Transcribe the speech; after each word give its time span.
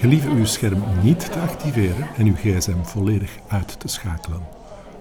Gelieve 0.00 0.28
uw 0.28 0.44
scherm 0.44 0.82
niet 1.02 1.32
te 1.32 1.38
activeren 1.38 2.08
en 2.16 2.26
uw 2.26 2.34
gsm 2.34 2.82
volledig 2.82 3.30
uit 3.48 3.80
te 3.80 3.88
schakelen. 3.88 4.46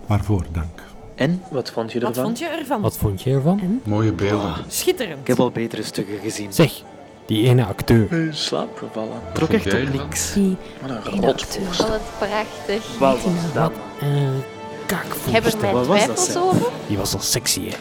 Waarvoor 0.06 0.46
dank. 0.52 0.82
En, 1.16 1.42
wat 1.52 1.72
vond 1.72 1.92
je 1.92 2.00
ervan? 2.00 2.14
Wat 2.14 2.24
vond 2.24 2.40
je 2.40 2.46
ervan? 2.46 2.82
Wat 2.82 2.98
vond 2.98 3.22
je 3.22 3.32
ervan? 3.34 3.82
Mooie 3.86 4.12
beelden. 4.14 4.54
Schitterend. 4.68 5.20
Ik 5.20 5.28
heb 5.28 5.40
al 5.40 5.52
betere 5.52 5.84
stukken 5.84 6.20
gezien. 6.20 6.54
Zeg, 6.54 6.82
die 7.26 7.48
ene 7.48 7.66
acteur. 7.66 8.12
In 8.12 8.34
slaap 8.34 8.78
gevallen. 8.78 9.22
Trok 9.34 9.50
echt 9.50 9.74
op 9.74 9.94
niks. 9.94 10.34
Die 10.34 10.58
Wat 10.82 10.90
een. 11.14 11.22
Wat 11.22 12.02
prachtig. 12.20 12.98
Wat 13.00 13.24
was 13.24 13.54
dat? 13.54 13.72
Een 14.02 14.34
Ik 14.38 14.90
heb 14.90 15.46
er 15.46 15.58
kakvoerster. 15.58 15.60
mijn 15.62 15.74
Wat 15.74 15.88
was 15.88 16.06
dat, 16.06 16.16
twijfels 16.16 16.26
zeg? 16.32 16.42
over. 16.42 16.72
Die 16.88 16.98
was 16.98 17.14
al 17.14 17.20
sexy, 17.20 17.70
hè? 17.70 17.76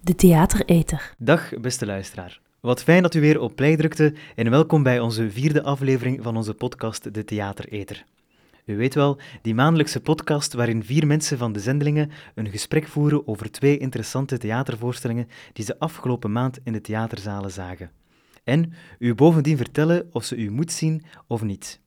De 0.00 0.14
theatereter. 0.14 1.14
Dag 1.18 1.50
beste 1.60 1.86
luisteraar. 1.86 2.40
Wat 2.60 2.82
fijn 2.82 3.02
dat 3.02 3.14
u 3.14 3.20
weer 3.20 3.40
op 3.40 3.56
play 3.56 3.76
drukte 3.76 4.14
en 4.34 4.50
welkom 4.50 4.82
bij 4.82 5.00
onze 5.00 5.30
vierde 5.30 5.62
aflevering 5.62 6.22
van 6.22 6.36
onze 6.36 6.54
podcast 6.54 7.14
De 7.14 7.24
Theatereter. 7.24 8.04
U 8.64 8.76
weet 8.76 8.94
wel, 8.94 9.18
die 9.42 9.54
maandelijkse 9.54 10.00
podcast 10.00 10.52
waarin 10.52 10.84
vier 10.84 11.06
mensen 11.06 11.38
van 11.38 11.52
de 11.52 11.60
zendelingen 11.60 12.10
een 12.34 12.50
gesprek 12.50 12.86
voeren 12.86 13.28
over 13.28 13.50
twee 13.50 13.78
interessante 13.78 14.38
theatervoorstellingen 14.38 15.28
die 15.52 15.64
ze 15.64 15.78
afgelopen 15.78 16.32
maand 16.32 16.58
in 16.64 16.72
de 16.72 16.80
theaterzalen 16.80 17.50
zagen. 17.50 17.90
En 18.44 18.72
u 18.98 19.14
bovendien 19.14 19.56
vertellen 19.56 20.08
of 20.12 20.24
ze 20.24 20.36
u 20.36 20.50
moet 20.50 20.72
zien 20.72 21.02
of 21.26 21.42
niet. 21.42 21.80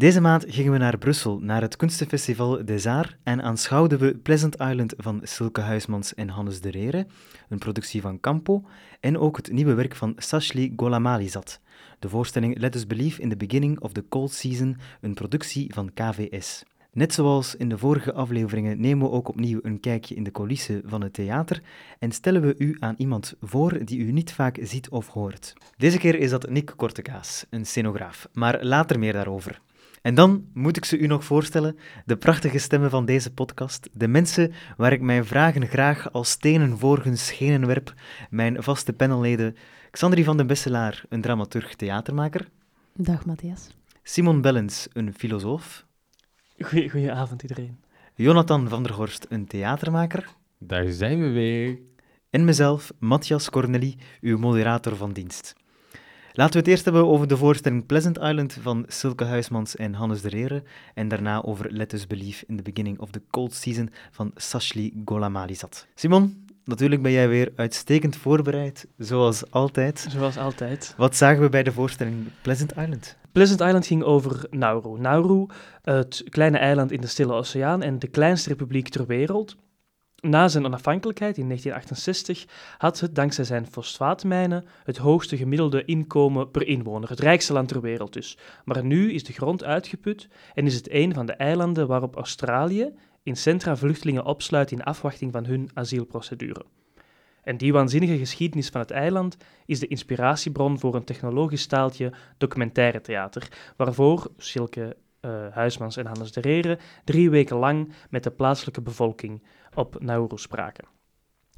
Deze 0.00 0.20
maand 0.20 0.44
gingen 0.48 0.72
we 0.72 0.78
naar 0.78 0.98
Brussel, 0.98 1.38
naar 1.38 1.60
het 1.60 1.76
kunstenfestival 1.76 2.64
Des 2.64 2.86
Arts 2.86 3.16
en 3.22 3.42
aanschouwden 3.42 3.98
we 3.98 4.16
Pleasant 4.16 4.60
Island 4.60 4.94
van 4.96 5.20
Silke 5.22 5.60
Huismans 5.60 6.14
en 6.14 6.28
Hannes 6.28 6.60
de 6.60 6.70
Rere, 6.70 7.06
een 7.48 7.58
productie 7.58 8.00
van 8.00 8.20
Campo, 8.20 8.64
en 9.00 9.18
ook 9.18 9.36
het 9.36 9.52
nieuwe 9.52 9.74
werk 9.74 9.96
van 9.96 10.12
Sashli 10.16 10.72
Golamalizat, 10.76 11.60
de 11.98 12.08
voorstelling 12.08 12.58
Let 12.58 12.74
Us 12.74 12.86
Believe 12.86 13.20
in 13.20 13.28
the 13.28 13.36
Beginning 13.36 13.80
of 13.80 13.92
the 13.92 14.04
Cold 14.08 14.32
Season, 14.32 14.76
een 15.00 15.14
productie 15.14 15.74
van 15.74 15.90
KVS. 15.94 16.62
Net 16.92 17.14
zoals 17.14 17.56
in 17.56 17.68
de 17.68 17.78
vorige 17.78 18.12
afleveringen 18.12 18.80
nemen 18.80 19.06
we 19.06 19.12
ook 19.12 19.28
opnieuw 19.28 19.58
een 19.62 19.80
kijkje 19.80 20.14
in 20.14 20.24
de 20.24 20.30
coulissen 20.30 20.82
van 20.84 21.00
het 21.02 21.12
theater 21.12 21.62
en 21.98 22.12
stellen 22.12 22.42
we 22.42 22.54
u 22.58 22.76
aan 22.78 22.94
iemand 22.98 23.34
voor 23.40 23.84
die 23.84 23.98
u 23.98 24.12
niet 24.12 24.32
vaak 24.32 24.58
ziet 24.62 24.88
of 24.88 25.08
hoort. 25.08 25.52
Deze 25.76 25.98
keer 25.98 26.14
is 26.14 26.30
dat 26.30 26.50
Nick 26.50 26.72
Kortekaas, 26.76 27.46
een 27.50 27.66
scenograaf, 27.66 28.28
maar 28.32 28.64
later 28.64 28.98
meer 28.98 29.12
daarover. 29.12 29.60
En 30.02 30.14
dan 30.14 30.44
moet 30.54 30.76
ik 30.76 30.84
ze 30.84 30.98
u 30.98 31.06
nog 31.06 31.24
voorstellen, 31.24 31.78
de 32.04 32.16
prachtige 32.16 32.58
stemmen 32.58 32.90
van 32.90 33.04
deze 33.04 33.32
podcast, 33.32 33.88
de 33.92 34.08
mensen 34.08 34.52
waar 34.76 34.92
ik 34.92 35.00
mijn 35.00 35.24
vragen 35.24 35.66
graag 35.66 36.12
als 36.12 36.30
stenen 36.30 36.78
voor 36.78 37.04
hun 37.04 37.18
schenen 37.18 37.66
werp, 37.66 37.94
mijn 38.30 38.62
vaste 38.62 38.92
panelleden, 38.92 39.56
Xandri 39.90 40.24
van 40.24 40.36
den 40.36 40.46
Besselaar, 40.46 41.04
een 41.08 41.20
dramaturg 41.20 41.74
theatermaker, 41.74 42.48
Dag 42.94 43.26
Matthias. 43.26 43.68
Simon 44.02 44.40
Bellens, 44.40 44.88
een 44.92 45.14
filosoof, 45.14 45.86
Goeie, 46.58 46.90
goedenavond 46.90 47.42
iedereen. 47.42 47.80
Jonathan 48.14 48.68
van 48.68 48.82
der 48.82 48.92
Horst, 48.92 49.26
een 49.28 49.46
theatermaker, 49.46 50.28
Daar 50.58 50.88
zijn 50.88 51.20
we 51.20 51.28
weer. 51.28 51.78
en 52.30 52.44
mezelf, 52.44 52.92
Matthias 52.98 53.50
Corneli, 53.50 53.96
uw 54.20 54.38
moderator 54.38 54.96
van 54.96 55.12
dienst. 55.12 55.54
Laten 56.32 56.52
we 56.52 56.58
het 56.58 56.68
eerst 56.68 56.84
hebben 56.84 57.06
over 57.06 57.28
de 57.28 57.36
voorstelling 57.36 57.86
Pleasant 57.86 58.18
Island 58.18 58.58
van 58.60 58.84
Silke 58.88 59.24
Huismans 59.24 59.76
en 59.76 59.94
Hannes 59.94 60.22
de 60.22 60.28
Rere, 60.28 60.62
en 60.94 61.08
daarna 61.08 61.42
over 61.42 61.72
Let 61.72 61.92
Us 61.92 62.06
Believe 62.06 62.44
in 62.46 62.56
the 62.56 62.62
Beginning 62.62 62.98
of 62.98 63.10
the 63.10 63.22
Cold 63.30 63.54
Season 63.54 63.90
van 64.10 64.30
Sashli 64.34 65.02
Golamalizat. 65.04 65.86
Simon, 65.94 66.46
natuurlijk 66.64 67.02
ben 67.02 67.12
jij 67.12 67.28
weer 67.28 67.52
uitstekend 67.56 68.16
voorbereid, 68.16 68.86
zoals 68.96 69.50
altijd. 69.50 70.06
Zoals 70.10 70.36
altijd. 70.36 70.94
Wat 70.96 71.16
zagen 71.16 71.42
we 71.42 71.48
bij 71.48 71.62
de 71.62 71.72
voorstelling 71.72 72.16
Pleasant 72.42 72.72
Island? 72.76 73.16
Pleasant 73.32 73.60
Island 73.60 73.86
ging 73.86 74.02
over 74.02 74.46
Nauru. 74.50 75.00
Nauru, 75.00 75.46
het 75.82 76.24
kleine 76.28 76.58
eiland 76.58 76.92
in 76.92 77.00
de 77.00 77.06
Stille 77.06 77.32
Oceaan 77.32 77.82
en 77.82 77.98
de 77.98 78.08
kleinste 78.08 78.48
republiek 78.48 78.88
ter 78.88 79.06
wereld. 79.06 79.56
Na 80.20 80.48
zijn 80.48 80.64
onafhankelijkheid 80.64 81.38
in 81.38 81.46
1968 81.46 82.76
had 82.78 83.00
het 83.00 83.14
dankzij 83.14 83.44
zijn 83.44 83.66
fosfaatmijnen 83.66 84.64
het 84.84 84.96
hoogste 84.96 85.36
gemiddelde 85.36 85.84
inkomen 85.84 86.50
per 86.50 86.66
inwoner, 86.66 87.08
het 87.08 87.20
rijkste 87.20 87.52
land 87.52 87.68
ter 87.68 87.80
wereld 87.80 88.12
dus. 88.12 88.38
Maar 88.64 88.84
nu 88.84 89.12
is 89.12 89.24
de 89.24 89.32
grond 89.32 89.64
uitgeput 89.64 90.28
en 90.54 90.66
is 90.66 90.74
het 90.74 90.90
een 90.90 91.14
van 91.14 91.26
de 91.26 91.32
eilanden 91.32 91.86
waarop 91.86 92.16
Australië 92.16 92.92
in 93.22 93.36
centra 93.36 93.76
vluchtelingen 93.76 94.24
opsluit 94.24 94.70
in 94.70 94.82
afwachting 94.82 95.32
van 95.32 95.44
hun 95.44 95.70
asielprocedure. 95.74 96.64
En 97.42 97.56
die 97.56 97.72
waanzinnige 97.72 98.18
geschiedenis 98.18 98.68
van 98.68 98.80
het 98.80 98.90
eiland 98.90 99.36
is 99.66 99.78
de 99.78 99.86
inspiratiebron 99.86 100.78
voor 100.78 100.94
een 100.94 101.04
technologisch 101.04 101.62
staaltje 101.62 102.12
documentaire 102.38 103.00
theater, 103.00 103.48
waarvoor 103.76 104.30
Silke 104.36 104.96
eh, 105.20 105.46
Huismans 105.50 105.96
en 105.96 106.06
Hannes 106.06 106.32
de 106.32 106.40
Rere 106.40 106.78
drie 107.04 107.30
weken 107.30 107.56
lang 107.56 107.92
met 108.10 108.22
de 108.22 108.30
plaatselijke 108.30 108.80
bevolking 108.80 109.42
op 109.74 109.96
Nauru 110.00 110.38
spraken. 110.38 110.84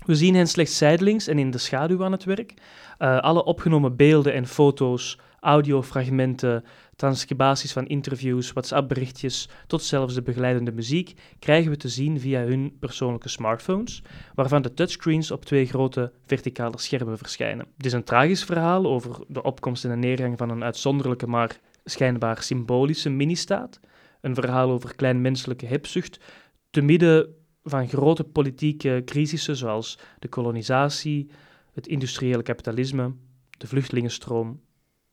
We 0.04 0.14
zien 0.14 0.34
hen 0.34 0.46
slechts 0.46 0.76
zijdelings 0.76 1.26
en 1.26 1.38
in 1.38 1.50
de 1.50 1.58
schaduw 1.58 2.04
aan 2.04 2.12
het 2.12 2.24
werk. 2.24 2.54
Eh, 2.98 3.18
alle 3.18 3.44
opgenomen 3.44 3.96
beelden 3.96 4.32
en 4.32 4.46
foto's, 4.46 5.18
audiofragmenten, 5.40 6.64
transcribaties 6.96 7.72
van 7.72 7.86
interviews, 7.86 8.52
WhatsApp-berichtjes, 8.52 9.48
tot 9.66 9.82
zelfs 9.82 10.14
de 10.14 10.22
begeleidende 10.22 10.72
muziek 10.72 11.14
krijgen 11.38 11.70
we 11.70 11.76
te 11.76 11.88
zien 11.88 12.20
via 12.20 12.40
hun 12.40 12.76
persoonlijke 12.80 13.28
smartphones, 13.28 14.02
waarvan 14.34 14.62
de 14.62 14.74
touchscreens 14.74 15.30
op 15.30 15.44
twee 15.44 15.66
grote 15.66 16.12
verticale 16.26 16.78
schermen 16.78 17.18
verschijnen. 17.18 17.66
Het 17.76 17.86
is 17.86 17.92
een 17.92 18.04
tragisch 18.04 18.44
verhaal 18.44 18.86
over 18.86 19.18
de 19.28 19.42
opkomst 19.42 19.84
en 19.84 19.90
de 19.90 19.96
neergang 19.96 20.38
van 20.38 20.50
een 20.50 20.64
uitzonderlijke 20.64 21.26
maar 21.26 21.58
schijnbaar 21.84 22.42
symbolische 22.42 23.10
ministaat. 23.10 23.80
Een 24.20 24.34
verhaal 24.34 24.70
over 24.70 24.94
kleinmenselijke 24.94 25.66
hebzucht, 25.66 26.20
te 26.70 26.80
midden 26.80 27.34
van 27.64 27.88
grote 27.88 28.24
politieke 28.24 29.02
crisissen 29.04 29.56
zoals 29.56 29.98
de 30.18 30.28
kolonisatie, 30.28 31.30
het 31.72 31.86
industriële 31.86 32.42
kapitalisme, 32.42 33.14
de 33.50 33.66
vluchtelingenstroom, 33.66 34.60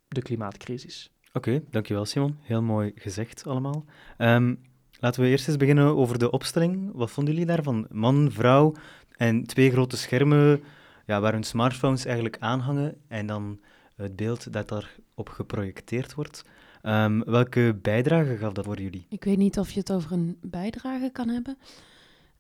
de 0.08 0.22
klimaatcrisis. 0.22 1.12
Oké, 1.34 1.64
dankjewel 1.70 2.06
Simon. 2.06 2.38
Heel 2.42 2.62
mooi 2.62 2.92
gezegd 2.96 3.48
allemaal. 3.48 3.86
Ehm, 4.18 4.56
laten 5.00 5.22
we 5.22 5.28
eerst 5.28 5.48
eens 5.48 5.58
beginnen 5.58 5.96
over 5.96 6.20
de 6.20 6.32
opstelling. 6.32 6.92
Wat 6.94 7.12
vonden 7.12 7.34
jullie 7.34 7.48
daarvan? 7.50 7.88
Man, 7.92 8.32
vrouw 8.32 8.74
en 9.18 9.44
twee 9.44 9.72
grote 9.72 9.98
schermen 9.98 10.62
ja, 11.06 11.22
waar 11.22 11.34
hun 11.34 11.44
smartphones 11.44 12.06
eigenlijk 12.06 12.38
aanhangen 12.40 12.96
en 13.08 13.28
dan 13.28 13.60
het 13.96 14.16
beeld 14.16 14.54
dat 14.54 14.70
daarop 14.70 15.30
geprojecteerd 15.30 16.14
wordt. 16.14 16.44
Ehm, 16.82 17.22
welke 17.26 17.80
bijdrage 17.82 18.38
gaf 18.38 18.54
dat 18.54 18.66
voor 18.66 18.82
jullie? 18.82 19.06
Ik 19.10 19.24
weet 19.24 19.38
niet 19.38 19.60
of 19.60 19.72
je 19.72 19.80
het 19.80 19.92
over 19.92 20.12
een 20.12 20.38
bijdrage 20.42 21.10
kan 21.12 21.30
hebben. 21.30 21.58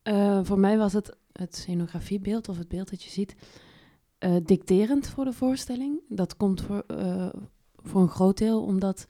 Eh, 0.01 0.39
voor 0.43 0.59
mij 0.59 0.77
was 0.77 0.93
het 0.93 1.17
het 1.39 1.55
scenografiebeeld 1.55 2.49
of 2.49 2.57
het 2.57 2.67
beeld 2.67 2.89
dat 2.89 3.03
je 3.03 3.09
ziet 3.09 3.35
eh, 4.17 4.35
dicterend 4.43 5.07
voor 5.07 5.25
de 5.25 5.33
voorstelling. 5.33 6.01
Dat 6.07 6.37
komt 6.37 6.61
voor, 6.61 6.83
eh, 6.87 7.29
voor 7.75 8.01
een 8.01 8.09
groot 8.09 8.37
deel 8.37 8.63
omdat 8.63 9.05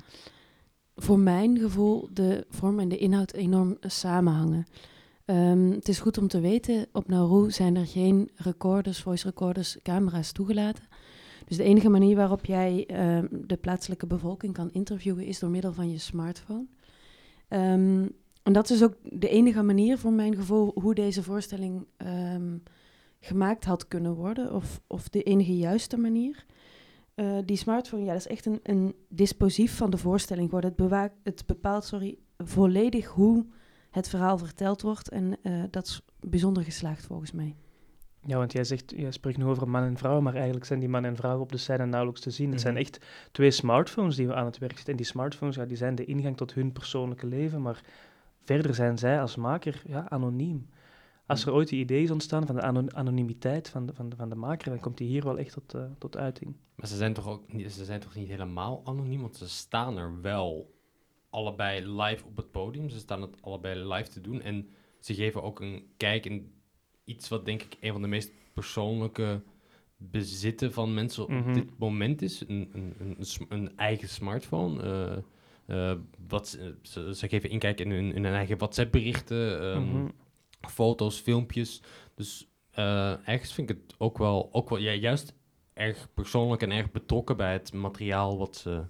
voor 0.95 1.19
mijn 1.19 1.57
gevoel 1.57 2.09
de 2.13 2.45
vorm 2.49 2.79
en 2.79 2.89
de 2.89 2.97
inhoud 2.97 3.33
enorm 3.33 3.77
samenhangen. 3.81 4.65
Ehm, 5.25 5.71
het 5.71 5.87
is 5.87 5.99
goed 5.99 6.17
om 6.17 6.27
te 6.27 6.39
weten, 6.39 6.87
op 6.91 7.07
Nauru 7.07 7.51
zijn 7.51 7.75
er 7.75 7.87
geen 7.87 8.29
recorders, 8.35 9.01
voice 9.01 9.27
recorders, 9.27 9.77
camera's 9.83 10.31
toegelaten. 10.31 10.83
Dus 11.45 11.57
de 11.57 11.63
enige 11.63 11.89
manier 11.89 12.15
waarop 12.15 12.45
jij 12.45 12.85
ehm, 12.85 13.27
de 13.31 13.57
plaatselijke 13.57 14.07
bevolking 14.07 14.53
kan 14.53 14.71
interviewen 14.71 15.25
is 15.25 15.39
door 15.39 15.49
middel 15.49 15.73
van 15.73 15.91
je 15.91 15.97
smartphone. 15.97 16.65
Ehm, 17.47 18.05
en 18.49 18.55
dat 18.55 18.69
is 18.69 18.83
ook 18.83 18.93
de 19.03 19.29
enige 19.29 19.61
manier, 19.63 19.97
voor 19.97 20.13
mijn 20.13 20.35
gevoel, 20.35 20.71
hoe 20.81 20.93
deze 20.93 21.23
voorstelling 21.23 21.85
ehm, 21.97 22.57
gemaakt 23.19 23.65
had 23.65 23.87
kunnen 23.87 24.13
worden. 24.13 24.53
Of, 24.53 24.81
of 24.87 25.09
de 25.09 25.23
enige 25.23 25.57
juiste 25.57 25.97
manier. 25.97 26.45
Eh, 27.15 27.37
die 27.45 27.57
smartphone, 27.57 28.03
ja, 28.03 28.11
dat 28.11 28.19
is 28.19 28.27
echt 28.27 28.45
een, 28.45 28.59
een 28.63 28.95
disposief 29.09 29.77
van 29.77 29.89
de 29.89 29.97
voorstelling 29.97 30.45
geworden. 30.45 30.69
Het, 30.69 30.79
bewaakt, 30.79 31.15
het 31.23 31.43
bepaalt 31.45 31.83
sorry, 31.83 32.17
volledig 32.37 33.07
hoe 33.07 33.45
het 33.91 34.09
verhaal 34.09 34.37
verteld 34.37 34.81
wordt. 34.81 35.09
En 35.09 35.37
eh, 35.41 35.63
dat 35.69 35.85
is 35.85 36.01
bijzonder 36.19 36.63
geslaagd 36.63 37.05
volgens 37.05 37.31
mij. 37.31 37.55
Ja, 38.25 38.37
want 38.37 38.51
jij 38.51 38.63
zegt, 38.63 38.93
jij 38.95 39.11
spreekt 39.11 39.37
nu 39.37 39.45
over 39.45 39.69
man 39.69 39.83
en 39.83 39.97
vrouw, 39.97 40.21
maar 40.21 40.35
eigenlijk 40.35 40.65
zijn 40.65 40.79
die 40.79 40.89
man 40.89 41.05
en 41.05 41.15
vrouw 41.15 41.39
op 41.39 41.51
de 41.51 41.57
scène 41.57 41.85
nauwelijks 41.85 42.21
te 42.21 42.31
zien. 42.31 42.51
Het 42.51 42.61
zijn 42.61 42.73
Mhm. 42.73 42.81
echt 42.81 43.05
twee 43.31 43.51
smartphones 43.51 44.15
die 44.15 44.27
we 44.27 44.33
aan 44.33 44.45
het 44.45 44.57
werk 44.57 44.75
zetten. 44.75 44.91
En 44.91 44.97
die 44.99 45.05
smartphones, 45.05 45.55
ja, 45.55 45.65
die 45.65 45.77
zijn 45.77 45.95
de 45.95 46.05
ingang 46.05 46.37
tot 46.37 46.53
hun 46.53 46.71
persoonlijke 46.71 47.27
leven, 47.27 47.61
maar 47.61 47.83
verder 48.43 48.73
zijn 48.75 48.97
zij 48.97 49.21
als 49.21 49.35
maker 49.35 49.81
ja, 49.87 50.09
anoniem. 50.09 50.69
Als 51.25 51.45
er 51.45 51.53
ooit 51.53 51.71
een 51.71 51.77
idee 51.77 52.03
is 52.03 52.11
ontstaan 52.11 52.45
van 52.45 52.55
de 52.55 52.61
ano- 52.61 52.87
anonimiteit 52.87 53.69
van 53.69 53.85
de, 53.85 53.93
van, 53.93 54.09
de, 54.09 54.15
van 54.15 54.29
de 54.29 54.35
maker, 54.35 54.69
dan 54.69 54.79
komt 54.79 54.97
die 54.97 55.07
hier 55.07 55.23
wel 55.23 55.37
echt 55.37 55.53
tot, 55.53 55.73
eh, 55.73 55.83
tot 55.97 56.17
uiting. 56.17 56.55
Maar 56.75 56.87
ze 56.87 56.95
zijn 56.97 57.13
toch 57.13 57.27
ook 57.27 57.53
niet, 57.53 57.71
ze 57.71 57.85
zijn 57.85 57.99
toch 57.99 58.15
niet 58.15 58.27
helemaal 58.27 58.81
anoniem, 58.85 59.21
want 59.21 59.35
ze 59.35 59.49
staan 59.49 59.97
er 59.97 60.21
wel 60.21 60.73
allebei 61.29 62.01
live 62.01 62.25
op 62.25 62.37
het 62.37 62.51
podium. 62.51 62.89
Ze 62.89 62.97
staan 62.99 63.21
het 63.21 63.41
allebei 63.41 63.93
live 63.93 64.09
te 64.09 64.21
doen 64.21 64.41
en 64.41 64.69
ze 64.99 65.13
geven 65.13 65.43
ook 65.43 65.59
een 65.61 65.83
kijk 65.97 66.25
in 66.25 66.51
iets 67.03 67.29
wat 67.29 67.45
denk 67.45 67.61
ik 67.61 67.77
een 67.81 67.91
van 67.91 68.01
de 68.01 68.07
meest 68.07 68.31
persoonlijke 68.53 69.41
bezitten 69.97 70.73
van 70.73 70.93
mensen 70.93 71.23
op 71.23 71.29
Mhm. 71.29 71.53
dit 71.53 71.77
moment 71.79 72.21
is. 72.21 72.43
Een, 72.47 72.69
een, 72.73 73.17
een, 73.49 73.77
eigen 73.77 74.09
smartphone. 74.09 74.81
eh, 74.83 75.17
wat, 76.27 76.47
ze- 76.47 76.75
ze, 76.81 77.15
ze 77.15 77.27
geven 77.27 77.49
inkijk 77.49 77.79
in 77.79 77.91
hun, 77.91 78.13
in 78.13 78.23
hun 78.23 78.33
eigen 78.33 78.57
WhatsApp-berichten, 78.57 79.61
ehm, 79.61 79.81
Mhm. 79.97 80.07
foto's, 80.69 81.19
filmpjes. 81.19 81.81
Dus 82.15 82.47
eh 82.71 83.27
ergens 83.27 83.53
vind 83.53 83.69
ik 83.69 83.77
het 83.87 83.95
ook 83.97 84.17
wel, 84.17 84.49
ook 84.51 84.69
wel 84.69 84.79
ja, 84.79 84.91
juist 84.91 85.33
erg 85.73 86.07
persoonlijk 86.13 86.61
en 86.61 86.71
erg 86.71 86.91
betrokken 86.91 87.37
bij 87.37 87.53
het 87.53 87.73
materiaal 87.73 88.37
wat 88.37 88.55
ze, 88.55 88.83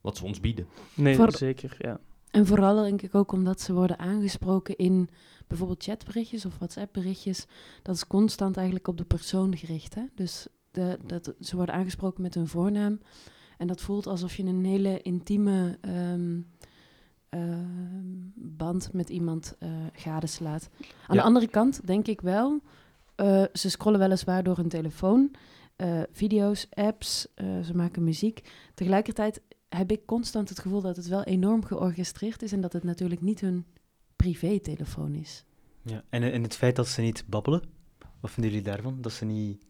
wat 0.00 0.16
ze 0.16 0.24
ons 0.24 0.40
bieden. 0.40 0.66
Nee, 0.94 1.14
Voor- 1.16 1.36
zeker, 1.36 1.76
ja. 1.78 2.00
En 2.30 2.46
vooral 2.46 2.82
denk 2.82 3.02
ik 3.02 3.14
ook 3.14 3.32
omdat 3.32 3.60
ze 3.60 3.72
worden 3.72 3.98
aangesproken 3.98 4.76
in 4.76 5.08
bijvoorbeeld 5.46 5.82
chatberichtjes 5.82 6.46
of 6.46 6.58
WhatsApp-berichtjes. 6.58 7.46
Dat 7.82 7.94
is 7.94 8.06
constant 8.06 8.56
eigenlijk 8.56 8.88
op 8.88 8.96
de 8.98 9.04
persoon 9.04 9.56
gericht. 9.56 9.94
Hè? 9.94 10.02
Dus 10.14 10.46
de, 10.70 10.98
dat, 11.06 11.34
ze 11.40 11.56
worden 11.56 11.74
aangesproken 11.74 12.22
met 12.22 12.34
hun 12.34 12.48
voornaam. 12.48 13.00
En 13.56 13.66
dat 13.66 13.80
voelt 13.80 14.06
alsof 14.06 14.36
je 14.36 14.42
een 14.42 14.64
hele 14.64 15.02
intieme 15.02 15.78
ehm, 15.80 16.40
ehm, 17.28 18.14
band 18.34 18.92
met 18.92 19.08
iemand 19.10 19.56
eh 19.58 19.68
gadeslaat. 19.92 20.68
Aan 20.80 20.86
Ja. 21.06 21.14
de 21.14 21.22
andere 21.22 21.48
kant 21.48 21.86
denk 21.86 22.06
ik 22.06 22.20
wel, 22.20 22.60
eh, 23.14 23.44
ze 23.52 23.70
scrollen 23.70 24.00
weliswaar 24.00 24.42
door 24.42 24.56
hun 24.56 24.68
telefoon, 24.68 25.30
eh, 25.76 26.02
video's, 26.12 26.66
apps, 26.70 27.26
ze 27.36 27.70
maken 27.74 28.04
muziek. 28.04 28.42
Tegelijkertijd 28.74 29.40
heb 29.68 29.90
ik 29.90 30.06
constant 30.06 30.48
het 30.48 30.58
gevoel 30.58 30.80
dat 30.80 30.96
het 30.96 31.08
wel 31.08 31.22
enorm 31.22 31.64
georchestreerd 31.64 32.42
is 32.42 32.52
en 32.52 32.60
dat 32.60 32.72
het 32.72 32.84
natuurlijk 32.84 33.20
niet 33.20 33.40
hun 33.40 33.64
privé-telefoon 34.16 35.14
is. 35.14 35.44
Ja. 35.82 36.02
En, 36.08 36.32
en 36.32 36.42
het 36.42 36.56
feit 36.56 36.76
dat 36.76 36.88
ze 36.88 37.00
niet 37.00 37.24
babbelen, 37.26 37.62
wat 38.20 38.30
vinden 38.30 38.52
jullie 38.52 38.66
daarvan? 38.66 39.00
Dat 39.00 39.12
ze, 39.12 39.24
niet, 39.24 39.64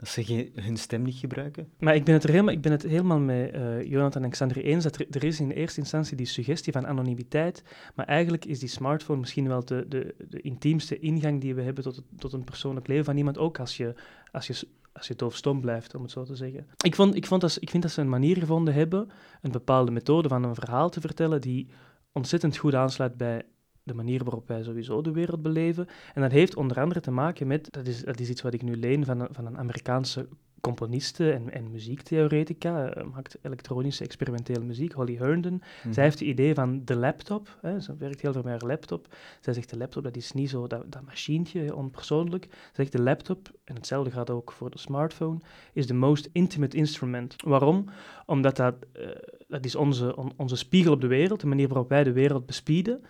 dat 0.00 0.08
ze 0.08 0.50
hun 0.54 0.76
stem 0.76 1.02
niet 1.02 1.14
gebruiken? 1.14 1.68
Maar 1.78 1.94
ik 1.94 2.04
ben 2.04 2.14
het 2.14 2.22
helemaal, 2.22 2.54
ik 2.54 2.60
ben 2.60 2.72
het 2.72 2.82
helemaal 2.82 3.18
met 3.18 3.50
eh, 3.50 3.82
Jonathan 3.82 4.22
en 4.22 4.30
Xander 4.30 4.56
eens 4.56 4.84
dat 4.84 4.98
er, 5.10 5.24
is 5.24 5.40
in 5.40 5.50
eerste 5.50 5.80
instantie 5.80 6.16
die 6.16 6.26
suggestie 6.26 6.72
van 6.72 6.86
anonimiteit, 6.86 7.62
maar 7.94 8.06
eigenlijk 8.06 8.44
is 8.44 8.58
die 8.58 8.68
smartphone 8.68 9.20
misschien 9.20 9.48
wel 9.48 9.64
de, 9.64 9.84
de, 9.88 10.14
de 10.28 10.40
intiemste 10.40 10.98
ingang 10.98 11.40
die 11.40 11.54
we 11.54 11.62
hebben 11.62 11.84
tot, 11.84 12.02
tot 12.18 12.32
een 12.32 12.44
persoonlijk 12.44 12.86
leven 12.86 13.04
van 13.04 13.16
iemand, 13.16 13.38
ook 13.38 13.58
als 13.58 13.76
je, 13.76 13.94
als 14.32 14.46
je, 14.46 14.68
als 14.92 15.08
je 15.08 15.14
doofstom 15.14 15.60
blijft, 15.60 15.94
om 15.94 16.02
het 16.02 16.10
zo 16.10 16.24
te 16.24 16.36
zeggen. 16.36 16.66
Ik, 16.84 16.94
vond, 16.94 17.14
ik, 17.14 17.26
vond 17.26 17.40
dat, 17.40 17.56
ik 17.60 17.70
vind 17.70 17.82
dat 17.82 17.92
ze 17.92 18.00
een 18.00 18.08
manier 18.08 18.36
gevonden 18.36 18.74
hebben, 18.74 19.08
een 19.42 19.52
bepaalde 19.52 19.90
methode 19.90 20.28
van 20.28 20.42
een 20.42 20.54
verhaal 20.54 20.90
te 20.90 21.00
vertellen 21.00 21.40
die 21.40 21.68
ontzettend 22.12 22.56
goed 22.56 22.74
aansluit 22.74 23.16
bij 23.16 23.42
de 23.90 23.96
manier 23.96 24.24
waarop 24.24 24.48
wij 24.48 24.62
sowieso 24.62 25.02
de 25.02 25.12
wereld 25.12 25.42
beleven. 25.42 25.86
En 26.14 26.22
dat 26.22 26.30
heeft 26.30 26.56
onder 26.56 26.80
andere 26.80 27.00
te 27.00 27.10
maken 27.10 27.46
met, 27.46 27.72
dat 27.72 27.86
is, 27.86 28.02
dat 28.02 28.20
is 28.20 28.28
iets 28.28 28.42
wat 28.42 28.54
ik 28.54 28.62
nu 28.62 28.76
leen 28.76 29.04
van 29.04 29.28
van 29.30 29.46
een 29.46 29.58
Amerikaanse 29.58 30.28
componiste 30.60 31.32
en, 31.32 31.52
en 31.52 31.70
muziektheoretica, 31.70 32.88
eh, 32.90 33.04
maakt 33.12 33.38
elektronische 33.42 34.04
experimentele 34.04 34.64
muziek, 34.64 34.92
Holly 34.92 35.16
Herndon. 35.16 35.62
Zij 35.90 36.02
heeft 36.04 36.18
het 36.18 36.28
idee 36.28 36.54
van 36.54 36.84
de 36.84 36.96
laptop, 36.96 37.58
hè, 37.60 37.80
ze 37.80 37.96
werkt 37.96 38.20
heel 38.20 38.32
veel 38.32 38.42
met 38.42 38.50
haar 38.60 38.70
laptop. 38.70 39.14
Zij 39.40 39.52
zegt 39.52 39.70
de 39.70 39.76
laptop, 39.76 40.02
dat 40.02 40.16
is 40.16 40.32
niet 40.32 40.50
zo 40.50 40.66
dat, 40.66 40.92
dat 40.92 41.02
machientje, 41.04 41.74
onpersoonlijk. 41.76 42.44
Ze 42.50 42.70
zegt 42.72 42.92
de 42.92 43.02
laptop, 43.02 43.48
en 43.64 43.74
hetzelfde 43.74 44.10
gaat 44.10 44.30
ook 44.30 44.52
voor 44.52 44.70
de 44.70 44.78
smartphone, 44.78 45.38
is 45.72 45.86
the 45.86 45.94
most 45.94 46.28
intimate 46.32 46.76
instrument. 46.76 47.34
Waarom? 47.44 47.84
Omdat 48.26 48.56
dat, 48.56 48.74
eh, 48.92 49.08
dat 49.48 49.64
is 49.64 49.74
onze, 49.74 50.16
on- 50.16 50.32
onze 50.36 50.56
spiegel 50.56 50.92
op 50.92 51.00
de 51.00 51.06
wereld, 51.06 51.40
de 51.40 51.46
manier 51.46 51.68
waarop 51.68 51.88
wij 51.88 52.04
de 52.04 52.12
wereld 52.12 52.46
bespieden. 52.46 53.00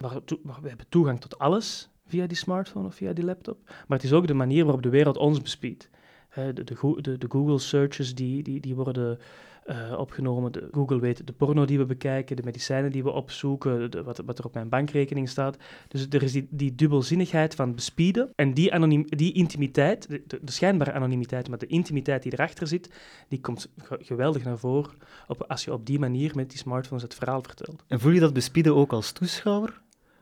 Waar 0.43 0.63
we 0.63 0.69
hebben 0.69 0.87
toegang 0.89 1.21
tot 1.21 1.39
alles 1.39 1.91
via 2.07 2.27
die 2.27 2.37
smartphone 2.37 2.87
of 2.87 2.95
via 2.95 3.13
die 3.13 3.25
laptop. 3.25 3.59
Maar 3.67 3.99
het 3.99 4.03
is 4.07 4.13
ook 4.13 4.27
de 4.27 4.35
manier 4.35 4.65
waarop 4.65 4.83
de 4.83 4.89
wereld 4.89 5.17
ons 5.17 5.41
bespiedt. 5.43 5.91
De, 6.35 6.53
de, 6.53 7.19
de, 7.19 7.27
Google 7.29 7.59
searches 7.59 8.15
die, 8.15 8.43
die, 8.43 8.61
die 8.61 8.75
worden 8.75 9.19
eh, 9.65 9.99
opgenomen. 9.99 10.53
De, 10.53 10.69
Google 10.73 11.01
weet 11.01 11.27
de 11.27 11.33
porno 11.33 11.65
die 11.65 11.79
we 11.79 11.85
bekijken, 11.85 12.37
de 12.37 12.43
medicijnen 12.43 12.93
die 12.93 13.03
we 13.03 13.11
opzoeken, 13.11 14.05
wat, 14.05 14.23
wat 14.27 14.39
er 14.39 14.45
op 14.45 14.55
mijn 14.55 14.69
bankrekening 14.69 15.29
staat. 15.29 15.57
Dus 15.89 16.07
er 16.11 16.23
is 16.23 16.33
die, 16.33 16.47
die 16.51 16.75
dubbelzinnigheid 16.75 17.55
van 17.55 17.75
bespieden. 17.75 18.31
En 18.35 18.55
die, 18.55 18.75
anoniem, 18.75 19.05
die 19.09 19.33
intimiteit, 19.33 20.09
de, 20.09 20.41
schijnbare 20.45 20.93
anonimiteit, 20.93 21.49
maar 21.49 21.59
de 21.59 21.67
intimiteit 21.67 22.23
die 22.23 22.33
erachter 22.33 22.67
zit, 22.67 22.91
die 23.29 23.41
komt 23.41 23.71
ge- 23.77 23.99
geweldig 24.03 24.45
naar 24.45 24.59
voren 24.59 24.95
op, 25.29 25.45
als 25.49 25.65
je 25.65 25.73
op 25.73 25.87
die 25.87 25.99
manier 25.99 26.33
met 26.35 26.51
die 26.51 26.59
smartphones 26.59 27.03
het 27.03 27.15
verhaal 27.15 27.43
vertelt. 27.43 27.85
En 27.87 28.01
voel 28.01 28.13
je 28.13 28.21
dat 28.21 28.33
bespieden 28.33 28.75
ook 28.77 28.93
als 28.93 29.13
toeschouwer? 29.13 29.81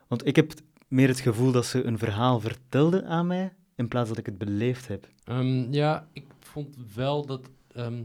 Want 0.08 0.26
ik 0.26 0.36
heb 0.36 0.52
meer 0.88 1.08
het 1.08 1.20
gevoel 1.20 1.52
dat 1.52 1.66
ze 1.66 1.84
een 1.84 1.98
verhaal 1.98 2.40
vertelde 2.40 3.04
aan 3.04 3.26
mij, 3.26 3.52
in 3.78 3.88
plaats 3.88 4.08
dat 4.08 4.18
ik 4.18 4.26
het 4.26 4.38
beleefd 4.38 4.88
heb. 4.88 5.08
Ehm, 5.24 5.72
ja, 5.72 6.08
ik 6.12 6.26
vond 6.38 6.76
wel 6.94 7.26
dat. 7.26 7.50
ehm, 7.72 8.02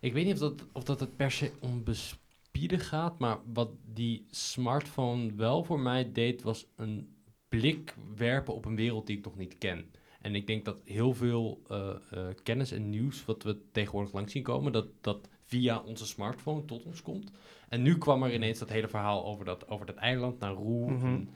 ik 0.00 0.12
weet 0.12 0.24
niet 0.24 0.32
of 0.32 0.38
dat, 0.40 0.66
of 0.72 0.84
dat 0.84 1.00
het 1.00 1.16
per 1.16 1.30
se 1.30 1.50
om 1.60 1.84
bespieden 1.84 2.80
gaat, 2.80 3.18
maar 3.18 3.38
wat 3.52 3.70
die 3.92 4.26
smartphone 4.30 5.34
wel 5.34 5.64
voor 5.64 5.80
mij 5.80 6.12
deed, 6.12 6.42
was 6.42 6.66
een 6.76 7.08
blik 7.48 7.94
werpen 8.16 8.54
op 8.54 8.64
een 8.64 8.76
wereld 8.76 9.06
die 9.06 9.18
ik 9.18 9.24
nog 9.24 9.36
niet 9.36 9.58
ken. 9.58 9.90
En 10.20 10.34
ik 10.34 10.46
denk 10.46 10.64
dat 10.64 10.80
heel 10.84 11.14
veel 11.14 11.62
eh, 11.68 11.94
eh, 12.10 12.26
kennis 12.42 12.72
en 12.72 12.90
nieuws 12.90 13.24
wat 13.24 13.42
we 13.42 13.56
tegenwoordig 13.72 14.12
langs 14.12 14.32
zien 14.32 14.42
komen, 14.42 14.72
dat 14.72 14.86
dat 15.00 15.28
via 15.44 15.80
onze 15.80 16.06
smartphone 16.06 16.64
tot 16.64 16.84
ons 16.84 17.02
komt. 17.02 17.30
En 17.74 17.82
nu 17.82 17.98
kwam 17.98 18.22
er 18.22 18.34
ineens 18.34 18.58
dat 18.58 18.68
hele 18.68 18.88
verhaal 18.88 19.24
over 19.24 19.44
dat, 19.44 19.68
over 19.68 19.86
dat 19.86 19.96
eiland, 19.96 20.38
Nauru, 20.38 20.90
Mhm. 20.92 21.04
en 21.06 21.28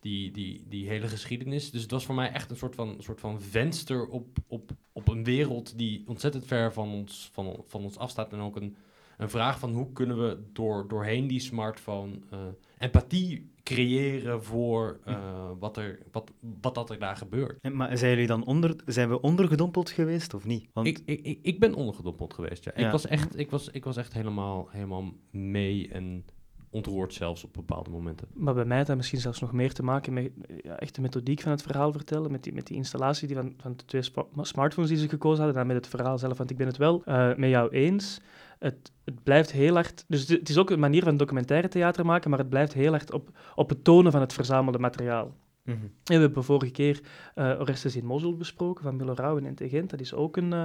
die, 0.00 0.30
die, 0.30 0.64
die 0.68 0.88
hele 0.88 1.08
geschiedenis. 1.08 1.70
Dus 1.70 1.82
het 1.82 1.90
was 1.90 2.04
voor 2.04 2.14
mij 2.14 2.32
echt 2.32 2.50
een 2.50 2.56
soort 2.56 2.74
van, 2.74 2.96
soort 2.98 3.20
van 3.20 3.40
venster 3.42 4.06
op, 4.06 4.26
op, 4.46 4.70
op 4.92 5.08
een 5.08 5.24
wereld 5.24 5.78
die 5.78 6.02
ontzettend 6.06 6.46
ver 6.46 6.72
van 6.72 6.88
ons, 6.92 7.28
van, 7.32 7.64
van 7.66 7.82
ons 7.82 7.98
afstaat. 7.98 8.32
En 8.32 8.38
ook 8.40 8.56
een, 8.56 8.76
een 9.16 9.30
vraag 9.30 9.58
van 9.58 9.72
hoe 9.72 9.92
kunnen 9.92 10.18
we 10.18 10.38
door, 10.52 10.88
doorheen 10.88 11.26
die 11.26 11.40
smartphone 11.40 12.18
eh, 12.30 12.38
empathie 12.78 13.50
creëren 13.62 14.44
voor 14.44 15.00
eh, 15.04 15.50
wat, 15.58 15.76
er, 15.76 15.98
wat, 16.12 16.32
wat 16.62 16.74
dat 16.74 16.90
er 16.90 16.98
daar 16.98 17.16
gebeurt. 17.16 17.58
En, 17.60 17.76
maar 17.76 17.98
zijn, 17.98 18.10
jullie 18.10 18.26
dan 18.26 18.44
onder, 18.44 18.76
zijn 18.86 19.08
we 19.08 19.20
ondergedompeld 19.20 19.90
geweest 19.90 20.34
of 20.34 20.44
niet? 20.44 20.68
Want 20.72 20.86
Ik, 20.86 21.00
ik, 21.04 21.38
ik, 21.42 21.60
ben 21.60 21.74
ondergedompeld 21.74 22.34
geweest, 22.34 22.64
ja. 22.64 22.72
Ja. 22.76 22.86
Ik 22.86 22.92
was 22.92 23.06
echt, 23.06 23.38
ik 23.38 23.50
was, 23.50 23.68
ik 23.70 23.84
was 23.84 23.96
echt 23.96 24.12
helemaal, 24.12 24.68
helemaal 24.70 25.12
mee 25.30 25.88
en 25.88 26.24
ontroerd 26.70 27.14
zelfs 27.14 27.44
op 27.44 27.52
bepaalde 27.52 27.90
momenten. 27.90 28.28
Maar 28.32 28.54
bij 28.54 28.64
mij 28.64 28.76
had 28.76 28.86
dat 28.86 28.96
misschien 28.96 29.20
zelfs 29.20 29.40
nog 29.40 29.52
meer 29.52 29.72
te 29.72 29.82
maken 29.82 30.12
met 30.12 30.30
ja, 30.62 30.78
echt 30.78 30.94
de 30.94 31.00
methodiek 31.00 31.40
van 31.40 31.50
het 31.50 31.62
verhaal 31.62 31.92
vertellen, 31.92 32.30
met 32.30 32.42
die, 32.42 32.52
met 32.52 32.66
die 32.66 32.76
installatie 32.76 33.26
die 33.26 33.36
van, 33.36 33.54
van 33.56 33.76
de 33.76 33.84
twee 33.84 34.02
smartphones 34.40 34.90
die 34.90 34.98
ze 34.98 35.08
gekozen 35.08 35.44
hadden, 35.44 35.62
en 35.62 35.66
met 35.66 35.76
het 35.76 35.88
verhaal 35.88 36.18
zelf. 36.18 36.38
Want 36.38 36.50
ik 36.50 36.56
ben 36.56 36.66
het 36.66 36.76
wel 36.76 37.04
eh, 37.04 37.34
met 37.34 37.50
jou 37.50 37.70
eens. 37.70 38.20
Het, 38.58 38.92
het 39.04 39.22
blijft 39.22 39.52
heel 39.52 39.74
hard... 39.74 40.04
Dus 40.08 40.28
het, 40.28 40.48
is 40.48 40.58
ook 40.58 40.70
een 40.70 40.78
manier 40.78 41.02
van 41.02 41.16
documentaire 41.16 41.68
theater 41.68 42.06
maken, 42.06 42.30
maar 42.30 42.38
het 42.38 42.48
blijft 42.48 42.72
heel 42.72 42.90
hard 42.90 43.12
op, 43.12 43.30
op 43.54 43.68
het 43.68 43.84
tonen 43.84 44.12
van 44.12 44.20
het 44.20 44.32
verzamelde 44.32 44.78
materiaal. 44.78 45.34
Mhm. 45.66 45.78
We 46.04 46.14
hebben 46.14 46.44
vorige 46.44 46.72
keer 46.72 47.00
eh 47.34 47.60
Orestes 47.60 47.96
in 47.96 48.04
Mosul 48.04 48.36
besproken, 48.36 48.82
van 48.84 48.96
Milo 48.96 49.12
Rauw 49.12 49.38
en 49.38 49.56
Gent. 49.68 49.90
Dat 49.90 50.00
is 50.00 50.14
ook 50.14 50.36
een 50.36 50.52
eh, 50.52 50.64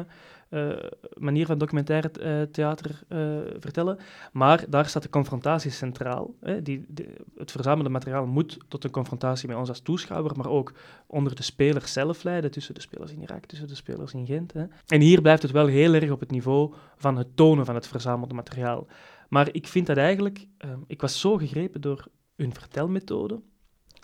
eh, 0.50 0.77
manier 1.17 1.46
van 1.46 1.58
documentaire 1.58 2.50
theater 2.51 3.00
vertellen. 3.60 3.98
Maar 4.31 4.65
daar 4.70 4.86
staat 4.86 5.03
de 5.03 5.10
confrontatie 5.10 5.72
centraal. 5.72 6.34
Hè. 6.41 6.62
Die, 6.62 6.86
de- 6.88 7.15
het 7.36 7.51
verzamelde 7.51 7.89
materiaal 7.89 8.25
moet 8.25 8.58
tot 8.67 8.84
een 8.84 8.91
confrontatie 8.91 9.48
met 9.48 9.58
ons 9.58 9.70
als 9.70 9.79
toeschouwer, 9.79 10.38
maar 10.38 10.50
ook 10.50 10.74
onder 11.08 11.36
de 11.36 11.43
spelers 11.43 11.93
zelf 11.93 12.24
leiden, 12.24 12.51
tussen 12.51 12.74
de 12.74 12.81
spelers 12.81 13.12
in 13.12 13.22
Irak, 13.22 13.46
tussen 13.46 13.67
de 13.67 13.75
spelers 13.75 14.13
in 14.13 14.25
Gent. 14.25 14.53
Hè. 14.53 14.65
En 14.88 15.01
hier 15.01 15.22
blijft 15.22 15.41
het 15.41 15.51
wel 15.51 15.65
heel 15.67 15.93
erg 15.93 16.12
op 16.12 16.20
het 16.20 16.31
niveau 16.31 16.74
van 16.98 17.17
het 17.17 17.36
tonen 17.36 17.65
van 17.65 17.75
het 17.75 17.88
verzamelde 17.88 18.34
materiaal. 18.34 18.88
Maar 19.29 19.50
ik 19.51 19.67
vind 19.67 19.88
dat 19.88 19.98
eigenlijk... 19.98 20.48
ik 20.88 21.01
was 21.01 21.20
zo 21.20 21.38
gegrepen 21.38 21.81
door 21.81 22.08
hun 22.36 22.53
vertelmethode, 22.53 23.41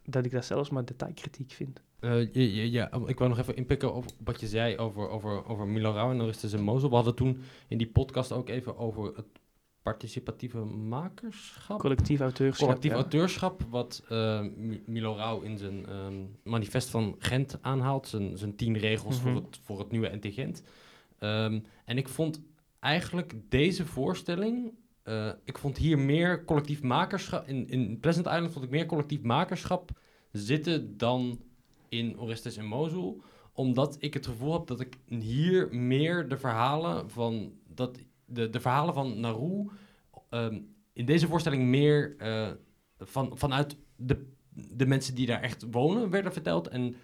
dat 0.10 0.26
ik 0.26 0.32
dat 0.32 0.46
zelfs 0.46 0.70
maar 0.70 0.86
detailkritiek 0.86 1.52
vind. 1.52 1.82
Eh, 2.00 2.34
ja, 2.34 2.42
ja, 2.42 2.64
ja, 2.64 2.92
ik 3.08 3.18
wou 3.18 3.30
nog 3.30 3.40
even 3.40 3.56
inpikken 3.56 3.94
op 3.94 4.06
wat 4.24 4.40
je 4.40 4.48
zei 4.48 4.78
over, 4.78 5.10
over, 5.10 5.46
over 5.46 5.68
Milo 5.68 5.92
Rauw 5.92 6.12
en 6.12 6.22
Orestes 6.22 6.54
en 6.54 6.62
Mozel. 6.64 6.90
We 6.90 6.96
hadden 6.96 7.16
toen 7.16 7.40
in 7.68 7.78
die 7.78 7.88
podcast 7.88 8.32
ook 8.32 8.50
even 8.50 8.78
over 8.78 9.16
het 9.16 9.26
participatieve 9.82 10.58
makerschap. 10.58 11.80
Collectief 11.80 12.20
auteurschap. 12.20 12.66
Collectief 12.68 12.92
ja. 12.92 12.98
auteurschap, 12.98 13.62
wat 13.70 14.04
eh, 14.10 14.42
Mi- 14.56 14.84
Milo 14.86 15.16
Rauw 15.16 15.42
in 15.42 15.58
zijn 15.58 15.86
ehm, 15.86 16.16
manifest 16.44 16.90
van 16.90 17.16
Gent 17.20 17.58
aanhaalt. 17.62 18.08
Zijn, 18.08 18.38
zijn 18.38 18.56
tien 18.56 18.78
regels 18.78 19.22
Mhm. 19.22 19.28
voor, 19.32 19.36
het, 19.42 19.60
voor 19.64 19.80
het 19.80 19.92
nieuwe 19.92 20.16
NT 20.16 20.34
Gent. 20.34 20.64
Ehm, 21.20 21.60
en 21.86 21.98
ik 21.98 22.08
vond 22.10 22.42
eigenlijk 22.80 23.34
deze 23.50 23.86
voorstelling... 23.86 24.74
eh, 25.08 25.30
ik 25.44 25.58
vond 25.58 25.78
hier 25.78 26.00
meer 26.00 26.46
collectief 26.46 26.82
makerschap... 26.82 27.48
In, 27.48 27.70
in 27.70 28.00
Pleasant 28.00 28.26
Island 28.26 28.52
vond 28.52 28.66
ik 28.66 28.72
meer 28.72 28.86
collectief 28.86 29.22
makerschap 29.22 29.92
zitten 30.32 30.98
dan 30.98 31.40
in 31.90 32.20
Orestes 32.20 32.58
en 32.58 32.66
Mosul. 32.66 33.22
Omdat 33.54 33.98
ik 34.00 34.14
het 34.14 34.26
gevoel 34.26 34.54
heb 34.54 34.68
dat 34.68 34.80
ik 34.80 34.98
hier 35.08 35.76
meer 35.76 36.30
de 36.30 36.38
verhalen 36.38 37.10
van... 37.10 37.54
Dat 37.68 37.98
de, 38.26 38.50
de 38.50 38.60
verhalen 38.60 38.94
van 38.94 39.20
Naru 39.20 39.70
ehm, 40.30 40.60
in 40.94 41.06
deze 41.06 41.28
voorstelling 41.28 41.64
meer 41.64 42.16
eh, 42.18 42.52
van, 43.00 43.32
vanuit 43.38 43.78
de, 43.96 44.26
de 44.54 44.86
mensen 44.86 45.16
die 45.16 45.26
daar 45.26 45.42
echt 45.42 45.66
wonen 45.72 46.10
werden 46.10 46.34
verteld. 46.34 46.68
En 46.68 46.96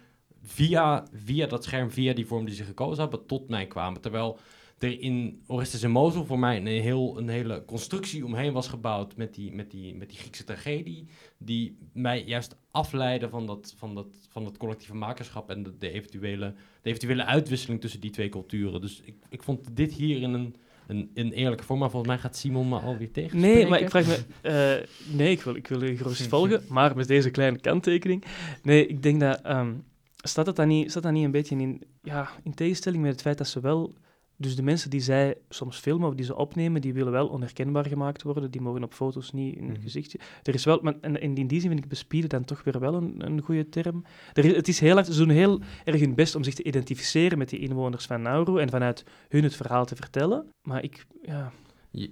via, 0.42 1.06
via 1.12 1.46
dat 1.46 1.64
scherm, 1.64 1.90
via 1.90 2.12
die 2.12 2.26
vorm 2.26 2.44
die 2.44 2.54
ze 2.54 2.64
gekozen 2.64 3.02
hebben, 3.02 3.26
tot 3.26 3.48
mij 3.48 3.66
kwamen. 3.66 4.00
Terwijl 4.00 4.38
er 4.78 5.00
in 5.00 5.42
Orestes 5.46 5.82
en 5.82 5.90
Mosul 5.90 6.24
voor 6.24 6.38
mij 6.38 6.56
een, 6.56 6.66
heel, 6.66 7.18
een 7.18 7.28
hele 7.28 7.64
constructie 7.64 8.24
omheen 8.24 8.52
was 8.52 8.68
gebouwd 8.68 9.16
met 9.16 9.34
die, 9.34 9.52
met, 9.52 9.70
die, 9.70 9.94
met 9.94 10.08
die 10.08 10.18
Griekse 10.18 10.44
tragedie, 10.44 11.06
die 11.38 11.78
mij 11.92 12.24
juist 12.24 12.56
afleidde 12.70 13.28
van 13.28 13.46
dat, 13.46 13.74
van 13.76 13.94
dat, 13.94 14.06
van 14.28 14.44
dat 14.44 14.56
collectieve 14.56 14.94
makerschap 14.94 15.50
en 15.50 15.62
de, 15.62 15.78
de, 15.78 15.90
eventuele, 15.90 16.54
de 16.82 16.88
eventuele 16.88 17.24
uitwisseling 17.24 17.80
tussen 17.80 18.00
die 18.00 18.10
twee 18.10 18.28
culturen. 18.28 18.80
Dus 18.80 19.00
ik, 19.04 19.14
ik 19.28 19.42
vond 19.42 19.76
dit 19.76 19.92
hier 19.92 20.22
in 20.22 20.32
een, 20.32 20.54
een, 20.86 21.10
een 21.14 21.32
eerlijke 21.32 21.64
vorm, 21.64 21.78
maar 21.78 21.90
volgens 21.90 22.12
mij 22.12 22.20
gaat 22.20 22.36
Simon 22.36 22.68
me 22.68 22.78
alweer 22.78 23.10
tegen. 23.10 23.40
Nee, 23.40 23.66
maar 23.66 23.80
ik 23.80 23.90
vraag 23.90 24.06
me... 24.06 24.18
eh, 24.42 25.16
nee, 25.16 25.30
ik 25.30 25.42
wil, 25.42 25.54
ik 25.54 25.68
wil 25.68 25.84
je 25.84 25.96
gerust 25.96 26.26
volgen, 26.26 26.62
maar 26.68 26.96
met 26.96 27.08
deze 27.08 27.30
kleine 27.30 27.58
kanttekening. 27.58 28.24
Nee, 28.62 28.86
ik 28.86 29.02
denk 29.02 29.20
dat... 29.20 29.40
ehm, 29.40 29.72
staat, 30.16 30.46
het 30.46 30.56
dan 30.56 30.68
niet, 30.68 30.90
staat 30.90 31.02
dat 31.02 31.12
niet 31.12 31.24
een 31.24 31.30
beetje 31.30 31.56
in, 31.56 31.82
ja, 32.02 32.30
in 32.42 32.54
tegenstelling 32.54 33.02
met 33.02 33.12
het 33.12 33.22
feit 33.22 33.38
dat 33.38 33.48
ze 33.48 33.60
wel... 33.60 33.94
Dus 34.36 34.56
de 34.56 34.62
mensen 34.62 34.90
die 34.90 35.00
zij 35.00 35.36
soms 35.48 35.78
filmen 35.78 36.08
of 36.08 36.14
die 36.14 36.24
ze 36.24 36.36
opnemen, 36.36 36.80
die 36.80 36.92
willen 36.94 37.12
wel 37.12 37.28
onherkenbaar 37.28 37.86
gemaakt 37.86 38.22
worden. 38.22 38.50
Die 38.50 38.60
mogen 38.60 38.82
op 38.84 38.92
foto's 38.94 39.32
niet 39.32 39.56
in 39.56 39.62
het 39.64 39.72
Mhm. 39.72 39.82
gezichtje. 39.82 40.18
Er 40.42 40.54
is 40.54 40.64
wel... 40.64 40.78
Maar, 40.82 40.94
en, 41.00 41.20
in 41.20 41.34
die 41.46 41.60
zin 41.60 41.68
vind 41.70 41.82
ik 41.84 41.88
bespieden 41.88 42.30
dan 42.30 42.44
toch 42.44 42.64
weer 42.64 42.78
wel 42.80 42.94
een, 42.94 43.14
een 43.26 43.40
goede 43.40 43.68
term. 43.68 44.04
Er 44.32 44.44
is, 44.44 44.56
het 44.56 44.68
is 44.68 44.80
heel, 44.80 44.94
hard- 44.94 45.06
ze 45.06 45.18
doen 45.18 45.28
heel 45.28 45.60
erg 45.84 46.00
hun 46.00 46.14
best 46.14 46.34
om 46.34 46.44
zich 46.44 46.54
te 46.54 46.62
identificeren 46.62 47.38
met 47.38 47.48
die 47.48 47.58
inwoners 47.58 48.06
van 48.06 48.22
Nauru 48.22 48.60
en 48.60 48.70
vanuit 48.70 49.04
hun 49.28 49.42
het 49.42 49.56
verhaal 49.56 49.84
te 49.84 49.96
vertellen. 49.96 50.46
Maar 50.62 50.82
ik... 50.82 51.06
Ja, 51.22 51.52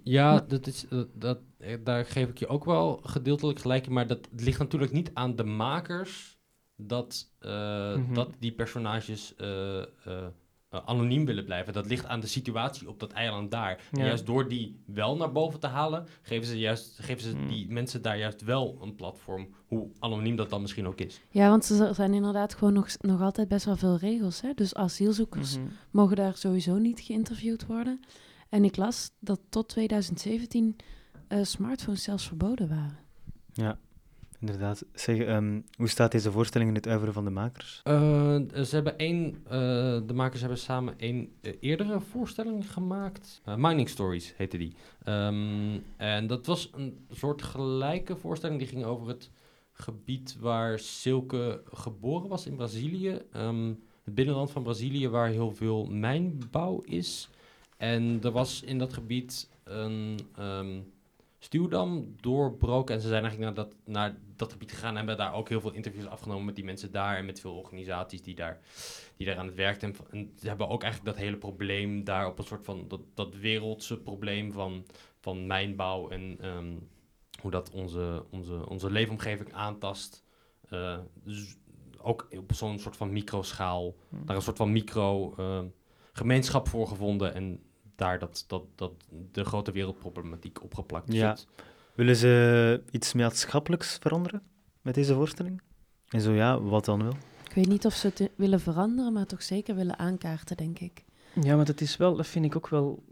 Ja, 0.05 0.41
dat 0.49 0.67
is, 0.67 0.87
dat, 1.15 1.39
eh, 1.59 1.77
daar 1.85 2.05
geef 2.05 2.29
ik 2.29 2.39
je 2.39 2.47
ook 2.47 2.65
wel 2.65 3.01
gedeeltelijk 3.03 3.59
gelijk 3.61 3.87
in. 3.87 3.93
Maar 3.93 4.07
dat 4.07 4.29
ligt 4.37 4.59
natuurlijk 4.59 4.93
niet 4.93 5.11
aan 5.15 5.37
de 5.37 5.45
makers 5.45 6.37
dat, 6.77 7.33
eh, 7.39 7.51
Mhm. 7.97 8.15
dat 8.15 8.31
die 8.39 8.53
personages 8.53 9.35
eh, 9.37 9.83
eh, 10.73 10.81
anoniem 10.85 11.25
willen 11.25 11.45
blijven. 11.45 11.73
Dat 11.73 11.87
ligt 11.87 12.07
aan 12.07 12.21
de 12.21 12.27
situatie 12.27 12.89
op 12.89 13.01
dat 13.01 13.13
eiland 13.13 13.51
daar. 13.51 13.81
En 13.93 13.99
Ja. 14.01 14.05
juist 14.07 14.27
door 14.27 14.49
die 14.49 14.83
wel 14.87 15.17
naar 15.17 15.33
boven 15.33 15.61
te 15.61 15.67
halen, 15.67 16.07
geven 16.23 16.47
ze, 16.47 16.59
juist, 16.59 16.99
geven 17.01 17.23
ze 17.23 17.37
Mm. 17.37 17.49
die 17.49 17.69
mensen 17.69 18.03
daar 18.03 18.19
juist 18.19 18.43
wel 18.43 18.79
een 18.83 18.95
platform. 18.95 19.49
Hoe 19.67 19.91
anoniem 19.99 20.37
dat 20.37 20.51
dan 20.51 20.61
misschien 20.61 20.87
ook 20.87 21.01
is. 21.01 21.21
Ja, 21.31 21.49
want 21.49 21.69
er 21.69 21.95
zijn 21.95 22.15
inderdaad 22.15 22.55
gewoon 22.55 22.73
nog, 22.73 22.89
nog 23.01 23.21
altijd 23.21 23.49
best 23.49 23.65
wel 23.65 23.77
veel 23.77 23.97
regels. 23.97 24.41
Hè? 24.41 24.53
Dus 24.55 24.75
asielzoekers 24.75 25.57
mhm. 25.59 25.67
mogen 25.91 26.17
daar 26.17 26.37
sowieso 26.37 26.79
niet 26.79 27.01
geïnterviewd 27.01 27.67
worden. 27.67 28.01
En 28.49 28.65
ik 28.65 28.77
las 28.77 29.11
dat 29.21 29.41
tot 29.49 29.69
2017 29.69 30.77
eh, 31.29 31.39
smartphones 31.43 32.03
zelfs 32.03 32.27
verboden 32.27 32.69
waren. 32.69 32.99
Ja, 33.53 33.79
inderdaad. 34.43 34.85
Zeg, 34.95 35.19
ehm, 35.19 35.61
hoe 35.77 35.89
staat 35.89 36.13
deze 36.13 36.31
voorstelling 36.31 36.71
in 36.71 36.77
het 36.77 36.89
uiveren 36.89 37.15
van 37.15 37.25
de 37.25 37.31
makers? 37.31 37.81
Eh, 37.83 38.41
ze 38.63 38.75
hebben 38.75 38.99
één, 38.99 39.37
eh, 39.45 39.51
de 40.07 40.13
makers 40.15 40.41
hebben 40.41 40.59
samen 40.59 40.95
één 40.99 41.33
eh, 41.41 41.53
eerdere 41.61 42.01
voorstelling 42.01 42.73
gemaakt. 42.73 43.41
Mining 43.57 43.89
Stories 43.89 44.35
heette 44.37 44.59
die. 44.59 44.75
Ehm, 45.05 45.79
en 45.97 46.27
dat 46.27 46.47
was 46.47 46.71
een 46.75 47.07
soort 47.11 47.43
gelijke 47.43 48.17
voorstelling. 48.17 48.59
Die 48.59 48.69
ging 48.69 48.85
over 48.85 49.09
het 49.09 49.31
gebied 49.73 50.37
waar 50.41 50.79
Silke 50.79 51.63
geboren 51.73 52.29
was 52.29 52.47
in 52.47 52.57
Brazilië. 52.57 53.19
Ehm, 53.33 53.73
het 54.05 54.15
binnenland 54.15 54.51
van 54.51 54.63
Brazilië 54.63 55.09
waar 55.09 55.29
heel 55.29 55.55
veel 55.55 55.85
mijnbouw 55.85 56.81
is. 56.81 57.29
En 57.77 58.19
er 58.23 58.31
was 58.31 58.63
in 58.63 58.79
dat 58.79 58.93
gebied 58.93 59.51
een 59.65 60.19
stuwdam 61.45 62.15
doorbroken. 62.21 62.95
En 62.95 63.01
ze 63.01 63.09
zijn 63.09 63.25
eigenlijk 63.25 63.55
naar 63.55 63.65
dat, 63.65 63.77
naar 63.85 64.17
dat 64.37 64.53
gebied 64.53 64.73
gegaan 64.73 64.91
en 64.91 64.97
hebben 64.97 65.17
daar 65.17 65.35
ook 65.35 65.49
heel 65.49 65.61
veel 65.61 65.73
interviews 65.73 66.07
afgenomen 66.07 66.45
met 66.45 66.55
die 66.55 66.65
mensen 66.65 66.93
daar 66.93 67.17
en 67.17 67.25
met 67.25 67.41
veel 67.41 67.57
organisaties 67.57 68.23
die 68.23 68.35
daar, 68.35 68.61
die 69.17 69.27
daar 69.27 69.37
aan 69.37 69.47
het 69.47 69.55
werk 69.55 69.81
zijn. 69.81 69.97
En 70.11 70.33
ze 70.41 70.49
hebben 70.49 70.69
ook 70.69 70.83
eigenlijk 70.83 71.15
dat 71.15 71.25
hele 71.25 71.37
probleem 71.37 72.05
daar 72.05 72.27
op 72.27 72.39
een 72.39 72.45
soort 72.45 72.65
van 72.65 72.85
dat, 72.89 73.01
dat 73.15 73.35
wereldse 73.35 73.99
probleem 73.99 74.53
van, 74.53 74.87
van 75.21 75.47
mijnbouw 75.47 76.09
en 76.09 76.37
ehm, 76.41 76.75
hoe 77.41 77.51
dat 77.51 77.71
onze, 77.71 78.25
onze, 78.31 78.69
onze 78.69 78.91
leefomgeving 78.91 79.53
aantast. 79.53 80.25
Eh, 80.69 80.99
dus 81.25 81.57
ook 81.99 82.29
op 82.39 82.53
zo'n 82.53 82.79
soort 82.79 82.97
van 82.97 83.13
microschaal, 83.13 83.95
daar 84.09 84.37
een 84.37 84.43
soort 84.43 84.57
van 84.57 84.73
micro 84.73 85.35
ehm, 85.37 85.67
gemeenschap 86.13 86.69
voor 86.69 86.87
gevonden 86.87 87.35
en 87.35 87.63
daar 87.97 88.19
dat, 88.19 88.45
dat, 88.47 88.65
dat 88.75 88.93
de 89.33 89.45
grote 89.45 89.73
wereldproblematiek 89.73 90.63
opgeplakt 90.63 91.13
Ja. 91.13 91.37
zit. 91.37 91.47
Willen 91.95 92.17
ze 92.17 92.83
iets 92.91 93.13
maatschappelijks 93.13 93.99
veranderen 94.01 94.43
met 94.81 94.95
deze 94.95 95.15
voorstelling? 95.15 95.61
En 96.09 96.21
zo 96.21 96.33
ja, 96.33 96.61
wat 96.61 96.85
dan 96.85 97.03
wel? 97.03 97.15
Ik 97.49 97.53
weet 97.55 97.69
niet 97.69 97.87
of 97.87 97.95
ze 97.95 98.07
het 98.07 98.31
willen 98.37 98.61
veranderen, 98.61 99.13
maar 99.13 99.27
toch 99.27 99.43
zeker 99.43 99.75
willen 99.75 99.99
aankaarten, 99.99 100.57
denk 100.57 100.79
ik. 100.79 101.05
Ja, 101.43 101.57
maar 101.57 101.65
dat 101.65 101.81
is 101.81 101.97
wel, 101.97 102.17
dat 102.17 102.27
vind 102.27 102.45
ik 102.45 102.57
ook 102.57 102.69
wel. 102.69 103.03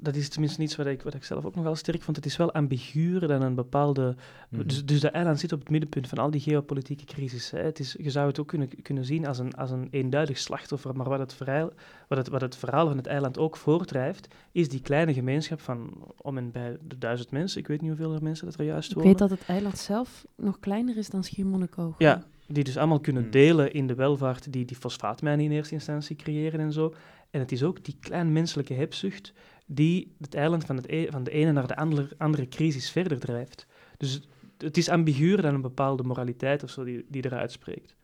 Dat 0.00 0.14
is 0.14 0.28
tenminste 0.28 0.62
iets 0.62 0.76
wat 0.76 0.86
ik, 0.86 1.02
wat 1.02 1.14
ik 1.14 1.24
zelf 1.24 1.44
ook 1.44 1.54
nogal 1.54 1.74
sterk 1.76 2.02
vond. 2.02 2.16
Het 2.16 2.26
is 2.26 2.36
wel 2.36 2.52
ambiguurder 2.52 3.28
dan 3.28 3.42
een 3.42 3.54
bepaalde. 3.54 4.14
Mhm. 4.48 4.66
Dus, 4.66 4.84
dus 4.84 5.00
de 5.00 5.08
eiland 5.08 5.40
zit 5.40 5.52
op 5.52 5.58
het 5.58 5.70
middenpunt 5.70 6.08
van 6.08 6.18
al 6.18 6.30
die 6.30 6.40
geopolitieke 6.40 7.04
crisis. 7.04 7.50
Hè. 7.50 7.58
Het 7.58 7.78
is, 7.78 7.96
je 7.98 8.10
zou 8.10 8.26
het 8.26 8.40
ook 8.40 8.46
kunnen, 8.48 8.82
kunnen 8.82 9.04
zien 9.04 9.26
als 9.26 9.38
een, 9.38 9.54
als 9.54 9.70
een 9.70 9.88
eenduidig 9.90 10.38
slachtoffer. 10.38 10.96
Maar 10.96 11.08
wat 11.08 11.18
het, 11.18 11.34
verhaal, 11.34 11.70
wat, 12.08 12.18
het, 12.18 12.28
wat 12.28 12.40
het 12.40 12.56
verhaal 12.56 12.86
van 12.86 12.96
het 12.96 13.06
eiland 13.06 13.38
ook 13.38 13.56
voortdrijft, 13.56 14.28
is 14.52 14.68
die 14.68 14.80
kleine 14.80 15.14
gemeenschap 15.14 15.60
van 15.60 15.92
om 16.16 16.36
en 16.36 16.50
bij 16.50 16.76
de 16.88 16.98
duizend 16.98 17.30
mensen. 17.30 17.60
Ik 17.60 17.66
weet 17.66 17.80
niet 17.80 17.90
hoeveel 17.90 18.14
er 18.14 18.22
mensen 18.22 18.46
dat 18.46 18.58
er 18.58 18.64
juist 18.64 18.88
Ik 18.90 18.94
wonen. 18.96 19.10
weet 19.10 19.18
dat 19.18 19.30
het 19.30 19.44
eiland 19.48 19.78
zelf 19.78 20.24
nog 20.36 20.58
kleiner 20.60 20.96
is 20.96 21.10
dan 21.10 21.24
Schiermonnikoog. 21.24 21.94
Ja, 21.98 22.22
die 22.46 22.64
dus 22.64 22.76
allemaal 22.76 23.00
kunnen 23.00 23.22
Hmm. 23.22 23.30
delen 23.30 23.72
in 23.72 23.86
de 23.86 23.94
welvaart 23.94 24.52
die 24.52 24.64
die 24.64 24.76
fosfaatmijnen 24.76 25.44
in 25.44 25.52
eerste 25.52 25.74
instantie 25.74 26.16
creëren 26.16 26.60
en 26.60 26.72
zo. 26.72 26.94
En 27.30 27.40
het 27.40 27.52
is 27.52 27.62
ook 27.62 27.84
die 27.84 27.96
klein 28.00 28.32
menselijke 28.32 28.74
hebzucht 28.74 29.32
die 29.70 30.14
het 30.20 30.34
eiland 30.34 30.64
van, 30.64 30.76
het 30.76 30.88
e- 30.88 31.10
van 31.10 31.24
de 31.24 31.30
ene 31.30 31.52
naar 31.52 31.66
de 31.66 31.76
andere, 32.18 32.48
crisis 32.48 32.90
verder 32.90 33.18
drijft. 33.20 33.66
Dus 33.96 34.12
het- 34.12 34.26
het 34.58 34.76
is 34.76 34.88
ambiguur 34.88 35.42
dan 35.42 35.54
een 35.54 35.60
bepaalde 35.60 36.02
moraliteit 36.02 36.62
of 36.62 36.70
zo 36.70 36.84
die, 36.84 37.06
die 37.08 37.24
eruit 37.24 37.52
spreekt. 37.52 37.94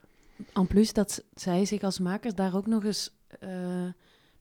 En 0.52 0.66
plus 0.66 0.92
dat 0.92 1.24
zij 1.34 1.64
zich 1.64 1.82
als 1.82 1.98
makers 1.98 2.34
daar 2.34 2.56
ook 2.56 2.66
nog 2.66 2.84
eens 2.84 3.16
eh, 3.40 3.84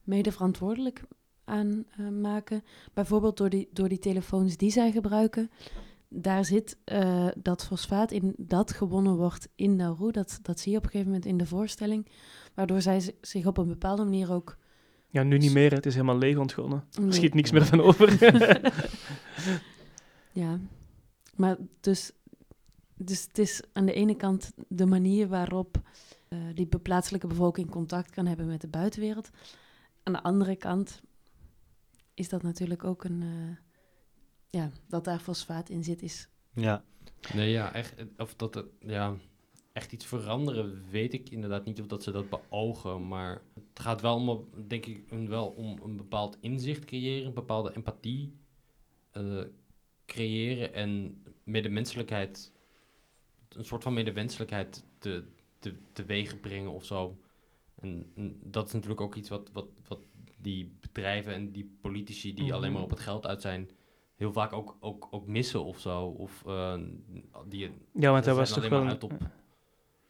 mede 0.02 0.32
verantwoordelijk 0.32 1.02
aan 1.44 1.84
eh, 1.96 2.08
maken. 2.08 2.62
Bijvoorbeeld 2.94 3.36
door 3.36 3.48
die, 3.50 3.68
door 3.72 3.88
die 3.88 3.98
telefoons 3.98 4.56
die 4.56 4.70
zij 4.70 4.92
gebruiken. 4.92 5.50
Daar 6.08 6.44
zit 6.44 6.76
eh, 6.84 7.28
dat 7.36 7.64
fosfaat 7.66 8.10
in 8.12 8.34
dat 8.36 8.72
gewonnen 8.72 9.16
wordt 9.16 9.48
in 9.54 9.76
Nauru. 9.76 10.10
Dat, 10.10 10.38
dat 10.42 10.60
zie 10.60 10.72
je 10.72 10.78
op 10.78 10.84
een 10.84 10.90
gegeven 10.90 11.12
moment 11.12 11.28
in 11.30 11.36
de 11.36 11.46
voorstelling. 11.46 12.06
Waardoor 12.54 12.80
zij 12.82 13.00
zi- 13.00 13.14
zich 13.20 13.46
op 13.46 13.58
een 13.58 13.68
bepaalde 13.68 14.04
manier 14.04 14.32
ook... 14.32 14.56
Ja, 15.14 15.22
nu 15.22 15.38
niet 15.38 15.52
meer, 15.52 15.70
hè. 15.70 15.76
het 15.76 15.86
is 15.86 15.94
helemaal 15.94 16.18
leeg 16.18 16.36
ontgonnen. 16.36 16.84
Er 17.06 17.14
schiet 17.14 17.34
niks 17.34 17.50
meer 17.50 17.66
van 17.66 17.80
over. 17.80 18.18
Ja, 20.32 20.58
maar 21.36 21.56
dus, 21.80 22.12
dus 22.94 23.22
het 23.22 23.38
is 23.38 23.62
aan 23.72 23.86
de 23.86 23.92
ene 23.92 24.16
kant 24.16 24.52
de 24.68 24.86
manier 24.86 25.28
waarop 25.28 25.80
eh, 26.28 26.38
die 26.54 26.66
plaatselijke 26.66 27.26
bevolking 27.26 27.70
contact 27.70 28.10
kan 28.10 28.26
hebben 28.26 28.46
met 28.46 28.60
de 28.60 28.68
buitenwereld. 28.68 29.30
Aan 30.02 30.12
de 30.12 30.22
andere 30.22 30.56
kant 30.56 31.02
is 32.14 32.28
dat 32.28 32.42
natuurlijk 32.42 32.84
ook 32.84 33.04
een, 33.04 33.22
eh, 33.22 33.56
ja, 34.50 34.70
dat 34.88 35.04
daar 35.04 35.18
fosfaat 35.18 35.68
in 35.68 35.84
zit, 35.84 36.02
is 36.02 36.28
Ja, 36.54 36.84
Nee, 37.32 37.50
ja, 37.50 37.72
echt, 37.72 37.94
of 38.16 38.34
dat 38.34 38.64
ja, 38.80 39.14
echt 39.74 39.92
iets 39.92 40.06
veranderen, 40.06 40.84
weet 40.90 41.12
ik 41.12 41.30
inderdaad 41.30 41.64
niet 41.64 41.80
of 41.80 41.86
dat 41.86 42.02
ze 42.02 42.10
dat 42.10 42.28
beogen. 42.28 43.08
Maar 43.08 43.42
het 43.54 43.80
gaat 43.80 44.00
wel 44.00 44.16
om, 44.16 44.48
denk 44.66 44.86
ik, 44.86 45.04
wel 45.08 45.46
om 45.46 45.78
een 45.82 45.96
bepaald 45.96 46.38
inzicht 46.40 46.84
creëren, 46.84 47.26
een 47.26 47.34
bepaalde 47.34 47.74
empathie 47.74 48.32
eh, 49.10 49.42
creëren 50.06 50.74
en 50.74 51.22
medemenselijkheid, 51.44 52.52
een 53.48 53.64
soort 53.64 53.82
van 53.82 53.92
medemenselijkheid 53.92 54.84
te, 54.98 55.24
te, 55.58 55.74
teweeg 55.92 56.40
brengen 56.40 56.70
of 56.70 56.84
zo. 56.84 57.18
En, 57.80 58.12
en 58.14 58.38
dat 58.42 58.66
is 58.66 58.72
natuurlijk 58.72 59.00
ook 59.00 59.14
iets 59.14 59.28
wat, 59.28 59.50
wat, 59.52 59.66
wat 59.88 60.00
die 60.38 60.76
bedrijven 60.80 61.32
en 61.32 61.52
die 61.52 61.76
politici 61.80 62.34
die 62.34 62.54
alleen 62.54 62.72
maar 62.72 62.82
op 62.82 62.90
het 62.90 63.00
geld 63.00 63.26
uit 63.26 63.40
zijn, 63.40 63.70
heel 64.14 64.32
vaak 64.32 64.52
ook, 64.52 64.76
ook, 64.80 65.08
ook 65.10 65.26
missen 65.26 65.64
of 65.64 65.78
zo. 65.78 66.06
Of 66.06 66.42
eh, 66.46 66.78
die 67.48 67.70
ja, 67.92 68.10
want 68.10 68.24
dat 68.24 68.36
was 68.36 68.52
toch 68.52 68.68
wel... 68.68 68.86
uit 68.86 69.04
op, 69.04 69.12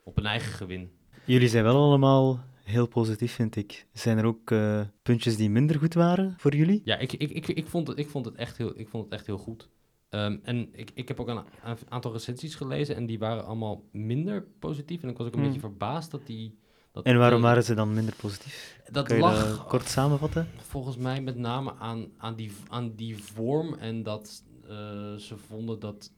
op 0.04 0.16
een 0.18 0.26
eigen 0.26 0.52
gewin. 0.52 0.90
jullie 1.24 1.48
zijn 1.48 1.64
wel 1.64 1.76
allemaal 1.76 2.40
heel 2.62 2.86
positief, 2.86 3.32
vind 3.32 3.56
ik. 3.56 3.86
Zijn 3.92 4.18
er 4.18 4.24
ook 4.24 4.50
eh, 4.50 4.80
puntjes 5.02 5.36
die 5.36 5.50
minder 5.50 5.78
goed 5.78 5.94
waren 5.94 6.34
voor 6.36 6.54
jullie? 6.54 6.80
Ja, 6.84 6.96
ik, 6.98 7.12
ik, 7.12 7.30
ik, 7.30 7.48
ik, 7.48 7.66
vond, 7.66 7.88
het, 7.88 7.98
ik, 7.98 8.08
vond, 8.08 8.24
het 8.26 8.34
echt 8.34 8.56
heel, 8.56 8.72
ik 8.78 8.88
vond 8.88 9.04
het 9.04 9.12
echt 9.12 9.26
heel 9.26 9.38
goed. 9.38 9.68
Ehm, 10.08 10.36
en 10.42 10.68
ik, 10.72 10.90
ik 10.94 11.08
heb 11.08 11.20
ook 11.20 11.28
een 11.28 11.42
aantal 11.88 12.12
recensies 12.12 12.54
gelezen 12.54 12.96
en 12.96 13.06
die 13.06 13.18
waren 13.18 13.44
allemaal 13.44 13.84
minder 13.92 14.46
positief. 14.58 15.02
En 15.02 15.08
ik 15.08 15.16
was 15.16 15.26
ook 15.26 15.32
een 15.32 15.38
Hmm. 15.38 15.48
beetje 15.48 15.68
verbaasd 15.68 16.10
dat 16.10 16.26
die... 16.26 16.58
Dat 16.92 17.04
En 17.04 17.18
waarom 17.18 17.42
waren 17.42 17.64
ze 17.64 17.74
dan 17.74 17.94
minder 17.94 18.14
positief? 18.16 18.80
Dat 18.90 19.08
je 19.08 19.18
lag 19.18 19.48
dat 19.48 19.66
kort 19.66 19.88
samenvatten? 19.88 20.48
volgens 20.56 20.96
mij 20.96 21.22
met 21.22 21.36
name 21.36 21.74
aan, 21.74 22.06
aan, 22.16 22.34
die, 22.34 22.52
aan 22.68 22.94
die 22.94 23.16
vorm 23.22 23.74
en 23.74 24.02
dat 24.02 24.44
eh, 24.62 25.14
ze 25.14 25.36
vonden 25.36 25.80
dat 25.80 26.12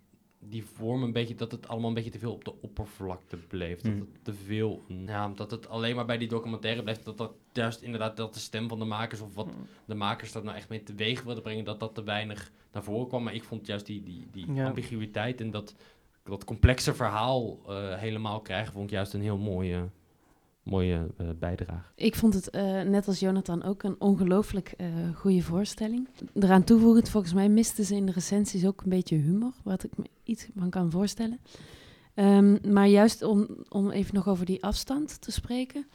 die 0.48 0.64
vorm 0.64 1.02
een 1.02 1.12
beetje, 1.12 1.34
dat 1.34 1.52
het 1.52 1.68
allemaal 1.68 1.88
een 1.88 1.94
beetje 1.94 2.10
te 2.10 2.18
veel 2.18 2.32
op 2.32 2.44
de 2.44 2.54
oppervlakte 2.60 3.36
bleef. 3.36 3.80
Dat 3.80 3.92
Mm. 3.92 3.98
het 4.00 4.24
te 4.24 4.34
veel, 4.34 4.82
ja, 5.06 5.28
dat 5.28 5.50
het 5.50 5.68
alleen 5.68 5.94
maar 5.96 6.04
bij 6.06 6.18
die 6.18 6.28
documentaire 6.28 6.82
blijft. 6.82 7.04
Dat 7.04 7.18
dat 7.18 7.32
juist 7.52 7.82
inderdaad, 7.82 8.16
dat 8.16 8.34
de 8.34 8.40
stem 8.40 8.68
van 8.68 8.78
de 8.78 8.84
makers 8.84 9.20
of 9.20 9.34
wat 9.34 9.48
de 9.86 9.94
makers 9.94 10.32
dat 10.32 10.44
nou 10.44 10.56
echt 10.56 10.68
mee 10.68 10.82
teweeg 10.82 11.22
wilden 11.22 11.42
brengen, 11.42 11.64
dat 11.64 11.80
dat 11.80 11.94
te 11.94 12.02
weinig 12.02 12.50
naar 12.72 12.82
voren 12.82 13.08
kwam. 13.08 13.22
Maar 13.22 13.34
ik 13.34 13.44
vond 13.44 13.66
juist 13.66 13.86
die, 13.86 14.02
die, 14.02 14.26
die 14.32 14.52
Ja. 14.54 14.66
ambiguïteit 14.66 15.40
en 15.40 15.50
dat, 15.50 15.74
dat 16.24 16.44
complexe 16.44 16.94
verhaal 16.94 17.58
eh, 17.68 17.94
helemaal 17.98 18.40
krijgen, 18.40 18.72
vond 18.72 18.84
ik 18.84 18.90
juist 18.90 19.12
een 19.14 19.22
heel 19.22 19.38
mooie, 19.38 19.88
mooie 20.66 21.06
eh, 21.16 21.26
bijdrage. 21.38 21.84
Ik 21.94 22.14
vond 22.14 22.34
het, 22.34 22.50
eh, 22.50 22.82
net 22.82 23.06
als 23.06 23.20
Jonathan, 23.20 23.62
ook 23.62 23.82
een 23.82 23.96
ongelooflijk 24.00 24.74
eh 24.76 24.86
goede 25.14 25.42
voorstelling. 25.42 26.08
Eraan 26.34 26.64
toevoegend, 26.64 27.08
volgens 27.08 27.32
mij 27.32 27.48
misten 27.48 27.84
ze 27.84 27.94
in 27.94 28.06
de 28.06 28.12
recensies 28.12 28.66
ook 28.66 28.82
een 28.82 28.88
beetje 28.88 29.16
humor, 29.16 29.52
wat 29.64 29.84
ik 29.84 29.96
me 29.96 30.04
iets 30.24 30.48
van 30.56 30.70
kan 30.70 30.90
voorstellen. 30.90 31.38
Ehm, 32.14 32.72
maar 32.72 32.86
juist 32.88 33.22
om, 33.22 33.46
om 33.68 33.90
even 33.90 34.14
nog 34.14 34.28
over 34.28 34.46
die 34.46 34.62
afstand 34.64 35.20
te 35.20 35.30
spreken, 35.32 35.86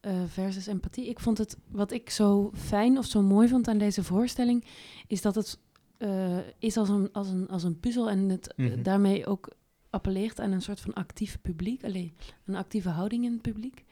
eh, 0.00 0.12
versus 0.26 0.66
empathie. 0.66 1.08
Ik 1.08 1.20
vond 1.20 1.38
het, 1.38 1.56
wat 1.70 1.92
ik 1.92 2.10
zo 2.10 2.50
fijn 2.54 2.98
of 2.98 3.04
zo 3.04 3.22
mooi 3.22 3.48
vond 3.48 3.68
aan 3.68 3.78
deze 3.78 4.04
voorstelling, 4.04 4.64
is 5.06 5.22
dat 5.22 5.34
het 5.34 5.58
eh, 5.98 6.38
is 6.58 6.76
als 6.76 6.88
een, 6.88 7.08
als, 7.12 7.28
een, 7.28 7.48
als 7.48 7.62
een 7.62 7.80
puzzel 7.80 8.10
en 8.10 8.28
het 8.28 8.52
Mhm. 8.56 8.82
daarmee 8.82 9.26
ook 9.26 9.48
appelleert 9.94 10.40
aan 10.40 10.52
een 10.52 10.62
soort 10.62 10.80
van 10.80 10.92
actief 10.92 11.40
publiek, 11.40 11.84
alleen 11.84 12.16
een 12.44 12.54
actieve 12.54 12.88
houding 12.88 13.24
in 13.24 13.32
het 13.32 13.42
publiek. 13.42 13.84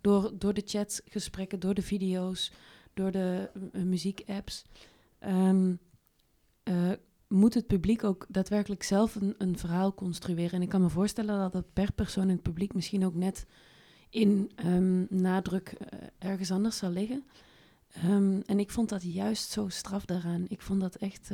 Door, 0.00 0.32
door 0.38 0.54
de 0.54 0.62
chats, 0.64 1.00
gesprekken, 1.04 1.60
door 1.60 1.74
de 1.74 1.82
video's, 1.82 2.52
door 2.94 3.10
de 3.10 3.50
uh, 3.72 3.82
muziekapps. 3.82 4.64
Ehm, 5.18 5.74
eh, 6.62 6.90
moet 7.28 7.54
het 7.54 7.66
publiek 7.66 8.04
ook 8.04 8.26
daadwerkelijk 8.28 8.82
zelf 8.82 9.14
een, 9.14 9.34
een 9.38 9.58
verhaal 9.58 9.94
construeren. 9.94 10.52
En 10.52 10.62
ik 10.62 10.68
kan 10.68 10.80
me 10.80 10.88
voorstellen 10.88 11.38
dat 11.38 11.52
dat 11.52 11.72
per 11.72 11.92
persoon 11.92 12.28
in 12.28 12.34
het 12.34 12.42
publiek 12.42 12.74
misschien 12.74 13.04
ook 13.04 13.14
net 13.14 13.46
in 14.10 14.50
ehm, 14.54 15.04
nadruk 15.08 15.68
eh, 15.68 15.98
ergens 16.18 16.50
anders 16.50 16.76
zal 16.76 16.90
liggen. 16.90 17.24
Ehm, 17.92 18.40
en 18.46 18.58
ik 18.58 18.70
vond 18.70 18.88
dat 18.88 19.02
juist 19.02 19.50
zo 19.50 19.68
straf 19.68 20.04
daaraan. 20.04 20.44
Ik 20.48 20.60
vond 20.60 20.80
dat 20.80 20.94
echt 20.94 21.30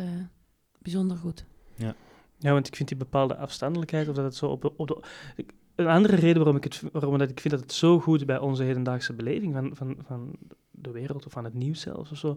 bijzonder 0.79 1.17
goed. 1.17 1.45
Ja, 1.75 1.95
want 2.51 2.67
ik 2.67 2.77
vind 2.77 2.89
die 2.89 2.99
bepaalde 2.99 3.37
afstandelijkheid, 3.37 4.09
of 4.09 4.15
dat 4.15 4.25
het 4.25 4.37
zo 4.37 4.47
op 4.47 4.63
de... 4.63 4.77
Op 4.77 4.87
de 4.87 5.03
een 5.75 5.87
andere 5.87 6.17
reden 6.17 6.37
waarom 6.37 6.57
ik, 6.57 6.65
het, 6.65 6.83
waarom 6.93 7.21
ik 7.21 7.41
vind 7.41 7.55
dat 7.55 7.63
het 7.63 7.73
zo 7.73 8.01
goed 8.01 8.27
bij 8.27 8.39
onze 8.39 8.63
hedendaagse 8.63 9.13
beleving 9.13 9.55
van, 9.55 9.77
van, 9.77 9.97
van 10.07 10.37
de 10.71 10.91
wereld, 10.91 11.27
of 11.27 11.33
van 11.33 11.45
het 11.45 11.55
nieuws 11.55 11.81
zelfs, 11.81 12.11
of 12.11 12.19
zo, 12.19 12.37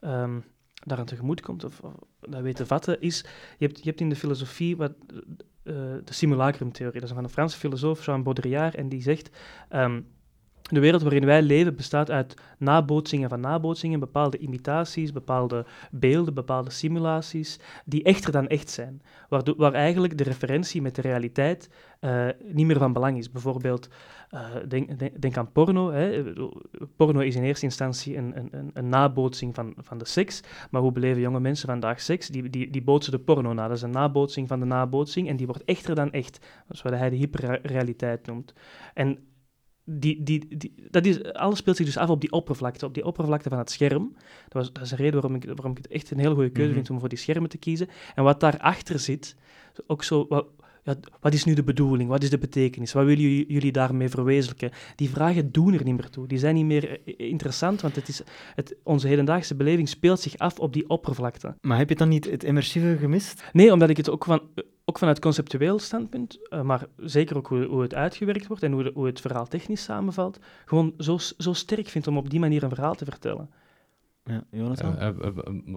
ehm, 0.00 0.40
daaraan 0.74 1.06
tegemoet 1.06 1.40
komt, 1.40 1.64
of, 1.64 1.80
of 1.80 1.92
dat 2.20 2.40
weet 2.40 2.56
te 2.56 2.66
vatten, 2.66 3.00
is... 3.00 3.24
Je 3.58 3.66
hebt, 3.66 3.78
je 3.78 3.88
hebt 3.88 4.00
in 4.00 4.08
de 4.08 4.16
filosofie 4.16 4.76
wat, 4.76 4.92
eh, 5.62 5.74
de 6.04 6.12
simulacrumtheorie, 6.12 7.00
dat 7.00 7.08
is 7.08 7.14
van 7.14 7.24
een 7.24 7.30
Franse 7.30 7.58
filosoof, 7.58 8.04
Jean 8.04 8.22
Baudrillard, 8.22 8.74
en 8.74 8.88
die 8.88 9.02
zegt... 9.02 9.30
ehm, 9.68 10.00
de 10.70 10.80
wereld 10.80 11.02
waarin 11.02 11.24
wij 11.24 11.42
leven 11.42 11.76
bestaat 11.76 12.10
uit 12.10 12.34
nabootsingen 12.58 13.28
van 13.28 13.40
nabootsingen, 13.40 14.00
bepaalde 14.00 14.38
imitaties, 14.38 15.12
bepaalde 15.12 15.66
beelden, 15.90 16.34
bepaalde 16.34 16.70
simulaties, 16.70 17.58
die 17.84 18.02
echter 18.02 18.32
dan 18.32 18.46
echt 18.46 18.70
zijn. 18.70 19.02
Waardoor, 19.28 19.54
waar 19.56 19.72
eigenlijk 19.72 20.18
de 20.18 20.24
referentie 20.24 20.82
met 20.82 20.94
de 20.94 21.02
realiteit 21.02 21.70
eh, 22.00 22.26
niet 22.52 22.66
meer 22.66 22.78
van 22.78 22.92
belang 22.92 23.18
is. 23.18 23.30
Bijvoorbeeld, 23.30 23.88
eh, 24.30 24.46
denk, 24.68 25.20
denk, 25.20 25.36
aan 25.36 25.52
porno. 25.52 25.92
Porno 26.96 27.20
is 27.20 27.36
in 27.36 27.42
eerste 27.42 27.64
instantie 27.64 28.16
een, 28.16 28.36
een, 28.36 28.70
een 28.74 28.88
nabootsing 28.88 29.54
van, 29.54 29.74
van 29.76 29.98
de 29.98 30.06
seks. 30.06 30.42
Maar 30.70 30.80
hoe 30.80 30.92
beleven 30.92 31.20
jonge 31.20 31.40
mensen 31.40 31.68
vandaag 31.68 32.00
seks? 32.00 32.28
Die, 32.28 32.50
die, 32.50 32.70
die 32.70 32.82
bootsen 32.82 33.12
de 33.12 33.18
porno 33.18 33.52
na. 33.52 33.68
Dat 33.68 33.76
is 33.76 33.82
een 33.82 33.90
nabootsing 33.90 34.48
van 34.48 34.60
de 34.60 34.66
nabootsing 34.66 35.28
en 35.28 35.36
die 35.36 35.46
wordt 35.46 35.64
echter 35.64 35.94
dan 35.94 36.12
echt. 36.12 36.46
Dat 36.66 36.76
is 36.76 36.82
wat 36.82 36.92
hij 36.92 37.10
de 37.10 37.16
hyperrealiteit 37.16 38.26
noemt. 38.26 38.54
En 38.94 39.18
die, 39.84 40.22
die, 40.22 40.56
die, 40.56 40.74
dat 40.90 41.06
is, 41.06 41.22
alles 41.32 41.58
speelt 41.58 41.76
zich 41.76 41.86
dus 41.86 41.96
af 41.96 42.08
op 42.08 42.20
die 42.20 42.32
oppervlakte, 42.32 42.86
op 42.86 42.94
die 42.94 43.04
oppervlakte 43.04 43.48
van 43.48 43.58
het 43.58 43.70
scherm. 43.70 44.12
Dat, 44.42 44.52
was, 44.52 44.72
dat 44.72 44.82
is 44.82 44.90
een 44.90 44.96
reden 44.96 45.12
waarom 45.20 45.34
ik, 45.34 45.44
waarom 45.44 45.70
ik 45.70 45.76
het 45.76 45.86
echt 45.86 46.10
een 46.10 46.18
hele 46.18 46.34
goede 46.34 46.50
keuze 46.50 46.68
Mhm. 46.68 46.78
vind 46.78 46.90
om 46.90 47.00
voor 47.00 47.08
die 47.08 47.18
schermen 47.18 47.50
te 47.50 47.58
kiezen. 47.58 47.88
En 48.14 48.24
wat 48.24 48.40
daarachter 48.40 48.98
zit, 48.98 49.36
ook 49.86 50.04
zo, 50.04 50.26
wat, 50.28 50.46
ja, 50.84 50.94
wat 51.20 51.32
is 51.34 51.44
nu 51.44 51.54
de 51.54 51.62
bedoeling? 51.64 52.08
Wat 52.08 52.22
is 52.22 52.30
de 52.30 52.38
betekenis? 52.38 52.92
Wat 52.92 53.04
willen 53.04 53.44
jullie, 53.46 53.72
daarmee 53.72 54.08
verwezenlijken? 54.08 54.70
Die 54.96 55.10
vragen 55.10 55.52
doen 55.52 55.74
er 55.74 55.84
niet 55.84 55.94
meer 55.96 56.08
toe. 56.10 56.26
Die 56.26 56.38
zijn 56.38 56.54
niet 56.54 56.64
meer 56.64 56.90
eh, 57.04 57.14
interessant, 57.30 57.80
want 57.80 57.96
het 57.96 58.08
is, 58.08 58.22
het, 58.54 58.76
onze 58.82 59.08
hedendaagse 59.08 59.54
beleving 59.54 59.88
speelt 59.88 60.20
zich 60.20 60.36
af 60.38 60.58
op 60.58 60.72
die 60.72 60.88
oppervlakte. 60.88 61.54
Maar 61.60 61.78
heb 61.78 61.88
je 61.88 61.94
dan 61.96 62.08
niet 62.08 62.30
het 62.30 62.44
immersieve 62.44 62.96
gemist? 63.00 63.44
Nee, 63.52 63.72
omdat 63.72 63.88
ik 63.88 63.96
het 63.96 64.10
ook, 64.10 64.24
van, 64.24 64.40
ook 64.84 64.98
vanuit 64.98 65.18
conceptueel 65.20 65.78
standpunt, 65.78 66.38
eh, 66.48 66.62
maar 66.62 66.86
zeker 66.96 67.36
ook 67.36 67.46
hoe, 67.46 67.64
hoe 67.64 67.82
het 67.82 67.94
uitgewerkt 67.94 68.46
wordt 68.46 68.62
en 68.62 68.72
hoe, 68.72 68.82
de- 68.82 68.90
hoe 68.94 69.06
het 69.06 69.20
verhaal 69.20 69.46
technisch 69.48 69.82
samenvalt, 69.82 70.38
gewoon 70.64 70.94
zo, 70.98 71.18
zo 71.38 71.52
sterk 71.52 71.88
vind 71.88 72.06
om 72.06 72.16
op 72.16 72.30
die 72.30 72.40
manier 72.40 72.62
een 72.62 72.68
verhaal 72.68 72.94
te 72.94 73.04
vertellen. 73.04 73.50
Ja, 74.24 74.44
Jonathan? 74.50 74.98
Eh, 74.98 75.10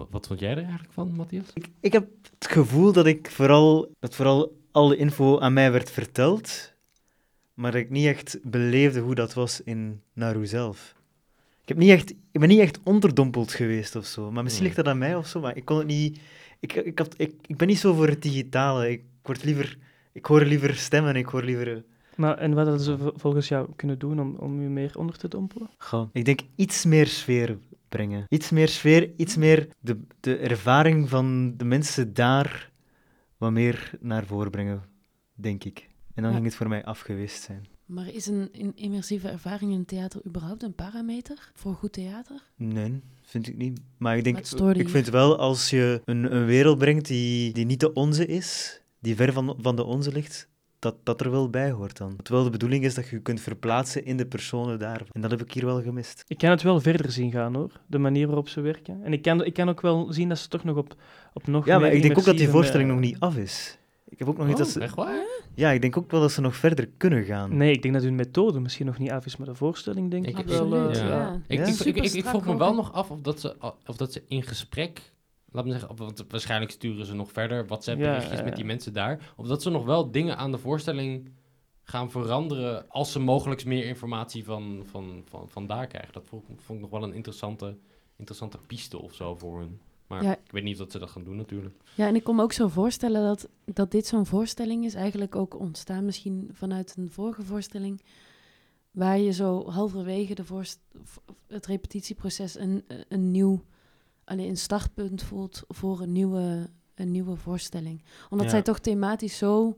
wat 0.09 0.27
vond 0.27 0.39
jij 0.39 0.51
er 0.51 0.57
eigenlijk 0.57 0.91
van, 0.93 1.11
Matthias? 1.15 1.45
Ik, 1.53 1.69
ik 1.79 1.93
heb 1.93 2.07
het 2.39 2.51
gevoel 2.51 2.91
dat 2.93 3.05
ik 3.05 3.31
vooral, 3.31 3.91
dat 3.99 4.15
vooral 4.15 4.56
alle 4.77 4.95
info 4.97 5.39
aan 5.39 5.53
mij 5.53 5.71
werd 5.71 5.91
verteld, 5.91 6.73
maar 7.53 7.71
dat 7.71 7.81
ik 7.81 7.89
niet 7.89 8.05
echt 8.05 8.39
beleefde 8.43 8.99
hoe 8.99 9.15
dat 9.15 9.33
was 9.33 9.61
in 9.63 10.01
Naru 10.13 10.45
zelf. 10.45 10.95
Ik, 11.61 11.67
heb 11.67 11.77
niet 11.77 11.89
echt, 11.89 12.09
ik 12.31 12.39
ben 12.39 12.49
niet 12.49 12.59
echt 12.59 12.79
onderdompeld 12.83 13.51
geweest 13.51 13.95
of 13.95 14.05
zo, 14.05 14.31
maar 14.31 14.43
misschien 14.43 14.63
ligt 14.63 14.75
dat 14.75 14.87
aan 14.87 14.97
mij 14.97 15.15
of 15.15 15.27
zo, 15.27 15.39
maar 15.39 15.55
ik 15.57 15.65
kon 15.65 15.77
het 15.77 15.87
niet... 15.87 16.19
Ik, 16.59 16.73
ik, 16.73 16.99
had, 16.99 17.13
ik, 17.17 17.33
ik 17.47 17.57
ben 17.57 17.67
niet 17.67 17.79
zo 17.79 17.93
voor 17.93 18.07
het 18.07 18.21
digitale. 18.21 18.89
Ik, 18.91 19.03
word 19.21 19.43
liever, 19.43 19.77
ik 20.11 20.25
hoor 20.25 20.43
liever 20.43 20.75
stemmen, 20.75 21.15
ik 21.15 21.25
hoor 21.25 21.43
liever... 21.43 21.75
eh, 21.75 21.81
Maar, 22.15 22.37
en 22.37 22.53
wat 22.53 22.67
hadden 22.67 22.83
ze 22.85 23.13
volgens 23.15 23.47
jou 23.47 23.67
kunnen 23.75 23.99
doen 23.99 24.19
om, 24.19 24.35
om 24.35 24.61
je 24.61 24.67
meer 24.67 24.91
onder 24.97 25.17
te 25.17 25.27
dompelen? 25.27 25.69
Goh, 25.77 26.09
ik 26.11 26.25
denk 26.25 26.39
iets 26.55 26.85
meer 26.85 27.07
sfeer 27.07 27.57
brengen. 27.89 28.25
Iets 28.29 28.49
meer 28.49 28.67
sfeer, 28.67 29.11
iets 29.17 29.35
meer 29.35 29.67
de, 29.79 29.99
de 30.19 30.37
ervaring 30.37 31.09
van 31.09 31.53
de 31.57 31.65
mensen 31.65 32.13
daar 32.13 32.71
wat 33.37 33.51
meer 33.51 33.91
naar 33.99 34.25
voren 34.25 34.51
brengen, 34.51 34.83
denk 35.33 35.63
ik. 35.63 35.79
En 36.13 36.23
dan 36.23 36.31
Ja. 36.31 36.37
ging 36.37 36.45
het 36.45 36.55
voor 36.55 36.67
mij 36.67 36.85
af 36.85 36.99
geweest 36.99 37.41
zijn. 37.43 37.65
Maar 37.85 38.07
is 38.13 38.25
een, 38.25 38.49
een 38.51 38.75
immersieve 38.75 39.29
ervaring 39.29 39.71
in 39.71 39.85
theater 39.85 40.21
überhaupt 40.25 40.63
een 40.63 40.75
parameter 40.75 41.51
voor 41.53 41.73
goed 41.75 41.93
theater? 41.93 42.41
Nee, 42.55 43.01
vind 43.21 43.47
ik 43.47 43.57
niet. 43.57 43.79
Maar 43.97 44.17
ik 44.17 44.23
denk, 44.23 44.37
ik 44.77 44.89
vind 44.89 45.07
wel 45.09 45.37
als 45.37 45.69
je 45.69 46.01
een, 46.05 46.35
een 46.35 46.45
wereld 46.45 46.77
brengt 46.77 47.07
die, 47.07 47.53
die 47.53 47.65
niet 47.65 47.79
de 47.79 47.93
onze 47.93 48.25
is, 48.25 48.81
die 48.99 49.15
ver 49.15 49.33
van, 49.33 49.55
van 49.59 49.75
de 49.75 49.83
onze 49.83 50.11
ligt, 50.11 50.49
dat 50.91 50.95
dat 51.05 51.21
er 51.21 51.31
wel 51.31 51.49
bij 51.49 51.71
hoort 51.71 51.97
dan. 51.97 52.15
Terwijl 52.23 52.45
de 52.45 52.51
bedoeling 52.51 52.83
is 52.83 52.93
dat 52.93 53.07
je 53.09 53.15
je 53.15 53.21
kunt 53.21 53.41
verplaatsen 53.41 54.05
in 54.05 54.17
de 54.17 54.25
personen 54.25 54.79
daar. 54.79 55.01
En 55.11 55.21
dat 55.21 55.31
heb 55.31 55.41
ik 55.41 55.51
hier 55.53 55.65
wel 55.65 55.81
gemist. 55.81 56.23
Ik 56.27 56.37
kan 56.37 56.49
het 56.49 56.61
wel 56.61 56.79
verder 56.79 57.11
zien 57.11 57.31
gaan 57.31 57.55
hoor, 57.55 57.71
de 57.87 57.97
manier 57.97 58.25
waarop 58.27 58.49
ze 58.49 58.61
werken. 58.61 58.99
En 59.03 59.13
ik 59.13 59.21
kan, 59.21 59.43
ik 59.45 59.53
kan 59.53 59.69
ook 59.69 59.81
wel 59.81 60.13
zien 60.13 60.29
dat 60.29 60.37
ze 60.37 60.47
toch 60.47 60.63
nog 60.63 60.77
op, 60.77 60.95
op 61.33 61.47
nog 61.47 61.65
Ja, 61.65 61.79
maar 61.79 61.91
ik 61.93 62.01
denk 62.01 62.17
ook 62.17 62.25
dat 62.25 62.37
die 62.37 62.49
voorstelling 62.49 62.89
eh, 62.89 62.95
nog 62.95 63.03
niet 63.03 63.19
af 63.19 63.35
is. 63.37 63.77
Ik 64.09 64.19
heb 64.19 64.27
ook 64.27 64.37
nog 64.37 64.47
iets 64.49 64.57
dat 64.57 64.67
Oh, 64.67 64.73
ze... 64.73 64.79
echt 64.79 64.95
waar? 64.95 65.25
Ja, 65.55 65.69
ik 65.71 65.81
denk 65.81 65.97
ook 65.97 66.11
wel 66.11 66.21
dat 66.21 66.31
ze 66.31 66.41
nog 66.41 66.55
verder 66.55 66.89
kunnen 66.97 67.23
gaan. 67.23 67.57
Nee, 67.57 67.71
ik 67.71 67.81
denk 67.81 67.93
dat 67.93 68.03
hun 68.03 68.15
methode 68.15 68.59
misschien 68.59 68.85
nog 68.85 68.97
niet 68.97 69.11
af 69.11 69.25
is, 69.25 69.37
maar 69.37 69.47
de 69.47 69.55
voorstelling 69.55 70.11
denk 70.11 70.27
ik, 70.27 70.37
Ik- 70.39 70.45
wel. 70.45 70.73
eh, 70.75 70.81
Absoluut, 70.85 70.97
ja. 70.97 71.07
ja. 71.07 71.41
Ik, 71.47 71.57
Ja? 71.59 71.65
ik, 71.65 71.79
ik, 71.79 71.95
ik, 72.05 72.13
ik 72.13 72.25
vroeg 72.25 72.45
me 72.45 72.57
wel 72.57 72.73
nog 72.73 72.93
af 72.93 73.09
of 73.11 73.21
dat 73.21 73.39
ze, 73.39 73.55
of 73.85 73.95
dat 73.97 74.13
ze 74.13 74.23
in 74.27 74.43
gesprek, 74.43 75.01
laat 75.57 75.65
me 75.65 75.71
zeggen, 75.79 75.95
want 75.95 76.25
waarschijnlijk 76.29 76.71
sturen 76.71 77.05
ze 77.05 77.13
nog 77.15 77.31
verder 77.31 77.67
WhatsApp-berichtjes 77.67 78.37
Ja, 78.39 78.43
met 78.43 78.55
die 78.55 78.65
mensen 78.65 78.93
daar, 78.93 79.33
of 79.35 79.47
dat 79.47 79.61
ze 79.61 79.69
nog 79.69 79.85
wel 79.85 80.11
dingen 80.11 80.37
aan 80.37 80.51
de 80.51 80.57
voorstelling 80.57 81.31
gaan 81.83 82.11
veranderen 82.11 82.89
als 82.89 83.11
ze 83.11 83.19
mogelijk 83.19 83.65
meer 83.65 83.85
informatie 83.85 84.43
van, 84.43 84.83
van, 84.85 85.21
van, 85.25 85.49
van 85.49 85.67
daar 85.67 85.87
krijgen. 85.87 86.13
Dat 86.13 86.25
vond, 86.27 86.49
ik- 86.49 86.59
vond 86.61 86.77
ik 86.79 86.89
nog 86.89 86.99
wel 86.99 87.09
een 87.09 87.15
interessante, 87.15 87.77
interessante 88.15 88.57
piste 88.67 89.01
of 89.01 89.13
zo 89.13 89.35
voor 89.35 89.59
hun. 89.59 89.79
Maar 90.07 90.23
Ja. 90.23 90.31
ik 90.37 90.51
weet 90.51 90.63
niet 90.63 90.73
of 90.73 90.79
dat 90.79 90.91
ze 90.91 90.99
dat 90.99 91.09
gaan 91.09 91.23
doen 91.23 91.35
natuurlijk. 91.35 91.75
Ja, 91.95 92.07
en 92.07 92.15
ik 92.15 92.23
kon 92.23 92.35
me 92.35 92.41
ook 92.43 92.51
zo 92.53 92.67
voorstellen 92.67 93.23
dat, 93.23 93.49
dat 93.65 93.91
dit 93.91 94.05
zo'n 94.07 94.25
voorstelling 94.25 94.85
is, 94.85 94.93
eigenlijk 94.93 95.35
ook 95.35 95.59
ontstaan 95.59 96.05
misschien 96.05 96.49
vanuit 96.53 96.95
een 96.97 97.09
vorige 97.11 97.43
voorstelling, 97.43 98.01
waar 98.91 99.19
je 99.19 99.31
zo 99.31 99.69
halverwege 99.69 100.33
de 100.35 100.43
voorst- 100.43 100.79
het 101.47 101.65
repetitieproces 101.65 102.55
een, 102.59 102.83
een 103.09 103.31
nieuw, 103.31 103.63
alleen 104.27 104.49
een 104.49 104.57
startpunt 104.57 105.23
voelt 105.23 105.63
voor 105.67 106.01
een 106.01 106.11
nieuwe, 106.11 106.69
een 106.95 107.11
nieuwe 107.11 107.35
voorstelling. 107.35 108.03
Omdat 108.29 108.45
Ja. 108.45 108.51
zij 108.51 108.61
toch 108.61 108.79
thematisch 108.79 109.37
zo 109.37 109.77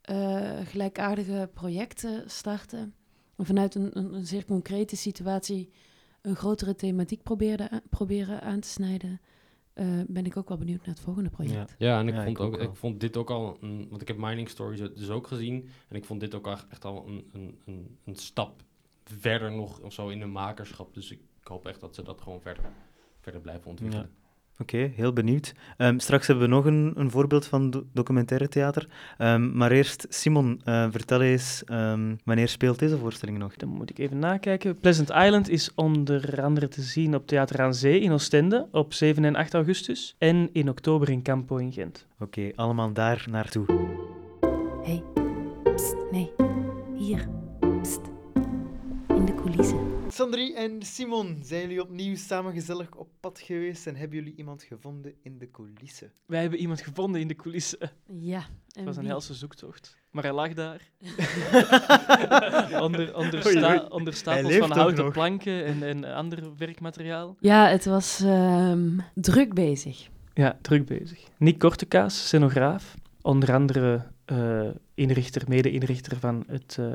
eh, 0.00 0.58
gelijkaardige 0.64 1.50
projecten 1.54 2.30
starten, 2.30 2.94
en 3.36 3.44
vanuit 3.46 3.74
een, 3.74 3.98
een, 3.98 4.14
een 4.14 4.26
zeer 4.26 4.44
concrete 4.44 4.96
situatie 4.96 5.70
een 6.22 6.36
grotere 6.36 6.74
thematiek 6.74 7.22
probeerde, 7.22 7.82
proberen 7.90 8.40
aan 8.42 8.60
te 8.60 8.68
snijden 8.68 9.20
eh, 9.72 9.86
ben 10.06 10.24
ik 10.26 10.36
ook 10.36 10.48
wel 10.48 10.58
benieuwd 10.58 10.78
naar 10.86 10.94
het 10.94 11.04
volgende 11.04 11.30
project. 11.30 11.74
Ja, 11.78 11.98
en 11.98 12.08
ik, 12.08 12.14
Ja, 12.14 12.24
vond, 12.24 12.36
ik 12.38 12.40
ook 12.44 12.56
ik 12.60 12.74
vond 12.74 13.00
dit 13.00 13.16
ook 13.16 13.30
al, 13.30 13.56
een, 13.60 13.86
want 13.90 14.02
ik 14.02 14.08
heb 14.08 14.16
Mining 14.16 14.48
Stories 14.48 14.80
dus 14.80 15.10
ook 15.10 15.26
gezien, 15.26 15.68
en 15.88 15.96
ik 15.96 16.04
vond 16.04 16.20
dit 16.20 16.34
ook 16.34 16.46
echt- 16.46 16.66
echt 16.68 16.84
al 16.84 17.06
een, 17.06 17.30
een, 17.32 17.58
een, 17.64 17.98
een 18.04 18.16
stap 18.16 18.62
verder 19.04 19.52
nog 19.52 19.80
of 19.80 19.92
zo 19.92 20.08
in 20.08 20.18
de 20.18 20.26
makerschap. 20.26 20.94
Dus 20.94 21.10
ik 21.10 21.20
hoop 21.42 21.66
echt 21.66 21.80
dat 21.80 21.94
ze 21.94 22.02
dat 22.02 22.20
gewoon 22.20 22.40
verder, 22.40 22.64
verder 23.28 23.40
blijven 23.40 23.70
ontwikkelen. 23.70 24.08
Oké, 24.60 24.76
heel 24.76 25.12
benieuwd. 25.12 25.54
Ehm, 25.76 25.98
straks 25.98 26.26
hebben 26.26 26.44
we 26.48 26.54
nog 26.54 26.64
een, 26.64 26.92
een 26.96 27.10
voorbeeld 27.10 27.46
van 27.46 27.70
do- 27.70 27.84
documentaire 27.92 28.48
theater. 28.48 28.88
Ehm, 29.18 29.56
maar 29.56 29.70
eerst, 29.70 30.06
Simon, 30.08 30.60
eh, 30.64 30.86
vertel 30.90 31.20
eens, 31.20 31.64
ehm, 31.64 32.14
wanneer 32.24 32.48
speelt 32.48 32.78
deze 32.78 32.98
voorstelling 32.98 33.38
nog? 33.38 33.56
Dan 33.56 33.68
moet 33.68 33.90
ik 33.90 33.98
even 33.98 34.18
nakijken. 34.18 34.78
Pleasant 34.78 35.10
Island 35.10 35.48
is 35.48 35.74
onder 35.74 36.42
andere 36.42 36.68
te 36.68 36.82
zien 36.82 37.14
op 37.14 37.26
Theater 37.26 37.60
aan 37.62 37.74
Zee 37.74 38.00
in 38.00 38.12
Oostende 38.12 38.68
op 38.70 38.92
7 38.92 39.24
en 39.24 39.36
8 39.36 39.54
augustus. 39.54 40.14
En 40.18 40.48
in 40.52 40.68
oktober 40.68 41.10
in 41.10 41.22
Campo 41.22 41.56
in 41.56 41.72
Gent. 41.72 42.06
Oké, 42.18 42.50
allemaal 42.54 42.92
daar 42.92 43.26
naartoe. 43.30 43.66
hey, 44.82 45.02
pst, 45.74 45.94
nee, 46.10 46.30
hier, 46.96 47.28
pst, 47.80 48.00
in 49.08 49.24
de 49.24 49.34
coulissen. 49.34 49.87
Sandri 50.10 50.54
en 50.54 50.82
Simon, 50.82 51.38
zijn 51.42 51.60
jullie 51.60 51.82
opnieuw 51.82 52.16
samen 52.16 52.52
gezellig 52.52 52.94
op 52.94 53.08
pad 53.20 53.40
geweest 53.40 53.86
en 53.86 53.96
hebben 53.96 54.16
jullie 54.18 54.34
iemand 54.36 54.62
gevonden 54.62 55.14
in 55.22 55.38
de 55.38 55.50
coulissen? 55.50 56.12
Wij 56.26 56.40
hebben 56.40 56.58
iemand 56.58 56.80
gevonden 56.80 57.20
in 57.20 57.28
de 57.28 57.34
coulissen. 57.36 57.78
Ja, 58.20 58.38
en 58.38 58.46
Het 58.72 58.84
was 58.84 58.96
een 58.96 59.06
helse 59.06 59.34
zoektocht. 59.34 59.96
Maar 60.10 60.22
hij 60.22 60.32
lag 60.32 60.54
daar. 60.54 60.80
onder, 62.82 63.16
onder, 63.16 63.42
sta- 63.42 63.88
stapels 64.12 64.56
van 64.56 64.72
houten 64.72 65.04
nog. 65.04 65.12
planken 65.12 65.64
en, 65.64 65.82
en 65.82 66.04
ander 66.04 66.56
werkmateriaal. 66.56 67.36
Ja, 67.40 67.68
het 67.68 67.84
was 67.84 68.20
ehm, 68.20 68.98
druk 69.14 69.54
bezig. 69.54 70.08
Ja, 70.34 70.58
druk 70.62 70.86
bezig. 70.86 71.20
Nick 71.38 71.58
Kortekaas, 71.58 72.26
scenograaf. 72.26 72.94
Onder 73.22 73.52
andere 73.54 74.06
eh, 74.28 74.68
inrichter, 74.94 75.42
mede-inrichter 75.46 76.16
van 76.16 76.44
het 76.46 76.76
eh, 76.80 76.86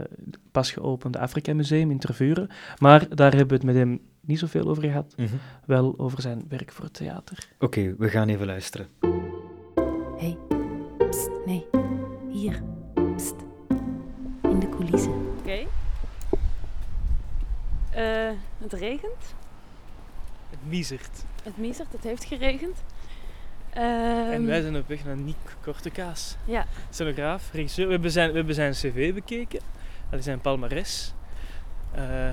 pas 0.51 0.71
geopende 0.71 1.19
Afrika 1.19 1.53
Museum 1.53 1.91
in 1.91 1.99
Tervuren. 1.99 2.49
Maar 2.77 3.15
daar 3.15 3.31
hebben 3.31 3.47
we 3.47 3.53
het 3.53 3.63
met 3.63 3.75
hem 3.75 3.99
niet 4.21 4.39
zoveel 4.39 4.67
over 4.67 4.83
gehad. 4.83 5.15
Wel 5.65 5.93
over 5.97 6.21
zijn 6.21 6.45
werk 6.49 6.71
voor 6.71 6.83
het 6.83 6.93
theater. 6.93 7.47
Oké, 7.59 7.95
we 7.97 8.09
gaan 8.09 8.29
even 8.29 8.45
luisteren. 8.45 8.87
hey, 10.17 10.37
pst, 11.09 11.29
nee, 11.45 11.65
hier, 12.31 12.63
pst, 13.15 13.35
in 14.43 14.59
de 14.59 14.69
coulissen. 14.69 15.13
Oké. 15.39 15.65
Eh, 17.91 18.31
het 18.57 18.73
regent. 18.73 19.35
Het 20.49 20.59
miezert. 20.67 21.25
Het 21.43 21.57
miezert, 21.57 21.91
het 21.91 22.03
heeft 22.03 22.23
geregend. 22.23 22.83
En 23.73 24.31
Ehm, 24.33 24.45
wij 24.45 24.61
zijn 24.61 24.75
op 24.75 24.87
weg 24.87 25.05
naar 25.05 25.17
Nick 25.17 25.35
Kortekaas. 25.61 26.35
Ja. 26.45 26.65
Scenograaf, 26.89 27.49
regisseur. 27.53 27.85
We 27.85 27.91
hebben 27.91 28.11
zijn, 28.11 28.29
we 28.29 28.35
hebben 28.35 28.55
zijn 28.55 28.71
cv 28.71 29.13
bekeken. 29.13 29.59
Dat 30.09 30.19
is 30.19 30.25
zijn 30.25 30.41
palmares. 30.41 31.13
Eh, 31.91 32.29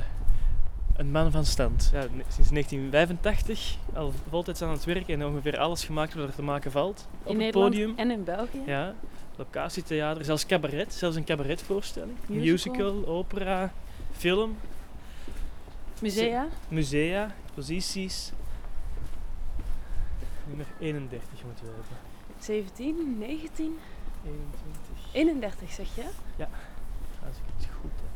een 0.96 1.10
man 1.10 1.30
van 1.30 1.44
stand. 1.44 1.90
Ja, 1.92 2.00
sinds 2.28 2.50
1985 2.50 3.76
al 3.94 4.12
voltijds 4.28 4.62
aan 4.62 4.70
het 4.70 4.84
werk 4.84 5.08
en 5.08 5.24
ongeveer 5.26 5.58
alles 5.58 5.84
gemaakt 5.84 6.14
wat 6.14 6.28
er 6.28 6.34
te 6.34 6.42
maken 6.42 6.70
valt 6.70 7.08
op 7.22 7.32
in 7.32 7.34
het 7.34 7.38
Nederland 7.44 7.70
podium. 7.70 7.92
en 7.96 8.10
in 8.10 8.24
België. 8.24 8.60
Ja, 8.66 8.94
locatietheater, 9.36 10.24
zelfs 10.24 10.46
cabaret, 10.46 10.94
zelfs 10.94 11.16
een 11.16 11.24
cabaretvoorstelling. 11.24 12.16
Musical. 12.26 12.84
Musical, 12.92 13.06
opera, 13.14 13.72
film, 14.12 14.56
Musea. 16.00 16.46
musea, 16.68 17.34
exposities. 17.44 18.32
Nummer 20.50 20.66
31 20.78 21.44
moeten 21.44 21.64
we 21.64 21.70
hebben. 21.70 21.96
17, 22.38 23.18
19, 23.18 23.78
21, 24.24 25.12
31 25.12 25.72
zeg 25.72 25.94
je? 25.94 26.02
als 27.26 27.36
ik 27.36 27.42
het 27.56 27.66
goed 27.80 27.90
heb. 27.96 28.08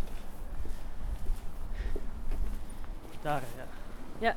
Daar, 3.22 3.42
ja. 4.18 4.34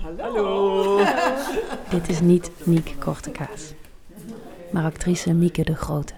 Hallo. 0.00 1.04
Dit 1.90 2.08
is 2.08 2.20
niet 2.20 2.50
Niek 2.66 2.94
Kortekaas, 2.98 3.72
maar 4.72 4.84
actrice 4.84 5.32
Mieke 5.32 5.64
de 5.64 5.76
Grote. 5.76 6.14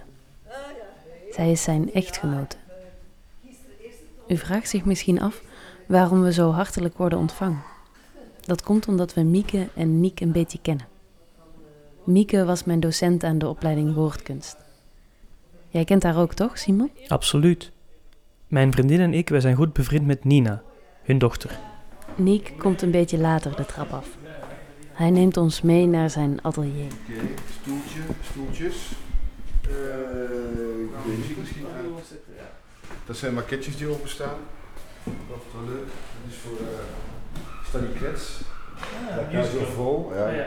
Zij 1.30 1.50
is 1.50 1.62
zijn 1.62 1.92
echtgenote. 1.92 2.56
U 4.28 4.36
vraagt 4.36 4.68
zich 4.68 4.84
misschien 4.84 5.20
af 5.20 5.42
waarom 5.86 6.22
we 6.22 6.32
zo 6.32 6.50
hartelijk 6.50 6.96
worden 6.96 7.18
ontvangen. 7.18 7.62
Dat 8.46 8.62
komt 8.62 8.88
omdat 8.88 9.14
we 9.14 9.22
Mieke 9.22 9.68
en 9.74 10.00
Niek 10.00 10.20
een 10.20 10.32
beetje 10.32 10.58
kennen. 10.62 10.86
Mieke 12.04 12.44
was 12.44 12.64
mijn 12.64 12.80
docent 12.80 13.24
aan 13.24 13.38
de 13.38 13.48
opleiding 13.48 13.94
Woordkunst. 13.94 14.56
Jij 15.68 15.84
kent 15.84 16.02
haar 16.02 16.18
ook 16.18 16.34
toch, 16.34 16.58
Simon? 16.58 16.90
Absoluut. 17.08 17.72
Mijn 18.46 18.72
vriendin 18.72 19.00
en 19.00 19.14
ik, 19.14 19.28
wij 19.28 19.40
zijn 19.40 19.56
goed 19.56 19.72
bevriend 19.72 20.06
met 20.06 20.24
Nina, 20.24 20.62
hun 21.02 21.18
dochter. 21.18 21.58
Niek 22.16 22.52
komt 22.58 22.82
een 22.82 22.90
beetje 22.90 23.18
later 23.18 23.56
de 23.56 23.66
trap 23.66 23.92
af. 23.92 24.08
Hij 24.92 25.10
neemt 25.10 25.36
ons 25.36 25.62
mee 25.62 25.86
naar 25.86 26.10
zijn 26.10 26.42
atelier. 26.42 26.84
Oké, 26.84 27.20
stoeltje, 27.60 28.00
stoeltjes. 28.30 28.92
Eh, 29.62 29.70
deze 31.06 31.40
misschien 31.40 31.66
aan. 31.66 31.84
Dat 33.06 33.16
zijn 33.16 33.34
maquetjes 33.34 33.76
die 33.76 33.88
openstaan. 33.88 34.38
Dat 35.04 35.36
is 35.46 35.52
wel 35.52 35.64
leuk. 35.74 35.86
Dat 35.86 36.30
is 36.30 36.36
voor 36.36 36.58
uh, 36.60 36.66
Stanley 37.76 37.98
Krets. 37.98 38.40
Ja, 39.30 39.42
zo 39.42 39.64
vol. 39.74 40.12
Ja. 40.14 40.46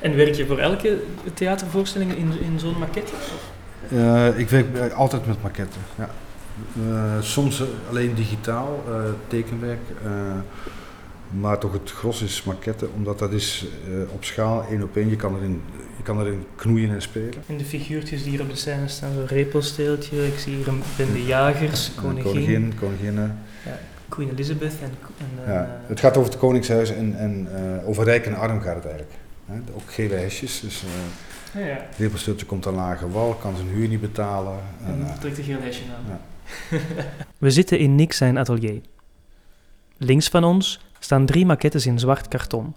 En 0.00 0.16
werk 0.16 0.34
je 0.34 0.46
voor 0.46 0.58
elke 0.58 1.02
theatervoorstelling 1.34 2.16
in, 2.16 2.32
in 2.40 2.58
zo'n 2.58 2.78
maquette? 2.78 3.12
Eh, 3.90 4.38
ik 4.38 4.48
werk 4.48 4.76
eh, 4.76 4.96
altijd 4.96 5.26
met 5.26 5.42
maquetten. 5.42 5.80
Ja. 5.98 6.08
Eh, 6.88 7.22
soms 7.22 7.62
alleen 7.88 8.14
digitaal, 8.14 8.84
eh, 8.88 8.94
tekenwerk. 9.26 9.80
eh, 10.04 10.10
maar 11.40 11.58
toch 11.58 11.72
het 11.72 11.90
gros 11.90 12.22
is 12.22 12.42
maquetten, 12.42 12.88
omdat 12.96 13.18
dat 13.18 13.32
is 13.32 13.66
eh, 13.86 14.14
op 14.14 14.24
schaal 14.24 14.64
één 14.70 14.82
op 14.82 14.96
één. 14.96 15.08
Je 15.08 15.16
kan 15.16 15.36
erin, 15.36 15.62
je 15.96 16.02
kan 16.02 16.20
erin 16.20 16.46
knoeien 16.56 16.90
en 16.90 17.02
spelen. 17.02 17.34
En 17.46 17.56
de 17.56 17.64
figuurtjes 17.64 18.22
die 18.22 18.30
hier 18.30 18.40
op 18.40 18.48
de 18.50 18.56
scène 18.56 18.88
staan, 18.88 19.12
zo'n 19.12 19.26
repelsteeltje, 19.26 20.26
ik 20.26 20.38
zie 20.38 20.54
hier 20.56 20.68
een 20.68 20.82
bende 20.96 21.24
jagers, 21.24 21.90
koningin, 21.94 22.22
koningin, 22.24 22.72
koninginnen. 22.80 23.38
Queen 24.12 24.30
Elizabeth 24.30 24.72
en... 24.82 24.94
en 25.18 25.44
eh, 25.44 25.52
Ja, 25.52 25.80
het 25.86 26.00
gaat 26.00 26.16
over 26.16 26.30
het 26.30 26.40
Koningshuis 26.40 26.90
en, 26.90 27.18
en 27.18 27.48
eh, 27.54 27.88
over 27.88 28.04
rijk 28.04 28.26
en 28.26 28.34
arm 28.34 28.60
gaat 28.60 28.74
het 28.74 28.84
eigenlijk. 28.84 29.14
Ook 29.74 29.92
gele 29.92 30.14
hesjes, 30.14 30.60
dus 30.60 30.84
eh 31.54 31.66
ja, 31.98 32.16
komt 32.46 32.66
aan 32.66 32.74
lage 32.74 33.10
wal, 33.10 33.34
kan 33.34 33.56
zijn 33.56 33.68
huur 33.68 33.88
niet 33.88 34.00
betalen. 34.00 34.58
En, 34.86 35.06
En 35.06 35.18
trekt 35.20 35.38
een 35.38 35.44
geel 35.44 35.60
hesje 35.60 35.82
aan. 35.96 36.20
Ja. 36.70 36.78
We 37.44 37.50
zitten 37.50 37.78
in 37.78 37.94
Nick 37.94 38.12
zijn 38.12 38.38
atelier. 38.38 38.80
Links 39.96 40.28
van 40.28 40.44
ons 40.44 40.80
staan 40.98 41.26
drie 41.26 41.46
maquettes 41.46 41.86
in 41.86 41.98
zwart 41.98 42.28
karton, 42.28 42.74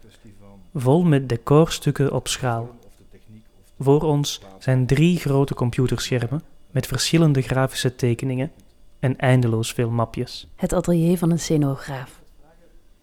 vol 0.74 1.04
met 1.04 1.30
decorstukken 1.30 2.12
op 2.12 2.28
schaal. 2.28 2.76
Voor 3.80 4.02
ons 4.02 4.42
zijn 4.60 4.86
drie 4.86 5.18
grote 5.18 5.54
computerschermen 5.54 6.42
met 6.72 6.88
verschillende 6.88 7.42
grafische 7.42 7.96
tekeningen 7.96 8.52
en 9.06 9.18
eindeloos 9.18 9.74
veel 9.74 9.90
mapjes. 9.90 10.48
Het 10.56 10.74
atelier 10.74 11.18
van 11.18 11.32
een 11.32 11.40
scenograaf. 11.40 12.22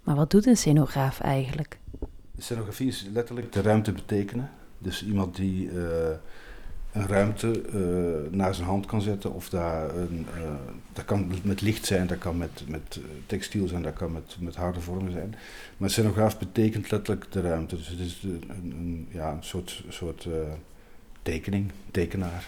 Maar 0.03 0.17
wat 0.17 0.31
doet 0.31 0.47
een 0.47 0.57
scenograaf 0.57 1.21
eigenlijk? 1.21 1.79
Scenografie 2.39 2.89
is 2.89 3.07
letterlijk 3.13 3.53
de 3.53 3.63
ruimte 3.63 3.93
betekenen. 3.93 4.51
Dus 4.79 5.05
iemand 5.05 5.37
die 5.37 5.71
eh, 5.71 5.77
een 6.93 7.07
ruimte 7.07 7.63
eh, 7.63 8.37
naar 8.37 8.55
zijn 8.55 8.67
hand 8.67 8.87
kan 8.87 9.01
zetten. 9.01 9.35
Of 9.35 9.49
daar 9.49 9.97
een, 9.97 10.27
eh, 10.35 10.43
dat 10.93 11.05
kan 11.05 11.33
met 11.43 11.61
licht 11.61 11.85
zijn, 11.85 12.07
dat 12.07 12.19
kan 12.19 12.37
met, 12.37 12.63
met 12.67 13.01
textiel 13.27 13.69
zijn, 13.69 13.83
dat 13.83 13.95
kan 13.95 14.13
met, 14.13 14.37
met 14.41 14.57
harde 14.57 14.81
vormen 14.81 15.13
zijn. 15.13 15.35
Maar 15.77 15.91
scenograaf 15.91 16.39
betekent 16.39 16.91
letterlijk 16.91 17.33
de 17.33 17.41
ruimte. 17.41 17.77
Dus 17.77 17.89
het 17.89 17.99
is 17.99 18.23
een, 18.23 18.45
een, 18.49 18.71
een, 18.71 19.09
ja, 19.11 19.33
een 19.33 19.45
soort, 19.45 19.85
soort 19.89 20.25
eh, 20.25 20.33
tekening, 21.23 21.71
tekenaar. 21.91 22.47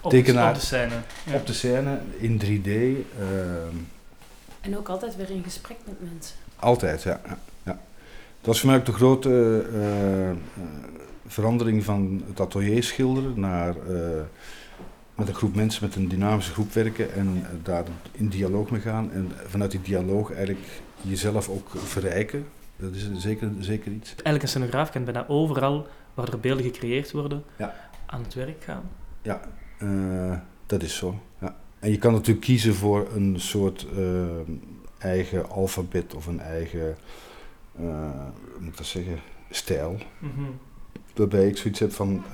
Op, 0.00 0.10
Tekenaar. 0.10 0.48
op 0.48 0.54
de 0.54 0.60
scène. 0.60 0.94
Ja. 1.26 1.34
Op 1.34 1.46
de 1.46 1.52
scène 1.52 1.98
in 2.18 2.38
3D. 2.38 2.66
ehm, 3.18 3.76
En 4.60 4.76
ook 4.78 4.88
altijd 4.88 5.16
weer 5.16 5.30
in 5.30 5.42
gesprek 5.42 5.76
met 5.84 6.10
mensen. 6.12 6.36
Altijd, 6.56 7.02
ja. 7.02 7.20
ja, 7.26 7.38
ja. 7.62 7.72
Dat 8.40 8.46
was 8.46 8.60
voor 8.60 8.68
mij 8.70 8.78
ook 8.78 8.84
de 8.86 8.92
grote 8.92 9.64
eh, 9.72 10.30
eh, 10.30 10.36
verandering 11.26 11.84
van 11.84 12.22
het 12.26 12.40
atelier 12.40 12.82
schilderen 12.82 13.40
naar 13.40 13.68
eh, 13.68 14.20
met 15.14 15.28
een 15.28 15.34
groep 15.34 15.54
mensen, 15.54 15.84
met 15.84 15.94
een 15.96 16.08
dynamische 16.08 16.52
groep 16.52 16.72
werken 16.72 17.12
en 17.12 17.46
daar 17.62 17.84
in 18.12 18.28
dialoog 18.28 18.70
mee 18.70 18.80
gaan. 18.80 19.12
En 19.12 19.32
vanuit 19.46 19.70
die 19.70 19.80
dialoog 19.82 20.32
eigenlijk 20.32 20.66
jezelf 21.00 21.48
ook 21.48 21.68
verrijken. 21.74 22.46
Dat 22.76 22.94
is 22.94 23.08
zeker, 23.16 23.50
zeker 23.58 23.92
iets. 23.92 24.08
Eigenlijk 24.10 24.42
een 24.42 24.48
scenograaf 24.48 24.90
kan 24.90 25.04
bijna 25.04 25.24
overal 25.28 25.86
waar 26.14 26.28
er 26.28 26.40
beelden 26.40 26.64
gecreëerd 26.64 27.12
worden 27.12 27.44
Ja. 27.56 27.74
aan 28.06 28.22
het 28.22 28.34
werk 28.34 28.64
gaan. 28.64 28.82
Eh, 29.80 30.36
dat 30.66 30.82
is 30.82 30.96
zo. 30.96 31.20
Ja. 31.40 31.56
En 31.78 31.90
je 31.90 31.98
kan 31.98 32.12
natuurlijk 32.12 32.46
kiezen 32.46 32.74
voor 32.74 33.08
een 33.14 33.40
soort 33.40 33.86
eh, 33.96 34.24
eigen 34.98 35.50
alfabet 35.50 36.14
of 36.14 36.26
een 36.26 36.40
eigen, 36.40 36.96
eh, 37.76 37.84
hoe 38.52 38.60
moet 38.60 38.68
ik 38.68 38.76
dat 38.76 38.86
zeggen, 38.86 39.18
stijl. 39.50 39.98
Waarbij 41.14 41.48
ik 41.48 41.56
zoiets 41.56 41.80
heb 41.80 41.92
van, 41.92 42.24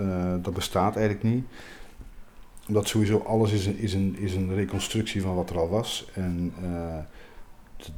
dat 0.42 0.54
bestaat 0.54 0.96
eigenlijk 0.96 1.34
niet. 1.34 1.44
Omdat 2.68 2.88
sowieso 2.88 3.18
alles 3.18 3.52
is 3.52 3.66
een, 3.66 3.78
is, 3.78 3.94
een, 3.94 4.16
is 4.18 4.34
een 4.34 4.54
reconstructie 4.54 5.22
van 5.22 5.34
wat 5.34 5.50
er 5.50 5.58
al 5.58 5.68
was. 5.68 6.10
En 6.14 6.52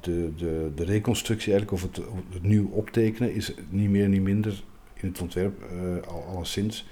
de, 0.01 0.33
de, 0.37 0.73
de 0.75 0.85
reconstructie 0.85 1.53
eigenlijk, 1.53 1.83
of 1.83 1.91
het, 1.91 2.07
het 2.33 2.43
nieuw 2.43 2.69
optekenen, 2.69 3.35
is 3.35 3.55
niet 3.69 3.91
meer, 3.91 4.09
niet 4.09 4.23
minder 4.23 4.63
in 4.95 5.09
het 5.09 5.21
ontwerp, 5.21 5.63
uh, 5.73 6.03
al, 6.07 6.25
alleszins, 6.35 6.87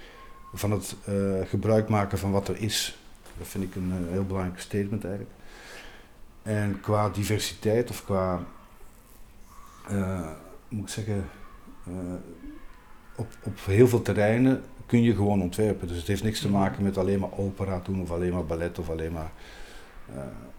van 0.59 0.71
het 0.71 0.97
uh, 1.09 1.35
gebruik 1.49 1.88
maken 1.88 2.19
van 2.19 2.31
wat 2.31 2.49
er 2.49 2.61
is. 2.61 2.99
Dat 3.38 3.47
vind 3.47 3.64
ik 3.64 3.75
een 3.75 3.92
uh, 4.03 4.12
heel 4.12 4.27
belangrijk 4.27 4.61
statement 4.61 5.05
eigenlijk. 5.05 5.35
En 6.42 6.81
qua 6.81 7.09
diversiteit 7.09 7.90
of 7.90 8.05
qua, 8.05 8.45
moet 10.69 10.83
ik 10.83 10.88
zeggen, 10.88 11.29
op, 13.16 13.27
op 13.42 13.59
heel 13.64 13.88
veel 13.88 14.03
terreinen 14.03 14.62
kun 14.87 15.03
je 15.03 15.14
gewoon 15.14 15.42
ontwerpen. 15.42 15.88
Dus 15.88 15.97
het 15.97 16.07
heeft 16.07 16.23
niks 16.23 16.40
te 16.40 16.49
maken 16.49 16.83
met 16.83 16.99
alleen 16.99 17.21
maar 17.21 17.33
opera 17.37 17.81
doen 17.85 18.01
of 18.01 18.11
alleen 18.11 18.33
maar 18.33 18.47
ballet 18.47 18.79
of 18.79 18.90
alleen 18.90 19.12
maar. 19.12 19.31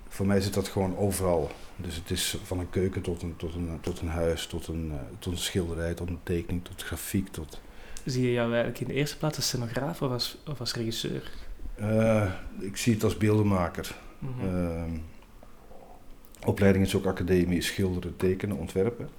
voor 0.08 0.26
mij 0.26 0.42
zit 0.42 0.54
dat 0.54 0.68
gewoon 0.68 0.98
overal. 0.98 1.52
Dus 1.76 1.96
het 1.96 2.12
is 2.12 2.38
van 2.44 2.60
een 2.60 2.70
keuken 2.70 3.02
tot 3.02 3.22
een, 3.22 3.36
tot 3.36 3.54
een, 3.56 3.78
tot 3.82 4.00
een 4.00 4.10
huis, 4.10 4.48
tot 4.48 4.68
een, 4.68 4.94
tot 5.20 5.34
een 5.34 5.40
schilderij, 5.40 5.94
tot 5.94 6.10
een 6.10 6.20
tekening, 6.24 6.66
tot 6.66 6.84
grafiek. 6.84 7.28
Tot... 7.28 7.60
Zie 8.08 8.26
je 8.26 8.32
jou 8.32 8.48
eigenlijk 8.48 8.80
in 8.80 8.88
de 8.88 8.94
eerste 8.94 9.18
plaats 9.18 9.36
als 9.36 9.48
scenograaf 9.48 10.02
of 10.02 10.12
als, 10.12 10.38
of 10.46 10.60
als 10.60 10.74
regisseur? 10.74 11.32
Uh, 11.80 12.32
ik 12.60 12.78
zie 12.78 12.94
het 12.94 13.04
als 13.04 13.18
beeldenmaker. 13.18 13.96
Mm 14.20 14.34
-hmm. 14.40 14.56
uh, 14.56 15.00
opleiding 16.46 16.86
is 16.86 16.96
ook 16.96 17.06
academie, 17.06 17.62
schilderen, 17.62 18.16
tekenen, 18.18 18.58
ontwerpen. 18.58 19.10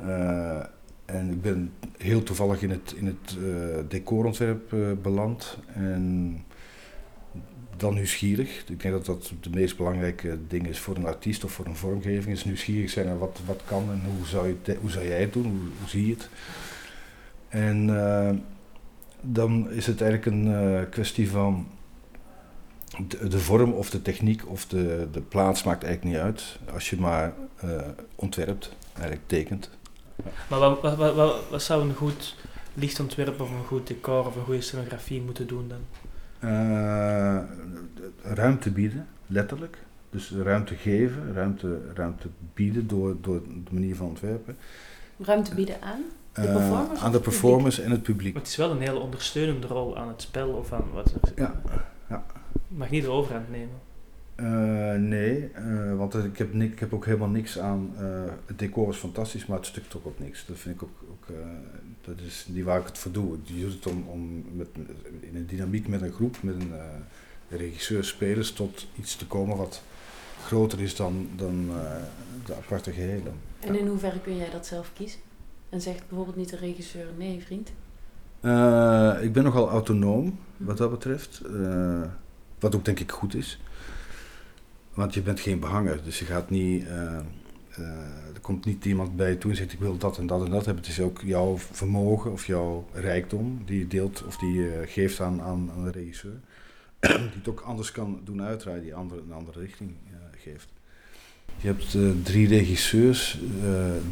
Uh, 0.00 0.62
en 1.04 1.30
ik 1.30 1.42
ben 1.42 1.72
heel 1.98 2.22
toevallig 2.22 2.62
in 2.62 2.70
het, 2.70 2.94
in 2.96 3.06
het 3.06 3.36
decorontwerp 3.90 4.74
beland. 5.02 5.58
En 5.74 6.44
dan 7.76 7.94
nieuwsgierig. 7.94 8.64
Ik 8.68 8.80
denk 8.80 8.94
dat 8.94 9.06
dat 9.06 9.32
de 9.40 9.50
meest 9.50 9.76
belangrijke 9.76 10.38
ding 10.48 10.66
is 10.66 10.78
voor 10.78 10.96
een 10.96 11.06
artiest 11.06 11.44
of 11.44 11.52
voor 11.52 11.66
een 11.66 11.76
vormgeving. 11.76 12.36
Is 12.36 12.44
nieuwsgierig 12.44 12.90
zijn 12.90 13.06
naar 13.06 13.18
wat, 13.18 13.40
wat 13.46 13.62
kan 13.66 13.90
en 13.90 14.02
hoe 14.16 14.26
zou, 14.26 14.46
je, 14.48 14.76
hoe 14.80 14.90
zou 14.90 15.06
jij 15.06 15.20
het 15.20 15.32
doen, 15.32 15.44
hoe, 15.44 15.70
hoe 15.78 15.88
zie 15.88 16.06
je 16.06 16.12
het. 16.12 16.28
En 17.56 17.88
uh, 17.88 18.30
dan 19.20 19.70
is 19.70 19.86
het 19.86 20.00
eigenlijk 20.00 20.36
een 20.36 20.46
uh, 20.46 20.80
kwestie 20.90 21.30
van 21.30 21.66
de, 23.08 23.28
de, 23.28 23.38
vorm 23.38 23.72
of 23.72 23.90
de 23.90 24.02
techniek 24.02 24.48
of 24.48 24.66
de, 24.66 25.08
de 25.12 25.20
plaats 25.20 25.62
maakt 25.62 25.84
eigenlijk 25.84 26.14
niet 26.14 26.24
uit. 26.24 26.58
Als 26.72 26.90
je 26.90 26.96
maar 27.00 27.32
uh, 27.64 27.80
ontwerpt, 28.14 28.76
eigenlijk 28.92 29.22
tekent. 29.26 29.70
Maar 30.48 30.58
wat, 30.58 30.80
wat, 30.80 30.96
wat, 30.96 31.14
wat, 31.14 31.36
wat 31.50 31.62
zou 31.62 31.88
een 31.88 31.94
goed 31.94 32.36
lichtontwerp 32.74 33.40
of 33.40 33.50
een 33.50 33.64
goed 33.66 33.86
decor 33.86 34.26
of 34.26 34.36
een 34.36 34.44
goede 34.44 34.60
scenografie 34.60 35.22
moeten 35.22 35.46
doen 35.46 35.68
dan? 35.68 35.80
Uh, 36.50 37.38
ruimte 38.22 38.70
bieden, 38.70 39.06
letterlijk. 39.26 39.78
Dus 40.10 40.30
ruimte 40.30 40.74
geven, 40.74 41.32
ruimte, 41.34 41.80
ruimte 41.94 42.28
bieden 42.54 42.86
door, 42.86 43.16
door 43.20 43.42
de 43.42 43.70
manier 43.74 43.96
van 43.96 44.06
ontwerpen. 44.06 44.56
Ruimte 45.18 45.54
bieden 45.54 45.82
aan? 45.82 46.02
De 46.36 46.48
uh, 46.48 47.02
aan 47.02 47.12
de 47.12 47.20
performance 47.20 47.82
en 47.82 47.90
het 47.90 48.02
publiek. 48.02 48.32
Maar 48.32 48.42
het 48.42 48.50
is 48.50 48.56
wel 48.56 48.70
een 48.70 48.80
hele 48.80 48.98
ondersteunende 48.98 49.66
rol 49.66 49.96
aan 49.96 50.08
het 50.08 50.22
spel 50.22 50.48
of 50.48 50.72
aan 50.72 50.84
wat 50.92 51.12
er 51.12 51.32
Ja, 51.36 51.60
ja. 52.08 52.24
Je 52.52 52.76
mag 52.76 52.90
niet 52.90 53.02
de 53.02 53.10
overhand 53.10 53.50
nemen. 53.50 53.84
Uh, 54.36 55.08
nee, 55.08 55.50
uh, 55.58 55.96
want 55.96 56.14
ik 56.14 56.38
heb, 56.38 56.54
ik 56.54 56.78
heb 56.78 56.94
ook 56.94 57.04
helemaal 57.04 57.28
niks 57.28 57.58
aan. 57.58 57.94
het 58.46 58.58
decor 58.58 58.88
is 58.88 58.96
fantastisch, 58.96 59.46
maar 59.46 59.56
het 59.56 59.66
stuk 59.66 59.88
toch 59.88 60.04
ook 60.04 60.18
niks. 60.18 60.46
Dat 60.46 60.58
vind 60.58 60.74
ik 60.74 60.82
ook. 60.82 61.04
ook 61.10 61.36
dat 62.00 62.20
is 62.26 62.46
niet 62.48 62.64
waar 62.64 62.80
ik 62.80 62.86
het 62.86 62.98
voor 62.98 63.12
doe. 63.12 63.38
Je 63.42 63.60
doet 63.60 63.72
het 63.72 63.86
om, 63.86 64.04
om 64.08 64.44
met, 64.52 64.68
in 65.20 65.36
een 65.36 65.46
dynamiek 65.46 65.88
met 65.88 66.02
een 66.02 66.12
groep, 66.12 66.36
met 66.42 66.54
een 66.54 66.72
regisseur, 67.48 68.04
spelers, 68.04 68.52
tot 68.52 68.86
iets 68.98 69.16
te 69.16 69.26
komen 69.26 69.56
wat 69.56 69.82
groter 70.44 70.80
is 70.80 70.96
dan, 70.96 71.28
dan 71.36 71.70
de 72.44 72.54
aparte 72.54 72.92
gehelen. 72.92 73.34
En 73.60 73.78
in 73.78 73.86
hoeverre 73.86 74.20
kun 74.20 74.36
jij 74.36 74.50
dat 74.50 74.66
zelf 74.66 74.90
kiezen? 74.94 75.20
En 75.68 75.80
zegt 75.80 76.08
bijvoorbeeld 76.08 76.36
niet 76.36 76.48
de 76.48 76.56
regisseur, 76.56 77.06
nee 77.16 77.42
vriend? 77.44 77.72
Uh, 78.40 79.16
ik 79.20 79.32
ben 79.32 79.44
nogal 79.44 79.68
autonoom 79.68 80.38
wat 80.56 80.76
dat 80.76 80.90
betreft. 80.90 81.42
Uh, 81.46 82.02
wat 82.58 82.74
ook 82.74 82.84
denk 82.84 83.00
ik 83.00 83.12
goed 83.12 83.34
is. 83.34 83.60
Want 84.94 85.14
je 85.14 85.22
bent 85.22 85.40
geen 85.40 85.60
behanger, 85.60 86.00
dus 86.04 86.18
je 86.18 86.24
gaat 86.24 86.50
niet... 86.50 86.84
Uh, 86.84 87.18
er 88.34 88.40
komt 88.40 88.64
niet 88.64 88.84
iemand 88.84 89.16
bij 89.16 89.30
je 89.30 89.38
toe 89.38 89.50
en 89.50 89.56
zegt 89.56 89.72
ik 89.72 89.78
wil 89.78 89.96
dat 89.96 90.18
en 90.18 90.26
dat 90.26 90.44
en 90.44 90.50
dat 90.50 90.64
hebben. 90.64 90.82
Het 90.82 90.92
is 90.92 91.00
ook 91.00 91.20
jouw 91.20 91.58
vermogen 91.58 92.32
of 92.32 92.46
jouw 92.46 92.88
rijkdom 92.92 93.62
die 93.64 93.78
je 93.78 93.86
deelt 93.86 94.24
of 94.24 94.36
die 94.36 94.52
je 94.52 94.82
geeft 94.86 95.20
aan, 95.20 95.42
aan, 95.42 95.70
aan 95.76 95.84
de 95.84 95.90
regisseur. 95.90 96.40
die 97.00 97.10
het 97.10 97.48
ook 97.48 97.60
anders 97.60 97.92
kan 97.92 98.20
doen 98.24 98.42
uitdraaien, 98.42 98.82
die 98.82 98.94
andere, 98.94 99.20
een 99.20 99.32
andere 99.32 99.60
richting 99.60 99.90
geeft. 100.36 100.68
Je 101.56 101.66
hebt 101.66 101.96
drie 102.24 102.48
regisseurs 102.48 103.40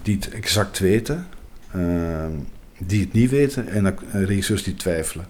die 0.02 0.14
het 0.14 0.28
exact 0.28 0.78
weten, 0.78 1.26
die 2.78 3.00
het 3.00 3.12
niet 3.12 3.30
weten 3.30 3.68
en 3.68 3.98
regisseurs 4.12 4.62
die 4.62 4.74
twijfelen. 4.74 5.26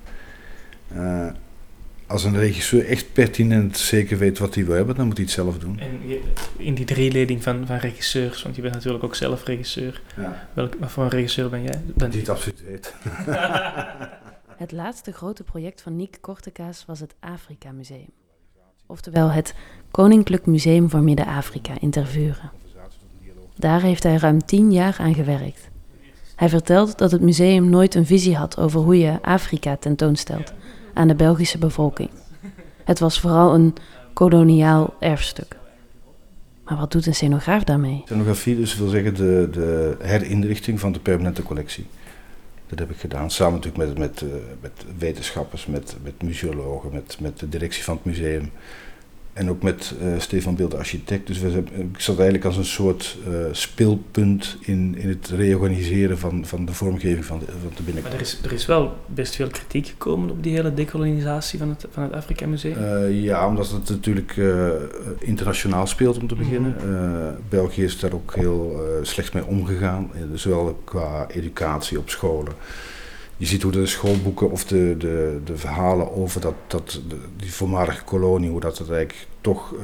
als 2.07 2.25
een 2.25 2.39
regisseur 2.39 2.87
echt 2.87 3.13
pertinent 3.13 3.77
zeker 3.77 4.19
weet 4.19 4.39
wat 4.39 4.55
hij 4.55 4.65
wil 4.65 4.75
hebben, 4.75 4.95
dan 4.95 5.07
moet 5.07 5.17
hij 5.17 5.25
het 5.25 5.35
zelf 5.35 5.59
doen. 5.59 5.79
En 5.79 6.09
je, 6.09 6.21
in 6.57 6.75
die 6.75 6.85
drieleding 6.85 7.43
van, 7.43 7.67
van 7.67 7.77
regisseurs, 7.77 8.43
want 8.43 8.57
je 8.57 8.63
bent 8.63 8.75
natuurlijk 8.75 9.05
ook 9.05 9.15
zelf 9.15 9.45
regisseur. 9.45 10.03
Ja. 10.17 10.49
Welk, 10.53 10.75
wat 10.79 10.91
voor 10.91 11.05
een 11.05 11.11
regisseur 11.11 11.51
ben 11.51 11.63
jij? 11.63 11.81
Ben 11.95 12.11
die 12.11 12.21
het 12.21 12.29
absoluut 12.29 12.63
weet. 12.67 12.95
het 14.65 14.73
laatste 14.73 15.13
grote 15.13 15.43
project 15.43 15.83
van 15.83 15.97
Niek 15.97 16.19
Kortekaas 16.21 16.85
was 16.87 17.01
het 17.01 17.15
Afrika 17.21 17.73
Museum 17.73 18.13
oftewel 18.87 19.31
het 19.31 19.55
Koninklijk 19.91 20.47
Museum 20.47 20.91
voor 20.91 21.03
Midden-Afrika 21.03 21.73
in 21.81 21.91
Tervuren. 21.91 22.51
Daar 23.57 23.83
heeft 23.83 24.03
hij 24.03 24.17
ruim 24.17 24.45
tien 24.45 24.73
jaar 24.73 24.97
aan 24.99 25.15
gewerkt. 25.15 25.69
Hij 26.37 26.49
vertelt 26.49 26.99
dat 26.99 27.11
het 27.11 27.21
museum 27.21 27.69
nooit 27.69 27.95
een 27.95 28.07
visie 28.07 28.37
had 28.37 28.59
over 28.59 28.81
hoe 28.81 28.99
je 28.99 29.23
Afrika 29.23 29.77
tentoonstelt 29.77 30.53
aan 30.95 31.09
de 31.09 31.15
Belgische 31.15 31.59
bevolking. 31.59 32.11
Het 32.85 32.99
was 32.99 33.21
vooral 33.21 33.55
een 33.55 33.75
koloniaal 34.13 34.95
erfstuk. 35.01 35.57
Maar 36.65 36.77
wat 36.77 36.93
doet 36.93 37.07
een 37.07 37.15
scenograaf 37.15 37.65
daarmee? 37.65 38.03
Scenografie 38.05 38.57
dus 38.57 38.77
wil 38.77 38.89
zeggen 38.89 39.15
de, 39.15 39.49
de 39.53 39.97
herinrichting 40.01 40.81
van 40.81 40.93
de 40.93 40.99
permanente 40.99 41.43
collectie. 41.43 41.87
Dat 42.67 42.79
heb 42.79 42.91
ik 42.91 42.97
gedaan, 42.97 43.31
samen 43.31 43.55
natuurlijk 43.55 43.89
met, 43.89 43.99
met, 43.99 44.21
uh, 44.21 44.31
met 44.61 44.73
wetenschappers, 44.99 45.67
met, 45.67 45.97
met 46.03 46.23
museologen, 46.23 46.93
met, 46.93 47.17
met 47.21 47.39
de 47.39 47.49
directie 47.49 47.85
van 47.85 47.95
het 47.95 48.05
museum. 48.05 48.51
En 49.35 49.51
ook 49.51 49.63
met 49.63 49.95
uh, 50.03 50.19
Stefan 50.19 50.55
Beeld, 50.55 50.75
architect. 50.75 51.27
Dus 51.27 51.39
we 51.39 51.51
hebben, 51.51 51.81
ik 51.81 52.01
zat 52.01 52.17
eigenlijk 52.17 52.45
als 52.45 52.57
een 52.57 52.65
soort 52.65 53.19
uh, 53.29 53.35
speelpunt 53.53 54.57
in, 54.61 54.95
in 54.99 55.09
het 55.09 55.29
reorganiseren 55.29 56.19
van, 56.19 56.47
van 56.47 56.65
de 56.65 56.73
vormgeving 56.73 57.25
van 57.25 57.39
de, 57.39 57.45
van 57.45 57.73
de 57.77 57.83
binnenkant. 57.83 58.15
Maar 58.15 58.23
er 58.23 58.27
is, 58.27 58.41
er 58.45 58.53
is 58.53 58.67
wel 58.67 58.97
best 59.07 59.35
veel 59.35 59.49
kritiek 59.49 59.87
gekomen 59.87 60.31
op 60.31 60.43
die 60.43 60.55
hele 60.55 60.75
decolonisatie 60.75 61.59
van 61.59 61.69
het, 61.69 61.87
van 61.91 62.03
het 62.03 62.13
Afrika 62.13 62.47
Museum. 62.47 62.77
Uh, 62.83 63.23
ja, 63.23 63.49
omdat 63.49 63.71
het 63.71 63.89
natuurlijk 63.89 64.41
internationaal 65.19 65.87
speelt 65.87 66.19
om 66.19 66.27
te 66.27 66.35
beginnen. 66.35 66.77
Mm 66.85 66.95
-hmm. 66.95 67.37
België 67.49 67.85
is 67.85 67.99
daar 67.99 68.13
ook 68.13 68.35
heel 68.35 68.81
slecht 69.03 69.35
mee 69.35 69.47
omgegaan, 69.47 70.11
zowel 70.35 70.81
qua 70.85 71.27
educatie 71.29 71.99
op 71.99 72.11
scholen 72.11 72.53
je 73.37 73.47
ziet 73.47 73.63
hoe 73.63 73.73
de 73.73 73.87
schoolboeken 73.87 74.51
of 74.51 74.65
de, 74.65 74.95
de, 74.99 75.41
de 75.45 75.57
verhalen 75.57 76.13
over 76.13 76.41
dat, 76.41 76.55
dat, 76.67 77.01
die 77.37 77.53
voormalige 77.53 78.05
kolonie, 78.05 78.51
hoe 78.51 78.61
dat 78.61 78.79
eigenlijk 78.79 79.27
toch 79.41 79.73
uh, 79.73 79.81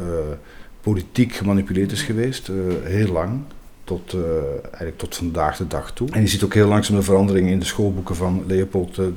politiek 0.80 1.32
gemanipuleerd 1.32 1.92
is 1.92 2.02
geweest, 2.02 2.48
uh, 2.48 2.56
heel 2.82 3.12
lang. 3.12 3.40
Tot, 3.84 4.12
uh, 4.12 4.22
eigenlijk 4.62 4.98
tot 4.98 5.16
vandaag 5.16 5.56
de 5.56 5.66
dag 5.66 5.92
toe. 5.92 6.10
En 6.10 6.20
je 6.20 6.26
ziet 6.26 6.42
ook 6.42 6.54
heel 6.54 6.68
langzaam 6.68 6.96
de 6.96 7.02
verandering 7.02 7.48
in 7.48 7.58
de 7.58 7.64
schoolboeken 7.64 8.16
van 8.16 8.44
Leopold, 8.46 8.94
de, 8.94 9.12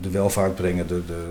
de, 0.00 0.10
welvaart 0.10 0.54
brengen, 0.54 0.86
de, 0.86 1.02
de, 1.06 1.24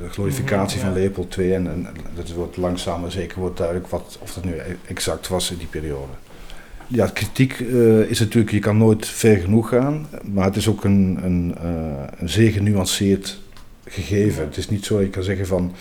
de 0.00 0.08
glorificatie 0.08 0.80
van 0.80 0.92
Leopold 0.92 1.36
II. 1.36 1.52
En, 1.52 1.66
en 1.66 1.86
dat 2.14 2.32
wordt 2.32 2.56
langzaam 2.56 3.00
maar 3.00 3.10
zeker 3.10 3.40
wordt 3.40 3.56
duidelijk 3.56 3.88
wat, 3.88 4.18
of 4.20 4.32
dat 4.32 4.44
nu 4.44 4.54
exact 4.86 5.28
was 5.28 5.50
in 5.50 5.58
die 5.58 5.66
periode 5.66 6.12
ja, 6.86 7.06
kritiek 7.06 7.58
uh, 7.58 8.00
is 8.00 8.18
natuurlijk, 8.18 8.50
je 8.50 8.58
kan 8.58 8.76
nooit 8.76 9.06
ver 9.06 9.36
genoeg 9.36 9.68
gaan, 9.68 10.06
maar 10.32 10.44
het 10.44 10.56
is 10.56 10.68
ook 10.68 10.84
een, 10.84 11.18
een, 11.22 11.54
uh, 11.64 12.04
een 12.18 12.28
zeer 12.28 12.50
genuanceerd 12.50 13.40
gegeven. 13.84 14.44
Het 14.44 14.56
is 14.56 14.68
niet 14.68 14.84
zo, 14.84 15.00
je 15.00 15.10
kan 15.10 15.22
zeggen 15.22 15.46
van, 15.46 15.72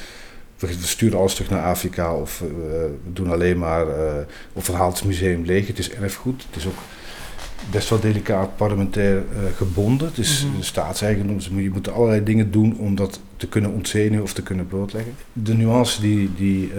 we 0.57 0.67
sturen 0.79 1.19
alles 1.19 1.33
terug 1.33 1.49
naar 1.49 1.63
Afrika 1.63 2.15
of 2.15 2.41
uh, 2.41 2.49
we 2.49 3.13
doen 3.13 3.31
alleen 3.31 3.57
maar, 3.57 3.85
of 4.53 4.67
we 4.67 4.73
het 4.73 5.05
museum 5.05 5.45
leeg. 5.45 5.67
Het 5.67 5.79
is 5.79 5.91
erfgoed, 5.91 6.45
het 6.47 6.55
is 6.55 6.67
ook 6.67 6.77
best 7.71 7.89
wel 7.89 7.99
delicaat 7.99 8.55
parlementair 8.55 9.23
gebonden. 9.55 10.07
Het 10.07 10.17
is 10.17 10.45
mm 10.45 10.51
-hmm. 10.51 10.63
staatseigendom, 10.63 11.35
dus 11.35 11.49
je 11.55 11.69
moet 11.73 11.91
allerlei 11.91 12.23
dingen 12.23 12.51
doen 12.51 12.77
om 12.77 12.95
dat 12.95 13.19
te 13.37 13.47
kunnen 13.47 13.71
ontzenuwen 13.71 14.23
of 14.23 14.33
te 14.33 14.43
kunnen 14.43 14.67
blootleggen. 14.67 15.13
De 15.33 15.53
nuance 15.53 16.01
die, 16.01 16.29
die, 16.37 16.71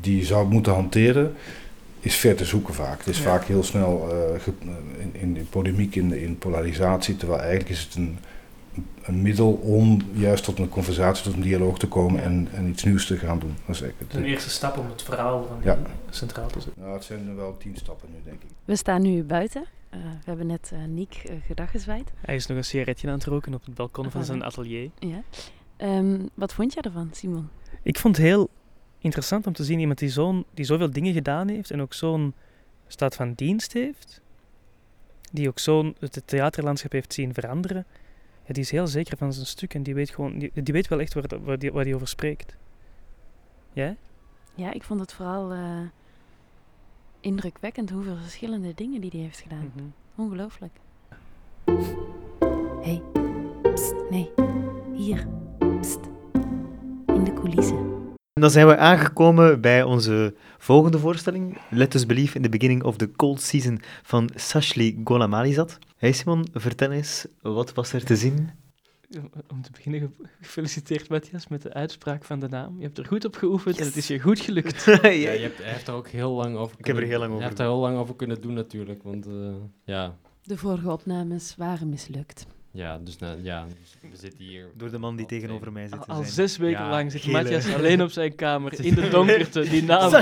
die 0.00 0.16
je 0.16 0.24
zou 0.24 0.48
moeten 0.48 0.72
hanteren, 0.72 1.32
is 2.04 2.16
ver 2.16 2.36
te 2.36 2.44
zoeken 2.44 2.74
vaak. 2.74 2.98
Het 2.98 3.06
is 3.06 3.20
vaak 3.20 3.44
heel 3.44 3.62
snel 3.62 4.08
uh, 4.12 4.46
in, 4.98 5.10
in, 5.20 5.36
in, 5.36 5.48
polemiek, 5.48 5.94
in, 5.94 6.12
in 6.12 6.38
polarisatie, 6.38 7.16
terwijl 7.16 7.40
eigenlijk 7.40 7.70
is 7.70 7.80
het 7.80 7.94
een 7.94 8.18
een 9.02 9.22
middel 9.22 9.52
om 9.52 10.00
juist 10.12 10.44
tot 10.44 10.58
een 10.58 10.68
conversatie, 10.68 11.24
tot 11.24 11.34
een 11.34 11.40
dialoog 11.40 11.78
te 11.78 11.88
komen 11.88 12.22
en, 12.22 12.48
en 12.52 12.68
iets 12.68 12.84
nieuws 12.84 13.06
te 13.06 13.16
gaan 13.16 13.38
doen. 13.38 13.56
Dat 13.66 13.74
is 13.74 13.82
eigenlijk 13.82 14.12
Een 14.12 14.24
eerste 14.24 14.50
stap 14.50 14.78
om 14.78 14.86
het 14.88 15.02
verhaal 15.02 15.46
van 15.46 15.58
Ja. 15.62 15.78
centraal 16.10 16.48
te 16.48 16.60
zetten. 16.60 16.82
nou, 16.82 16.94
het 16.94 17.04
zijn 17.04 17.28
er 17.28 17.36
wel 17.36 17.56
tien 17.56 17.76
stappen 17.76 18.08
nu, 18.12 18.18
denk 18.24 18.42
ik. 18.42 18.48
We 18.64 18.76
staan 18.76 19.02
nu 19.02 19.22
buiten. 19.22 19.64
Eh, 19.90 19.98
we 20.00 20.24
hebben 20.24 20.46
net 20.46 20.70
eh 20.72 20.78
Niek 20.88 21.22
uh, 21.30 21.36
gedag 21.46 21.70
gezwaaid. 21.70 22.12
Hij 22.20 22.34
is 22.34 22.46
nog 22.46 22.56
een 22.56 22.64
sigaretje 22.64 23.08
aan 23.08 23.14
het 23.14 23.24
roken 23.24 23.54
op 23.54 23.64
het 23.64 23.74
balkon 23.74 24.10
van 24.10 24.24
zijn 24.24 24.42
atelier. 24.44 24.90
Ja. 24.98 25.22
Ehm, 25.76 26.18
wat 26.34 26.52
vond 26.52 26.72
jij 26.72 26.82
ervan, 26.82 27.08
Simon? 27.12 27.48
Ik 27.82 27.98
vond 27.98 28.16
het 28.16 28.26
heel 28.26 28.48
interessant 29.04 29.46
om 29.46 29.52
te 29.52 29.64
zien 29.64 29.78
iemand 29.78 29.98
die, 29.98 30.08
zo'n, 30.08 30.44
die 30.54 30.64
zoveel 30.64 30.90
dingen 30.90 31.12
gedaan 31.12 31.48
heeft 31.48 31.70
en 31.70 31.80
ook 31.80 31.94
zo'n 31.94 32.34
staat 32.86 33.14
van 33.14 33.32
dienst 33.32 33.72
heeft, 33.72 34.20
die 35.32 35.48
ook 35.48 35.58
zo'n 35.58 35.96
het 35.98 36.22
theaterlandschap 36.24 36.92
heeft 36.92 37.12
zien 37.12 37.34
veranderen. 37.34 37.86
Ja, 38.46 38.52
die 38.52 38.62
is 38.62 38.70
heel 38.70 38.86
zeker 38.86 39.16
van 39.16 39.32
zijn 39.32 39.46
stuk 39.46 39.74
en 39.74 39.82
die 39.82 39.94
weet, 39.94 40.10
gewoon, 40.10 40.38
die, 40.38 40.50
die 40.62 40.74
weet 40.74 40.88
wel 40.88 41.00
echt 41.00 41.14
waar, 41.14 41.42
waar, 41.42 41.58
die, 41.58 41.72
waar 41.72 41.84
die 41.84 41.94
over 41.94 42.08
spreekt. 42.08 42.56
Jij? 43.72 43.96
Ja, 44.54 44.72
ik 44.72 44.82
vond 44.82 45.00
het 45.00 45.12
vooral 45.12 45.52
eh, 45.52 45.80
indrukwekkend 47.20 47.90
hoeveel 47.90 48.16
verschillende 48.16 48.74
dingen 48.74 49.00
die 49.00 49.10
hij 49.10 49.20
heeft 49.20 49.40
gedaan. 49.40 49.72
Mhm. 49.74 49.84
Ongelooflijk. 50.14 50.72
hey, 52.82 53.02
pst, 53.72 53.94
nee, 54.10 54.30
hier, 54.94 55.26
pst, 55.80 56.00
in 57.06 57.24
de 57.24 57.32
coulissen. 57.32 57.93
En 58.34 58.40
dan 58.42 58.50
zijn 58.50 58.66
we 58.66 58.76
aangekomen 58.76 59.60
bij 59.60 59.82
onze 59.82 60.34
volgende 60.58 60.98
voorstelling. 60.98 61.58
Let 61.70 61.94
us 61.94 62.06
believe 62.06 62.36
in 62.36 62.42
the 62.42 62.48
beginning 62.48 62.82
of 62.84 62.96
the 62.96 63.10
cold 63.16 63.40
season 63.40 63.80
van 64.02 64.30
Sashli 64.34 65.00
Golamalizad. 65.04 65.78
Hey 65.96 66.12
Simon, 66.12 66.46
vertel 66.52 66.90
eens, 66.90 67.26
wat 67.42 67.72
was 67.74 67.92
er 67.92 68.04
te 68.04 68.16
zien? 68.16 68.50
Om 69.52 69.62
te 69.62 69.70
beginnen, 69.72 70.00
ge- 70.00 70.28
gefeliciteerd 70.40 71.08
Matthias 71.08 71.48
met 71.48 71.62
de 71.62 71.72
uitspraak 71.72 72.24
van 72.24 72.40
de 72.40 72.48
naam. 72.48 72.76
Je 72.78 72.84
hebt 72.84 72.98
er 72.98 73.06
goed 73.06 73.24
op 73.24 73.36
geoefend 73.36 73.78
en 73.78 73.84
het 73.84 73.96
is 73.96 74.06
je 74.06 74.20
goed 74.20 74.40
gelukt. 74.40 74.84
Ja, 75.02 75.08
je 75.08 75.26
hebt, 75.26 75.58
hij 75.62 75.72
heeft 75.72 75.88
er 75.88 75.94
ook 75.94 76.08
heel 76.08 76.32
lang 76.32 76.56
over 76.56 76.78
Ik 76.78 76.86
heb 76.86 76.96
er 76.96 77.02
kunnen- 77.02 77.08
heel 77.08 77.18
lang 77.18 77.30
Hij 77.30 77.36
over 77.36 77.48
heeft 77.48 77.58
er 77.58 77.66
heel 77.66 77.78
lang 77.80 77.96
over 77.98 78.14
kunnen 78.16 78.40
doen 78.40 78.54
natuurlijk, 78.54 79.02
want 79.02 79.26
eh, 79.26 79.32
ja, 79.84 80.16
De 80.42 80.56
vorige 80.56 80.90
opnames 80.92 81.54
waren 81.56 81.88
mislukt. 81.88 82.46
Ja, 82.76 82.98
dus 82.98 83.18
nou, 83.18 83.38
ja, 83.42 83.64
dus 83.64 84.10
we 84.10 84.16
zitten 84.16 84.44
hier. 84.44 84.66
Door 84.76 84.90
de 84.90 84.98
man 84.98 85.16
die 85.16 85.26
tegenover 85.26 85.72
mij 85.72 85.88
zit 85.88 86.02
te 86.02 86.06
Al 86.06 86.14
zijn. 86.22 86.28
zes 86.32 86.56
weken 86.56 86.82
Ja, 86.84 86.90
lang 86.90 87.12
zit 87.12 87.26
Matthias 87.26 87.74
alleen 87.74 88.02
op 88.02 88.10
zijn 88.10 88.34
kamer 88.34 88.72
in 88.84 88.94
de 88.94 89.08
donkerte. 89.08 89.60
Die 89.60 89.82
naam. 89.82 90.12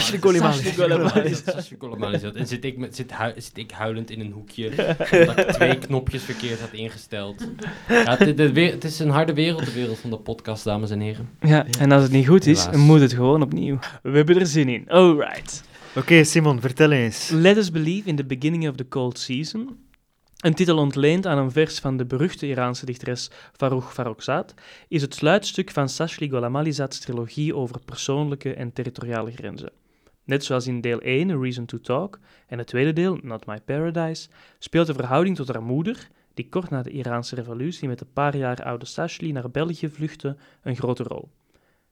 Golimali 1.78 2.18
zat. 2.18 2.34
En 2.34 2.46
zit 2.46 2.64
ik, 2.64 2.76
met, 2.76 2.96
zit, 2.96 3.12
zit 3.36 3.58
ik 3.58 3.70
huilend 3.70 4.10
in 4.10 4.20
een 4.20 4.32
hoekje, 4.32 4.68
omdat 5.20 5.38
ik 5.38 5.50
twee 5.50 5.78
knopjes 5.78 6.22
verkeerd 6.22 6.60
had 6.60 6.72
ingesteld. 6.72 7.48
Ja, 7.88 8.16
het, 8.16 8.56
het 8.56 8.84
is 8.84 8.98
een 8.98 9.10
harde 9.10 9.34
wereld, 9.34 9.64
de 9.64 9.72
wereld 9.72 9.98
van 9.98 10.10
de 10.10 10.18
podcast, 10.18 10.64
dames 10.64 10.90
en 10.90 11.00
heren. 11.00 11.28
Ja, 11.40 11.66
en 11.78 11.92
als 11.92 12.02
het 12.02 12.12
niet 12.12 12.28
goed 12.28 12.46
is, 12.46 12.64
Helaas. 12.64 12.76
moet 12.76 13.00
het 13.00 13.12
gewoon 13.12 13.42
opnieuw. 13.42 13.78
We 14.02 14.16
hebben 14.16 14.40
er 14.40 14.46
zin 14.46 14.68
in. 14.68 14.88
Alright. 14.88 15.62
Oké, 15.96 16.24
Simon, 16.24 16.60
vertel 16.60 16.90
eens. 16.90 17.30
Let 17.30 17.56
us 17.56 17.70
believe 17.70 18.08
in 18.08 18.16
the 18.16 18.24
beginning 18.24 18.68
of 18.68 18.76
the 18.76 18.88
cold 18.88 19.18
season. 19.18 19.76
Een 20.42 20.54
titel 20.54 20.78
ontleend 20.78 21.26
aan 21.26 21.38
een 21.38 21.50
vers 21.50 21.78
van 21.78 21.96
de 21.96 22.04
beruchte 22.04 22.46
Iraanse 22.46 22.86
dichteres 22.86 23.30
Farooq 23.30 23.86
Farrokhzad, 23.88 24.54
is 24.88 25.02
het 25.02 25.14
sluitstuk 25.14 25.70
van 25.70 25.88
Sashli 25.88 26.28
Golamalizads 26.28 26.98
trilogie 26.98 27.54
over 27.54 27.80
persoonlijke 27.84 28.54
en 28.54 28.72
territoriale 28.72 29.30
grenzen. 29.30 29.72
Net 30.24 30.44
zoals 30.44 30.66
in 30.66 30.80
deel 30.80 31.00
1, 31.00 31.30
A 31.30 31.36
Reason 31.36 31.66
to 31.66 31.80
Talk, 31.80 32.18
en 32.46 32.58
het 32.58 32.66
tweede 32.66 32.92
deel, 32.92 33.18
Not 33.22 33.46
My 33.46 33.60
Paradise, 33.60 34.28
speelt 34.58 34.86
de 34.86 34.94
verhouding 34.94 35.36
tot 35.36 35.48
haar 35.48 35.62
moeder, 35.62 36.08
die 36.34 36.48
kort 36.48 36.70
na 36.70 36.82
de 36.82 36.90
Iraanse 36.90 37.34
revolutie 37.34 37.88
met 37.88 37.98
de 37.98 38.06
paar 38.12 38.36
jaar 38.36 38.62
oude 38.62 38.86
Sashli 38.86 39.32
naar 39.32 39.50
België 39.50 39.88
vluchtte, 39.88 40.36
een 40.62 40.76
grote 40.76 41.02
rol. 41.02 41.28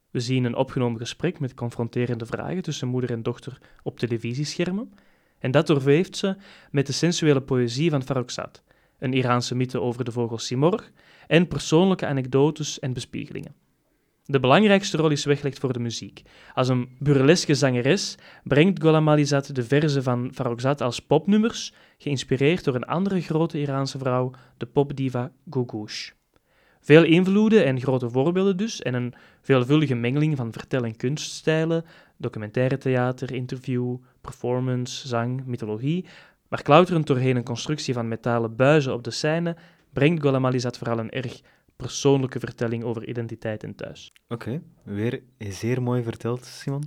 We 0.09 0.19
zien 0.19 0.43
een 0.43 0.55
opgenomen 0.55 0.99
gesprek 0.99 1.39
met 1.39 1.53
confronterende 1.53 2.25
vragen 2.25 2.61
tussen 2.61 2.87
moeder 2.87 3.11
en 3.11 3.23
dochter 3.23 3.57
op 3.83 3.99
televisieschermen, 3.99 4.93
en 5.41 5.51
dat 5.51 5.67
doorweeft 5.67 6.17
ze 6.17 6.35
met 6.71 6.87
de 6.87 6.93
sensuele 6.93 7.41
poëzie 7.41 7.89
van 7.89 8.03
Farrokhzad, 8.03 8.63
een 8.99 9.13
Iraanse 9.13 9.55
mythe 9.55 9.81
over 9.81 10.03
de 10.03 10.11
vogel 10.11 10.37
Simorg, 10.37 10.91
en 11.27 11.47
persoonlijke 11.47 12.05
anekdotes 12.05 12.79
en 12.79 12.93
bespiegelingen. 12.93 13.55
De 14.25 14.39
belangrijkste 14.39 14.97
rol 14.97 15.09
is 15.09 15.25
weggelegd 15.25 15.59
voor 15.59 15.73
de 15.73 15.79
muziek. 15.79 16.21
Als 16.53 16.67
een 16.67 16.89
burleske 16.99 17.55
zangeres 17.55 18.17
brengt 18.43 18.79
Gholam 18.79 19.09
Alizad 19.09 19.55
de 19.55 19.63
verzen 19.63 20.03
van 20.03 20.31
Farrokhzad 20.33 20.81
als 20.81 20.99
popnummers, 20.99 21.73
geïnspireerd 21.97 22.63
door 22.63 22.75
een 22.75 22.83
andere 22.83 23.21
grote 23.21 23.59
Iraanse 23.59 23.97
vrouw, 23.97 24.31
de 24.57 24.65
popdiva 24.65 25.31
Gougoush. 25.49 26.09
Veel 26.79 27.03
invloeden 27.03 27.65
en 27.65 27.81
grote 27.81 28.09
voorbeelden 28.09 28.57
dus, 28.57 28.81
en 28.81 28.93
een 28.93 29.13
veelvuldige 29.41 29.95
mengeling 29.95 30.37
van 30.37 30.51
vertel- 30.51 30.83
en 30.83 30.95
kunststijlen, 30.95 31.85
documentaire 32.21 32.77
theater, 32.77 33.33
interview, 33.33 33.97
performance, 34.21 35.07
zang, 35.07 35.45
mythologie, 35.45 36.05
maar 36.49 36.61
klauterend 36.61 37.07
doorheen 37.07 37.35
een 37.35 37.43
constructie 37.43 37.93
van 37.93 38.07
metalen 38.07 38.55
buizen 38.55 38.93
op 38.93 39.03
de 39.03 39.11
scène, 39.11 39.55
brengt 39.93 40.21
Gholam 40.21 40.45
Alizad 40.45 40.77
vooral 40.77 40.99
een 40.99 41.09
erg 41.09 41.41
persoonlijke 41.75 42.39
vertelling 42.39 42.83
over 42.83 43.07
identiteit 43.07 43.63
en 43.63 43.75
thuis. 43.75 44.11
Oké, 44.27 44.61
weer 44.83 45.21
zeer 45.37 45.81
mooi 45.81 46.03
verteld, 46.03 46.45
Simon. 46.45 46.83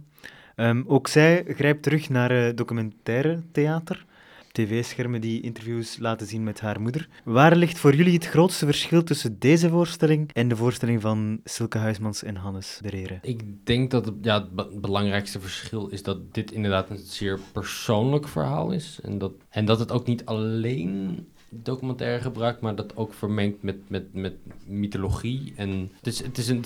Ehm, 0.55 0.83
ook 0.87 1.09
zij 1.09 1.44
grijpt 1.49 1.83
terug 1.83 2.09
naar 2.09 2.31
eh, 2.31 2.55
documentaire 2.55 3.42
theater. 3.53 4.05
TV-schermen 4.54 5.20
die 5.20 5.40
interviews 5.40 5.98
laten 5.98 6.26
zien 6.26 6.44
met 6.44 6.60
haar 6.60 6.80
moeder. 6.80 7.08
Waar 7.24 7.56
ligt 7.56 7.78
voor 7.78 7.94
jullie 7.94 8.12
het 8.14 8.26
grootste 8.26 8.64
verschil 8.66 9.02
tussen 9.02 9.38
deze 9.38 9.68
voorstelling 9.68 10.30
en 10.32 10.48
de 10.48 10.56
voorstelling 10.56 11.00
van 11.00 11.40
Silke 11.44 11.78
Huismans 11.78 12.22
en 12.22 12.36
Hannes 12.36 12.78
de 12.82 12.88
Rere? 12.90 13.18
Ik 13.22 13.42
denk 13.64 13.90
dat 13.90 14.04
het, 14.04 14.14
ja, 14.22 14.40
het 14.40 14.54
be- 14.54 14.70
belangrijkste 14.80 15.40
verschil 15.40 15.86
is 15.86 16.02
dat 16.02 16.34
dit 16.34 16.52
inderdaad 16.52 16.90
een 16.90 16.98
zeer 16.98 17.40
persoonlijk 17.52 18.28
verhaal 18.28 18.70
is. 18.70 18.98
En 19.02 19.18
dat, 19.18 19.32
en 19.48 19.64
dat 19.64 19.78
het 19.78 19.92
ook 19.92 20.06
niet 20.06 20.24
alleen 20.24 21.26
documentaire 21.50 22.22
gebruikt, 22.22 22.60
maar 22.60 22.74
dat 22.74 22.96
ook 22.96 23.14
vermengt 23.14 23.62
met, 23.62 23.76
met, 23.88 24.14
met 24.14 24.34
mythologie. 24.66 25.52
En 25.56 25.90
het 25.96 26.06
is, 26.06 26.22
het 26.22 26.38
is 26.38 26.48
een, 26.48 26.60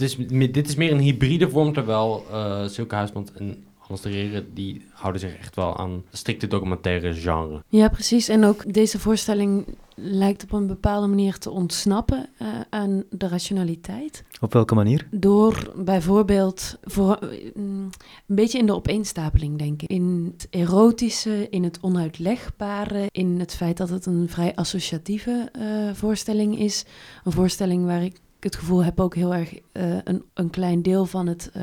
dit 0.52 0.68
is 0.68 0.74
meer 0.74 0.92
een 0.92 0.98
hybride 0.98 1.50
vorm, 1.50 1.72
terwijl 1.72 2.24
eh 2.30 2.66
Silke 2.66 2.94
Huismans 2.94 3.32
en 3.32 3.64
Rere, 4.02 4.46
die 4.52 4.82
houden 4.92 5.20
zich 5.20 5.36
echt 5.36 5.56
wel 5.56 5.76
aan 5.76 6.04
strikte 6.10 6.46
documentaire 6.46 7.14
genre. 7.14 7.62
Ja, 7.68 7.88
precies. 7.88 8.28
En 8.28 8.44
ook 8.44 8.72
deze 8.72 8.98
voorstelling 8.98 9.66
lijkt 9.94 10.42
op 10.42 10.52
een 10.52 10.66
bepaalde 10.66 11.06
manier 11.06 11.38
te 11.38 11.50
ontsnappen 11.50 12.28
eh, 12.38 12.48
aan 12.70 13.04
de 13.10 13.28
rationaliteit. 13.28 14.24
Op 14.40 14.52
welke 14.52 14.74
manier? 14.74 15.08
Door 15.10 15.72
bijvoorbeeld 15.76 16.78
voor, 16.82 17.14
eh, 17.14 17.54
mm, 17.54 17.90
een 18.26 18.34
beetje 18.36 18.58
in 18.58 18.66
de 18.66 18.74
opeenstapeling, 18.74 19.58
denk 19.58 19.82
ik. 19.82 19.88
In 19.88 20.34
het 20.36 20.46
erotische, 20.50 21.46
in 21.50 21.64
het 21.64 21.78
onuitlegbare, 21.80 23.06
in 23.10 23.40
het 23.40 23.54
feit 23.54 23.76
dat 23.76 23.88
het 23.88 24.06
een 24.06 24.28
vrij 24.28 24.54
associatieve 24.54 25.48
eh, 25.52 25.94
voorstelling 25.94 26.58
is. 26.58 26.84
Een 27.24 27.32
voorstelling 27.32 27.84
waar 27.84 28.02
ik 28.02 28.20
het 28.40 28.56
gevoel 28.56 28.84
heb 28.84 29.00
ook 29.00 29.14
heel 29.14 29.34
erg 29.34 29.54
eh, 29.72 29.96
een, 30.04 30.24
een 30.34 30.50
klein 30.50 30.82
deel 30.82 31.06
van 31.06 31.26
het 31.26 31.50
eh, 31.52 31.62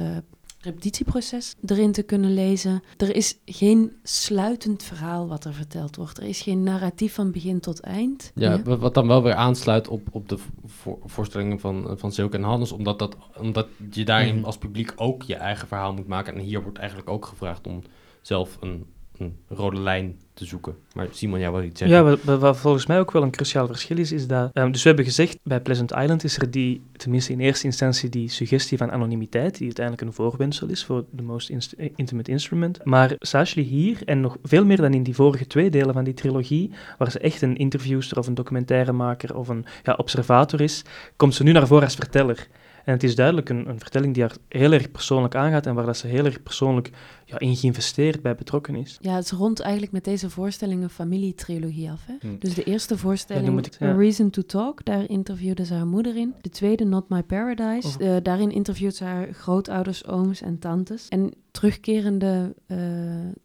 repetitieproces 0.65 1.55
erin 1.65 1.91
te 1.91 2.03
kunnen 2.03 2.33
lezen. 2.33 2.83
Er 2.97 3.15
is 3.15 3.37
geen 3.45 3.91
sluitend 4.03 4.83
verhaal 4.83 5.27
wat 5.27 5.45
er 5.45 5.53
verteld 5.53 5.95
wordt. 5.95 6.17
Er 6.17 6.23
is 6.23 6.41
geen 6.41 6.63
narratief 6.63 7.13
van 7.13 7.31
begin 7.31 7.59
tot 7.59 7.79
eind. 7.79 8.31
Ja, 8.35 8.61
wa- 8.63 8.77
wat 8.77 8.93
dan 8.93 9.07
wel 9.07 9.23
weer 9.23 9.33
aansluit 9.35 9.87
op, 9.87 10.07
op 10.11 10.29
de 10.29 10.37
voor- 10.65 10.99
voorstellingen 11.05 11.59
van, 11.59 11.93
van 11.97 12.11
Silke 12.11 12.37
en 12.37 12.43
Hannes, 12.43 12.71
omdat, 12.71 12.99
dat, 12.99 13.15
omdat 13.37 13.67
je 13.91 14.05
daarin 14.05 14.35
Mhm. 14.35 14.45
als 14.45 14.57
publiek 14.57 14.93
ook 14.95 15.23
je 15.23 15.35
eigen 15.35 15.67
verhaal 15.67 15.93
moet 15.93 16.07
maken. 16.07 16.33
En 16.35 16.41
hier 16.41 16.61
wordt 16.63 16.77
eigenlijk 16.77 17.09
ook 17.09 17.25
gevraagd 17.25 17.67
om 17.67 17.81
zelf 18.21 18.57
een, 18.59 18.85
een 19.17 19.35
rode 19.47 19.79
lijn 19.79 20.15
te 20.33 20.45
zoeken. 20.45 20.75
Maar 20.93 21.07
Simon, 21.11 21.39
jij 21.39 21.51
wil 21.51 21.63
iets 21.63 21.79
zeggen? 21.79 21.97
Ja, 21.97 22.03
wat, 22.03 22.23
wat- 22.23 22.39
wat 22.39 22.57
volgens 22.57 22.85
mij 22.85 22.99
ook 22.99 23.11
wel 23.11 23.23
een 23.23 23.31
cruciaal 23.31 23.67
verschil 23.67 23.97
is, 23.97 24.11
is 24.11 24.27
dat... 24.27 24.49
ehm, 24.53 24.71
dus 24.71 24.81
we 24.81 24.87
hebben 24.87 25.05
gezegd, 25.05 25.37
bij 25.43 25.61
Pleasant 25.61 25.91
Island 25.91 26.23
is 26.23 26.37
er 26.37 26.51
die, 26.51 26.81
tenminste 26.97 27.31
in 27.31 27.39
eerste 27.39 27.65
instantie, 27.65 28.09
die 28.09 28.29
suggestie 28.29 28.77
van 28.77 28.91
anonimiteit, 28.91 29.53
die 29.57 29.65
uiteindelijk 29.65 30.07
een 30.07 30.13
voorwendsel 30.13 30.67
is 30.67 30.85
voor 30.85 31.05
de 31.11 31.21
most 31.21 31.49
eh, 31.49 31.89
intimate 31.95 32.31
instrument. 32.31 32.85
Maar 32.85 33.13
Sashli 33.19 33.61
hier, 33.63 33.97
en 34.05 34.21
nog 34.21 34.37
veel 34.43 34.65
meer 34.65 34.77
dan 34.77 34.93
in 34.93 35.03
die 35.03 35.15
vorige 35.15 35.47
twee 35.47 35.69
delen 35.69 35.93
van 35.93 36.03
die 36.03 36.13
trilogie, 36.13 36.71
waar 36.97 37.11
ze 37.11 37.19
echt 37.19 37.41
een 37.41 37.57
interviewster 37.57 38.17
of 38.17 38.27
een 38.27 38.35
documentairemaker 38.35 39.35
of 39.35 39.47
een 39.47 39.65
ja, 39.83 39.93
observator 39.97 40.61
is, 40.61 40.81
komt 41.15 41.35
ze 41.35 41.43
nu 41.43 41.51
naar 41.51 41.67
voren 41.67 41.83
als 41.83 41.95
verteller. 41.95 42.47
En 42.85 42.93
het 42.93 43.03
is 43.03 43.15
duidelijk 43.15 43.49
een, 43.49 43.69
een 43.69 43.79
vertelling 43.79 44.13
die 44.13 44.23
haar 44.23 44.35
heel 44.47 44.71
erg 44.71 44.91
persoonlijk 44.91 45.35
aangaat 45.35 45.65
en 45.65 45.75
waar 45.75 45.85
dat 45.85 45.97
ze 45.97 46.07
heel 46.07 46.25
erg 46.25 46.43
persoonlijk 46.43 46.89
ja, 47.25 47.39
in 47.39 47.55
geïnvesteerd 47.55 48.21
bij 48.21 48.35
betrokken 48.35 48.75
is. 48.75 48.97
Ja, 49.01 49.15
het 49.15 49.31
rond 49.31 49.59
eigenlijk 49.59 49.91
met 49.91 50.03
deze 50.03 50.29
voorstelling 50.29 50.83
een 50.83 50.89
familietrilogie 50.89 51.91
af. 51.91 52.05
Hè? 52.05 52.13
Hm. 52.19 52.35
Dus 52.39 52.53
de 52.53 52.63
eerste 52.63 52.97
voorstelling, 52.97 53.65
het, 53.65 53.77
ja. 53.79 53.87
A 53.87 53.95
Reason 53.95 54.29
to 54.29 54.41
Talk, 54.41 54.85
daar 54.85 55.09
interviewde 55.09 55.65
ze 55.65 55.73
haar 55.73 55.87
moeder 55.87 56.15
in. 56.15 56.33
De 56.41 56.49
tweede, 56.49 56.83
Not 56.83 57.09
My 57.09 57.23
Paradise, 57.23 57.87
Over- 57.87 58.01
eh, 58.01 58.23
daarin 58.23 58.51
interviewt 58.51 58.95
ze 58.95 59.03
haar 59.03 59.33
grootouders, 59.33 60.07
ooms 60.07 60.41
en 60.41 60.59
tantes. 60.59 61.07
En 61.09 61.33
terugkerende 61.51 62.55
eh, 62.67 62.77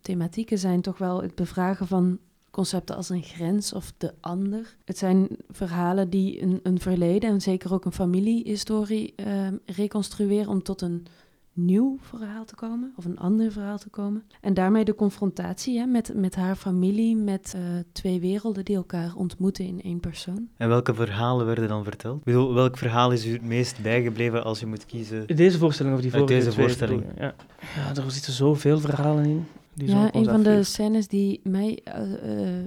thematieken 0.01 0.59
zijn 0.59 0.80
toch 0.80 0.99
wel 0.99 1.22
het 1.22 1.34
bevragen 1.34 1.86
van 1.86 2.18
concepten 2.51 2.97
als 2.97 3.09
een 3.09 3.23
grens 3.23 3.73
of 3.73 3.93
de 3.97 4.15
ander. 4.21 4.77
Het 4.85 4.99
zijn 4.99 5.29
verhalen 5.51 6.11
die 6.11 6.43
een, 6.43 6.61
een 6.63 6.81
verleden 6.81 7.31
en 7.31 7.41
zeker 7.41 7.73
ook 7.73 7.85
een 7.85 7.93
familiehistorie 7.93 9.13
ehm, 9.17 9.55
reconstrueren 9.67 10.49
om 10.49 10.63
tot 10.63 10.81
een 10.83 11.07
nieuw 11.53 11.99
verhaal 12.01 12.45
te 12.45 12.55
komen 12.55 12.93
of 12.97 13.05
een 13.05 13.19
ander 13.19 13.53
verhaal 13.53 13.79
te 13.79 13.89
komen. 13.89 14.25
En 14.41 14.55
daarmee 14.55 14.85
de 14.85 14.95
confrontatie 14.95 15.79
hè, 15.79 15.87
met, 15.87 16.13
met 16.15 16.35
haar 16.35 16.57
familie, 16.57 17.17
met 17.17 17.53
eh, 17.57 17.63
twee 17.93 18.21
werelden 18.21 18.65
die 18.65 18.77
elkaar 18.77 19.15
ontmoeten 19.15 19.65
in 19.65 19.83
één 19.83 20.01
persoon. 20.01 20.49
En 20.57 20.69
welke 20.69 20.95
verhalen 20.95 21.47
werden 21.47 21.69
dan 21.69 21.85
verteld? 21.85 22.19
Ik 22.19 22.25
bedoel, 22.25 22.55
welk 22.55 22.77
verhaal 22.77 23.13
is 23.13 23.27
u 23.27 23.33
het 23.33 23.43
meest 23.43 23.83
bijgebleven 23.83 24.45
als 24.45 24.61
je 24.61 24.67
moet 24.67 24.87
kiezen? 24.87 25.27
Deze 25.27 25.59
voorstelling 25.59 25.95
of 25.95 26.01
die 26.01 26.13
Uit 26.13 26.21
vorige 26.21 26.45
deze 26.45 26.61
voorstelling. 26.61 27.05
Ja. 27.19 27.35
ja, 27.77 28.03
er 28.03 28.11
zitten 28.11 28.33
zoveel 28.33 28.79
verhalen 28.79 29.25
in. 29.25 29.47
Die 29.75 29.89
ja, 29.89 30.14
een 30.14 30.25
van 30.25 30.43
de 30.43 30.62
scènes 30.62 31.09
die 31.09 31.41
mij 31.43 31.81
eh, 31.85 32.12
eh, 32.12 32.59
eh, 32.59 32.66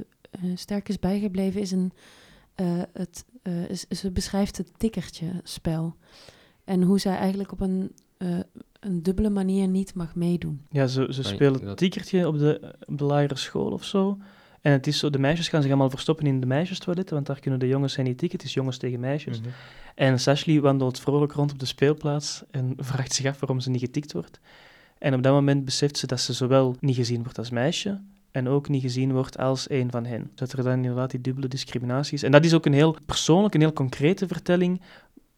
sterk 0.56 0.90
is 0.90 1.00
bijgebleven 1.00 1.62
is 1.62 1.72
een. 1.72 1.92
eh, 2.56 2.82
het, 2.94 3.26
eh, 3.42 3.70
is- 3.70 3.88
ze 3.88 4.12
beschrijft 4.12 4.58
het 4.58 4.72
tikkertje-spel. 4.78 5.96
En 6.64 6.82
hoe 6.82 7.00
zij 7.00 7.16
eigenlijk 7.18 7.52
op 7.52 7.60
een, 7.62 7.92
eh, 8.18 8.28
een 8.80 9.04
dubbele 9.04 9.30
manier 9.30 9.68
niet 9.68 9.94
mag 9.96 10.16
meedoen. 10.16 10.62
Ja, 10.70 10.88
ze, 10.88 11.08
ze 11.10 11.24
spelen 11.24 11.66
dat- 11.66 11.78
tikkertje 11.78 12.28
op 12.28 12.38
de, 12.38 12.76
op 12.86 12.98
de 12.98 13.04
lagere 13.04 13.38
school 13.38 13.72
of 13.72 13.84
zo. 13.84 14.18
En 14.62 14.72
het 14.72 14.88
is 14.88 15.00
zo, 15.00 15.10
de 15.10 15.20
meisjes 15.20 15.48
gaan 15.48 15.62
zich 15.62 15.72
allemaal 15.72 15.90
verstoppen 15.90 16.26
in 16.28 16.40
de 16.40 16.46
meisjestoiletten, 16.46 17.16
want 17.16 17.28
daar 17.28 17.40
kunnen 17.40 17.60
de 17.60 17.68
jongens 17.68 17.94
zijn 17.94 18.06
niet 18.06 18.18
tikken. 18.18 18.38
Het 18.38 18.48
is 18.48 18.54
jongens 18.54 18.78
tegen 18.78 19.00
meisjes. 19.00 19.40
Mhm. 19.40 19.50
En 19.96 20.20
Sashley 20.20 20.62
wandelt 20.62 21.00
vrolijk 21.00 21.32
rond 21.32 21.52
op 21.52 21.60
de 21.60 21.66
speelplaats 21.66 22.44
en 22.52 22.74
vraagt 22.78 23.14
zich 23.14 23.26
af 23.26 23.40
waarom 23.40 23.60
ze 23.60 23.70
niet 23.70 23.82
getikt 23.82 24.14
wordt. 24.14 24.40
En 25.04 25.14
op 25.14 25.24
dat 25.24 25.34
moment 25.34 25.66
beseft 25.66 25.98
ze 25.98 26.08
dat 26.08 26.20
ze 26.20 26.34
zowel 26.34 26.76
niet 26.80 26.96
gezien 26.96 27.24
wordt 27.24 27.38
als 27.38 27.50
meisje 27.50 28.02
en 28.32 28.48
ook 28.48 28.70
niet 28.70 28.82
gezien 28.82 29.12
wordt 29.12 29.38
als 29.38 29.70
een 29.70 29.92
van 29.92 30.06
hen. 30.06 30.32
Dat 30.36 30.52
er 30.52 30.64
dan 30.64 30.74
inderdaad 30.74 31.12
die 31.12 31.22
dubbele 31.22 31.48
discriminatie 31.48 32.14
is. 32.14 32.24
En 32.24 32.32
dat 32.32 32.46
is 32.46 32.54
ook 32.54 32.66
een 32.66 32.74
heel 32.74 32.98
persoonlijke, 33.06 33.56
een 33.58 33.64
heel 33.64 33.74
concrete 33.74 34.28
vertelling, 34.28 34.82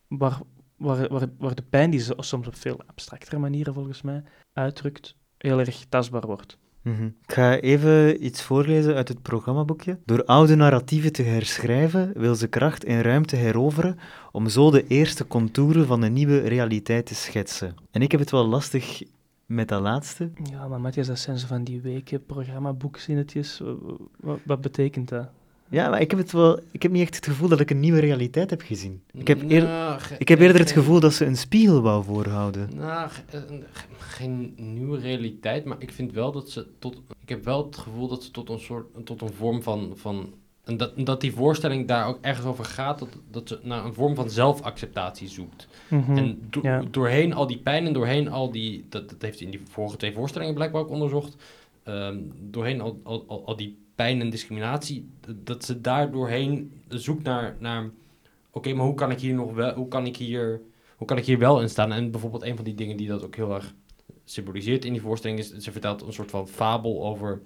waar, 0.07 0.39
waar, 0.77 1.07
waar, 1.07 1.27
waar 1.37 1.55
de 1.55 1.63
pijn 1.69 1.89
die 1.89 1.99
ze 1.99 2.13
soms 2.17 2.47
op 2.47 2.55
veel 2.55 2.79
abstractere 2.85 3.37
manieren 3.37 3.73
volgens 3.73 4.01
mij 4.01 4.23
uitdrukt, 4.53 5.15
heel 5.37 5.59
erg 5.59 5.85
tastbaar 5.89 6.25
wordt. 6.25 6.57
Mhm. 6.81 7.05
Ik 7.05 7.33
ga 7.33 7.59
even 7.59 8.25
iets 8.25 8.41
voorlezen 8.41 8.95
uit 8.95 9.07
het 9.07 9.21
programmaboekje. 9.21 9.99
Door 10.05 10.25
oude 10.25 10.55
narratieven 10.55 11.11
te 11.11 11.23
herschrijven 11.23 12.11
wil 12.15 12.35
ze 12.35 12.47
kracht 12.47 12.83
en 12.83 13.01
ruimte 13.01 13.35
heroveren 13.35 13.97
om 14.31 14.49
zo 14.49 14.71
de 14.71 14.87
eerste 14.87 15.27
contouren 15.27 15.85
van 15.85 16.01
een 16.01 16.13
nieuwe 16.13 16.39
realiteit 16.39 17.05
te 17.05 17.15
schetsen. 17.15 17.75
En 17.91 18.01
ik 18.01 18.11
heb 18.11 18.19
het 18.19 18.31
wel 18.31 18.45
lastig 18.45 19.01
met 19.45 19.67
dat 19.67 19.81
laatste. 19.81 20.29
Ja, 20.51 20.67
maar 20.67 20.81
Matthias, 20.81 21.07
dat 21.07 21.19
zijn 21.19 21.37
zo 21.37 21.47
van 21.47 21.63
die 21.63 21.81
weken 21.81 22.25
programmaboekzinnetjes. 22.25 23.61
Wat, 24.19 24.39
wat 24.45 24.61
betekent 24.61 25.09
dat? 25.09 25.27
Ja, 25.69 25.89
maar 25.89 26.01
ik 26.01 26.09
heb, 26.11 26.19
het 26.19 26.31
wel, 26.31 26.59
ik 26.71 26.81
heb 26.83 26.91
niet 26.91 27.01
echt 27.01 27.15
het 27.15 27.25
gevoel 27.25 27.49
dat 27.49 27.59
ik 27.59 27.69
een 27.69 27.79
nieuwe 27.79 27.99
realiteit 27.99 28.49
heb 28.49 28.61
gezien. 28.61 29.01
Ik 29.11 29.27
heb, 29.27 29.49
eer- 29.49 29.63
Nou, 29.63 29.99
ik 30.17 30.27
heb 30.27 30.39
eerder 30.39 30.59
het 30.59 30.71
gevoel 30.71 30.99
dat 30.99 31.13
ze 31.13 31.25
een 31.25 31.37
spiegel 31.37 31.81
wou 31.81 32.03
voorhouden. 32.03 32.69
Nou, 32.75 33.09
ge- 33.09 33.21
eh, 33.37 33.41
ge- 33.71 33.85
geen 33.97 34.53
nieuwe 34.57 34.99
realiteit, 34.99 35.65
maar 35.65 35.77
ik 35.79 35.91
vind 35.91 36.11
wel 36.11 36.31
dat 36.31 36.49
ze 36.49 36.67
tot. 36.79 37.01
Ik 37.21 37.29
heb 37.29 37.45
wel 37.45 37.65
het 37.65 37.77
gevoel 37.77 38.07
dat 38.07 38.23
ze 38.23 38.31
tot 38.31 38.49
een 38.49 38.59
soort. 38.59 39.05
tot 39.05 39.21
een 39.21 39.33
vorm 39.33 39.61
van. 39.61 39.91
van 39.95 40.33
en 40.63 40.77
dat, 40.77 40.91
dat 41.05 41.21
die 41.21 41.33
voorstelling 41.33 41.87
daar 41.87 42.07
ook 42.07 42.17
ergens 42.21 42.45
over 42.47 42.65
gaat, 42.65 42.99
dat, 42.99 43.09
dat 43.31 43.47
ze 43.47 43.59
naar 43.63 43.85
een 43.85 43.93
vorm 43.93 44.15
van 44.15 44.29
zelfacceptatie 44.29 45.27
zoekt. 45.27 45.67
Mhm. 45.87 46.17
En 46.17 46.47
do- 46.49 46.59
ja. 46.63 46.83
doorheen 46.91 47.33
al 47.33 47.47
die 47.47 47.57
pijn 47.57 47.85
en 47.85 47.93
doorheen 47.93 48.29
al 48.29 48.51
die. 48.51 48.85
Dat, 48.89 49.09
dat 49.09 49.21
heeft 49.21 49.41
in 49.41 49.49
die 49.49 49.61
vorige 49.69 49.97
twee 49.97 50.13
voorstellingen 50.13 50.53
blijkbaar 50.53 50.81
ook 50.81 50.89
onderzocht. 50.89 51.35
ehm, 51.83 52.17
doorheen 52.41 52.81
al, 52.81 52.99
al, 53.03 53.23
al, 53.27 53.45
al 53.45 53.55
die 53.55 53.77
pijn 53.95 54.21
en 54.21 54.29
discriminatie, 54.29 55.07
dat 55.43 55.65
ze 55.65 55.81
daar 55.81 56.11
doorheen 56.11 56.71
zoekt 56.87 57.23
naar. 57.23 57.55
naar 57.59 57.89
Oké, 58.51 58.73
maar 58.73 58.85
hoe 58.85 58.95
kan 58.95 59.11
ik 59.11 59.19
hier 59.19 59.33
nog 59.33 59.53
wel. 59.53 59.73
Hoe 59.73 59.87
kan 59.87 60.05
ik 60.05 60.17
hier, 60.17 60.61
hoe 60.95 61.07
kan 61.07 61.17
ik 61.17 61.25
hier 61.25 61.39
wel 61.39 61.61
in 61.61 61.69
staan? 61.69 61.91
En 61.91 62.11
bijvoorbeeld 62.11 62.43
een 62.43 62.55
van 62.55 62.65
die 62.65 62.75
dingen 62.75 62.97
die 62.97 63.07
dat 63.07 63.23
ook 63.23 63.35
heel 63.35 63.53
erg 63.53 63.73
symboliseert 64.25 64.85
in 64.85 64.91
die 64.93 65.01
voorstelling 65.01 65.39
is. 65.39 65.51
Ze 65.57 65.71
vertelt 65.71 66.01
een 66.01 66.13
soort 66.13 66.29
van 66.31 66.47
fabel 66.47 67.05
over. 67.05 67.41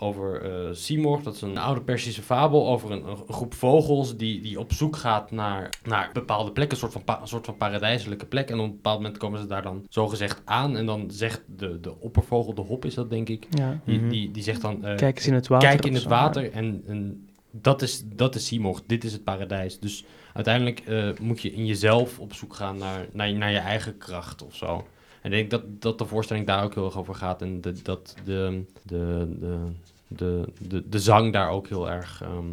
Over 0.00 0.42
eh 0.42 0.74
Seymour, 0.74 1.22
dat 1.22 1.34
is 1.34 1.40
een 1.40 1.58
oude 1.58 1.80
Persische 1.80 2.22
fabel 2.22 2.68
over 2.68 2.90
een, 2.90 3.06
een 3.08 3.16
groep 3.28 3.54
vogels 3.54 4.16
die, 4.16 4.40
die 4.40 4.58
op 4.60 4.72
zoek 4.72 4.96
gaat 4.96 5.30
naar, 5.30 5.70
naar 5.84 6.10
bepaalde 6.12 6.50
plekken, 6.52 6.74
een 6.74 6.80
soort, 6.80 6.92
van 6.92 7.04
pa- 7.04 7.20
een 7.20 7.28
soort 7.28 7.44
van 7.44 7.56
paradijselijke 7.56 8.26
plek. 8.26 8.50
En 8.50 8.58
op 8.58 8.64
een 8.64 8.70
bepaald 8.74 8.96
moment 9.00 9.18
komen 9.18 9.40
ze 9.40 9.46
daar 9.46 9.62
dan 9.62 9.84
zogezegd 9.88 10.42
aan. 10.44 10.76
En 10.76 10.86
dan 10.86 11.10
zegt 11.10 11.42
de, 11.56 11.80
de 11.80 12.00
oppervogel, 12.00 12.54
de 12.54 12.60
hop 12.62 12.84
is 12.84 12.94
dat 12.94 13.10
denk 13.10 13.28
ik, 13.28 13.46
ja. 13.50 13.80
die, 13.84 13.98
Mhm. 13.98 14.08
die, 14.08 14.30
die 14.30 14.42
zegt 14.42 14.60
dan... 14.62 14.84
eh, 14.84 14.96
Kijk 14.96 15.16
eens 15.16 15.26
in 15.26 15.34
het 15.34 15.46
water. 15.48 15.68
Kijk 15.68 15.84
in 15.86 15.92
het 15.94 16.02
zo, 16.02 16.08
water 16.08 16.52
en, 16.52 16.82
en 16.86 17.28
dat 17.50 17.82
is, 17.82 18.02
dat 18.06 18.34
is 18.34 18.46
Seymour, 18.46 18.80
dit 18.86 19.04
is 19.04 19.12
het 19.12 19.24
paradijs. 19.24 19.78
Dus 19.78 20.04
uiteindelijk 20.32 20.80
eh, 20.80 21.08
moet 21.20 21.40
je 21.42 21.52
in 21.52 21.66
jezelf 21.66 22.18
op 22.18 22.32
zoek 22.34 22.54
gaan 22.54 22.78
naar, 22.78 23.06
naar, 23.12 23.28
je- 23.28 23.34
naar 23.36 23.50
je 23.52 23.58
eigen 23.58 23.98
kracht 23.98 24.42
of 24.44 24.54
zo. 24.54 24.86
En 25.28 25.34
ik 25.38 25.50
denk 25.50 25.62
dat, 25.62 25.82
dat 25.82 25.98
de 25.98 26.04
voorstelling 26.06 26.46
daar 26.46 26.64
ook 26.64 26.74
heel 26.74 26.84
erg 26.84 26.98
over 26.98 27.14
gaat 27.14 27.42
en 27.42 27.60
de, 27.60 27.82
dat 27.82 28.14
de, 28.24 28.64
de, 28.82 29.28
de, 29.38 29.58
de, 30.08 30.44
de, 30.68 30.88
de 30.88 30.98
zang 30.98 31.32
daar 31.32 31.50
ook 31.50 31.68
heel 31.68 31.90
erg 31.90 32.22
ehm, 32.22 32.46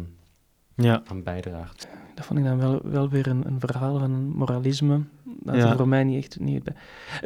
Ja. 0.74 1.02
aan 1.06 1.22
bijdraagt. 1.22 1.88
Dat 2.14 2.24
vond 2.26 2.38
ik 2.38 2.44
dan 2.44 2.58
wel, 2.58 2.80
wel 2.84 3.08
weer 3.08 3.26
een, 3.26 3.46
een 3.46 3.60
verhaal 3.60 3.98
van 3.98 4.10
een 4.12 4.28
moralisme. 4.28 5.00
Dat 5.24 5.54
Ja. 5.54 5.76
voor 5.76 5.88
mij 5.88 6.04
niet 6.04 6.24
echt 6.24 6.40
niet 6.40 6.62
bij. 6.64 6.74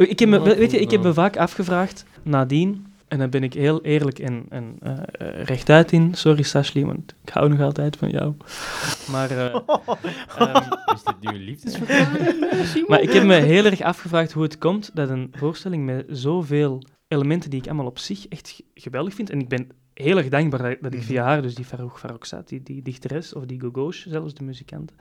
Ik 0.06 0.18
heb 0.18 0.28
me, 0.28 0.40
weet 0.42 0.70
je, 0.70 0.80
ik 0.80 0.90
heb 0.90 1.02
me 1.02 1.12
vaak 1.14 1.36
afgevraagd 1.36 2.04
nadien, 2.22 2.86
en 3.10 3.18
daar 3.18 3.28
ben 3.28 3.42
ik 3.42 3.54
heel 3.54 3.82
eerlijk 3.82 4.18
en, 4.18 4.46
en 4.48 4.76
eh, 4.80 4.92
eh, 4.92 5.42
rechtuit 5.44 5.92
in. 5.92 6.14
Sorry, 6.14 6.42
Sashley, 6.42 6.84
want 6.84 7.14
ik 7.22 7.28
hou 7.28 7.48
nog 7.48 7.60
altijd 7.60 7.96
van 7.96 8.10
jou. 8.10 8.34
Maar, 9.10 9.30
eh, 9.30 9.54
ehm, 10.38 10.62
Is 10.94 11.04
dit 11.04 11.20
nu 11.20 11.28
een 11.28 11.44
liefdesverklaring? 11.44 12.88
maar 12.88 13.00
ik 13.00 13.12
heb 13.12 13.24
me 13.24 13.34
heel 13.34 13.64
erg 13.64 13.80
afgevraagd 13.80 14.32
hoe 14.32 14.42
het 14.42 14.58
komt 14.58 14.90
dat 14.94 15.08
een 15.08 15.32
voorstelling 15.32 15.84
met 15.84 16.04
zoveel 16.08 16.82
elementen 17.08 17.50
die 17.50 17.60
ik 17.60 17.66
allemaal 17.66 17.86
op 17.86 17.98
zich 17.98 18.28
echt 18.28 18.62
geweldig 18.74 19.14
vind. 19.14 19.30
En 19.30 19.40
ik 19.40 19.48
ben 19.48 19.68
heel 19.94 20.16
erg 20.16 20.28
dankbaar 20.28 20.62
dat, 20.62 20.76
dat 20.80 20.94
ik 20.94 21.02
via 21.02 21.24
haar, 21.24 21.42
dus 21.42 21.54
die 21.54 21.64
Farouk 21.64 21.98
Farrokhzad, 21.98 22.48
die, 22.48 22.62
die 22.62 22.82
dichteres, 22.82 23.32
of 23.34 23.44
die 23.44 23.60
Gogosh, 23.60 24.06
zelfs 24.06 24.34
de 24.34 24.44
muzikant, 24.44 24.92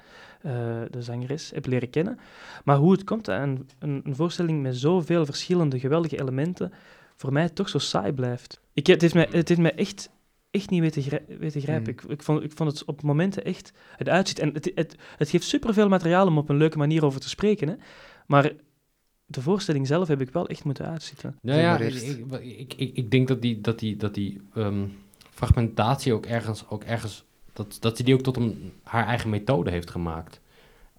eh, 0.42 0.52
de 0.90 1.02
zangeres, 1.02 1.52
heb 1.54 1.66
leren 1.66 1.90
kennen. 1.90 2.20
Maar 2.64 2.78
hoe 2.78 2.92
het 2.92 3.04
komt 3.04 3.26
dat 3.26 3.42
een, 3.42 3.68
een, 3.80 4.02
een 4.04 4.16
voorstelling 4.16 4.62
met 4.62 4.76
zoveel 4.76 5.26
verschillende 5.26 5.80
geweldige 5.80 6.20
elementen 6.20 6.74
voor 7.20 7.34
mij 7.34 7.50
toch 7.50 7.70
zo 7.70 7.78
saai 7.78 8.12
blijft. 8.12 8.60
Ik, 8.74 8.88
het, 8.88 9.02
heeft 9.02 9.14
mij, 9.14 9.28
het 9.32 9.48
heeft 9.48 9.62
mij 9.62 9.76
echt, 9.76 10.10
echt 10.52 10.70
niet 10.70 10.82
weten, 10.82 11.02
grij- 11.02 11.26
weten 11.28 11.62
grijpen. 11.62 11.94
Mm. 11.94 12.00
Ik, 12.00 12.12
ik, 12.12 12.24
vond, 12.24 12.44
ik 12.44 12.52
vond 12.52 12.72
het 12.72 12.86
op 12.86 13.02
momenten 13.02 13.46
echt 13.46 13.72
het 13.96 14.10
uitziet. 14.10 14.40
En 14.40 14.54
het, 14.54 14.72
het, 14.76 14.96
het 15.18 15.30
geeft 15.30 15.44
superveel 15.48 15.90
materiaal 15.90 16.28
om 16.28 16.38
op 16.38 16.50
een 16.50 16.58
leuke 16.58 16.78
manier 16.78 17.06
over 17.06 17.20
te 17.20 17.30
spreken. 17.30 17.68
Hè? 17.68 17.76
Maar 18.28 18.52
de 19.26 19.42
voorstelling 19.42 19.88
zelf 19.88 20.08
heb 20.08 20.22
ik 20.22 20.30
wel 20.30 20.48
echt 20.48 20.64
moeten 20.64 20.86
uitzitten. 20.86 21.38
Nou 21.42 21.60
ja, 21.60 21.78
ik, 21.78 21.94
ik, 22.42 22.74
ik, 22.74 22.96
ik 22.96 23.12
denk 23.12 23.28
dat 23.28 23.42
die, 23.42 23.62
dat 23.62 23.80
die, 23.80 23.96
dat 23.96 24.14
die 24.14 24.42
ehm, 24.54 24.86
fragmentatie 25.30 26.14
ook 26.14 26.26
ergens, 26.26 26.70
ook 26.70 26.84
ergens 26.84 27.24
dat, 27.54 27.78
dat 27.80 27.98
ze 27.98 28.04
die 28.04 28.14
ook 28.14 28.22
tot 28.22 28.38
een, 28.38 28.74
haar 28.84 29.06
eigen 29.08 29.30
methode 29.30 29.70
heeft 29.70 29.90
gemaakt. 29.90 30.42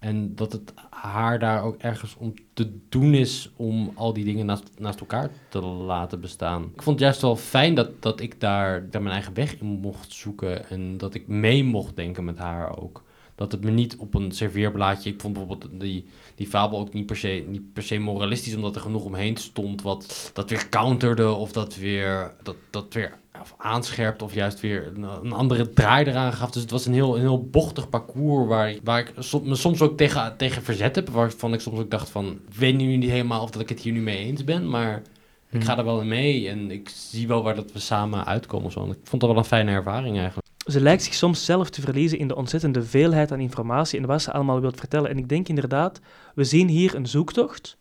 En 0.01 0.35
dat 0.35 0.51
het 0.51 0.73
haar 0.89 1.39
daar 1.39 1.63
ook 1.63 1.75
ergens 1.77 2.15
om 2.15 2.33
te 2.53 2.79
doen 2.89 3.13
is 3.13 3.51
om 3.55 3.91
al 3.95 4.13
die 4.13 4.25
dingen 4.25 4.45
naast, 4.45 4.71
naast 4.77 4.99
elkaar 4.99 5.29
te 5.49 5.61
laten 5.61 6.21
bestaan. 6.21 6.63
Ik 6.63 6.81
vond 6.81 6.95
het 6.95 6.99
juist 6.99 7.21
wel 7.21 7.35
fijn 7.35 7.75
dat, 7.75 8.01
dat 8.01 8.19
ik 8.19 8.39
daar, 8.39 8.89
daar 8.89 9.01
mijn 9.01 9.13
eigen 9.13 9.33
weg 9.33 9.59
in 9.59 9.65
mocht 9.65 10.13
zoeken 10.13 10.69
en 10.69 10.97
dat 10.97 11.13
ik 11.13 11.27
mee 11.27 11.63
mocht 11.63 11.95
denken 11.95 12.23
met 12.23 12.37
haar 12.37 12.81
ook. 12.81 13.03
Dat 13.41 13.51
het 13.51 13.63
me 13.63 13.71
niet 13.71 13.95
op 13.97 14.13
een 14.13 14.31
serveerblaadje. 14.31 15.09
Ik 15.09 15.21
vond 15.21 15.33
bijvoorbeeld 15.33 15.69
die, 15.79 16.05
die 16.35 16.47
fabel 16.47 16.79
ook 16.79 16.93
niet 16.93 17.05
per, 17.05 17.15
se, 17.17 17.43
niet 17.47 17.73
per 17.73 17.83
se 17.83 17.97
moralistisch, 17.99 18.55
omdat 18.55 18.75
er 18.75 18.81
genoeg 18.81 19.03
omheen 19.03 19.37
stond 19.37 19.81
wat 19.81 20.31
dat 20.33 20.49
weer 20.49 20.69
counterde 20.69 21.31
of 21.31 21.51
dat 21.51 21.75
weer, 21.75 22.33
dat, 22.43 22.55
dat 22.69 22.93
weer 22.93 23.17
of 23.41 23.53
aanscherpt 23.57 24.21
of 24.21 24.33
juist 24.33 24.59
weer 24.59 24.91
een, 24.95 25.03
een 25.23 25.31
andere 25.31 25.69
draai 25.69 26.05
eraan 26.05 26.33
gaf. 26.33 26.51
Dus 26.51 26.61
het 26.61 26.71
was 26.71 26.85
een 26.85 26.93
heel, 26.93 27.15
een 27.15 27.21
heel 27.21 27.43
bochtig 27.49 27.89
parcours 27.89 28.47
waar, 28.47 28.69
ik- 28.71 28.79
waar 28.83 28.99
ik 28.99 29.13
som- 29.17 29.47
me 29.47 29.55
soms 29.55 29.81
ook 29.81 29.97
tegen, 29.97 30.37
tegen 30.37 30.61
verzet 30.63 30.95
heb. 30.95 31.09
Waarvan 31.09 31.53
ik 31.53 31.59
soms 31.59 31.79
ook 31.79 31.91
dacht 31.91 32.09
van, 32.09 32.25
ik 32.49 32.55
weet 32.55 32.77
nu 32.77 32.95
niet 32.97 33.09
helemaal 33.09 33.41
of 33.43 33.49
dat 33.51 33.61
ik 33.61 33.69
het 33.69 33.79
hier 33.79 33.93
nu 33.93 34.01
mee 34.01 34.17
eens 34.17 34.43
ben, 34.43 34.69
maar 34.69 35.01
ik 35.49 35.63
ga 35.63 35.77
er 35.77 35.85
wel 35.85 36.01
in 36.01 36.07
mee 36.07 36.49
en 36.49 36.71
ik 36.71 36.89
zie 36.89 37.27
wel 37.27 37.43
waar 37.43 37.55
dat 37.55 37.71
we 37.71 37.79
samen 37.79 38.25
uitkomen. 38.25 38.65
of 38.65 38.71
Zo. 38.71 38.83
En 38.83 38.89
ik 38.91 38.97
vond 39.03 39.21
dat 39.21 39.29
wel 39.31 39.39
een 39.39 39.45
fijne 39.45 39.71
ervaring 39.71 40.17
eigenlijk. 40.17 40.40
Ze 40.65 40.81
lijkt 40.81 41.03
zich 41.03 41.13
soms 41.13 41.45
zelf 41.45 41.69
te 41.69 41.81
verliezen 41.81 42.17
in 42.17 42.27
de 42.27 42.35
ontzettende 42.35 42.83
veelheid 42.83 43.31
aan 43.31 43.39
informatie 43.39 43.99
en 43.99 44.05
wat 44.05 44.21
ze 44.21 44.31
allemaal 44.31 44.61
wil 44.61 44.71
vertellen. 44.75 45.09
En 45.09 45.17
ik 45.17 45.29
denk 45.29 45.47
inderdaad, 45.47 45.99
we 46.35 46.43
zien 46.43 46.67
hier 46.67 46.95
een 46.95 47.07
zoektocht, 47.07 47.77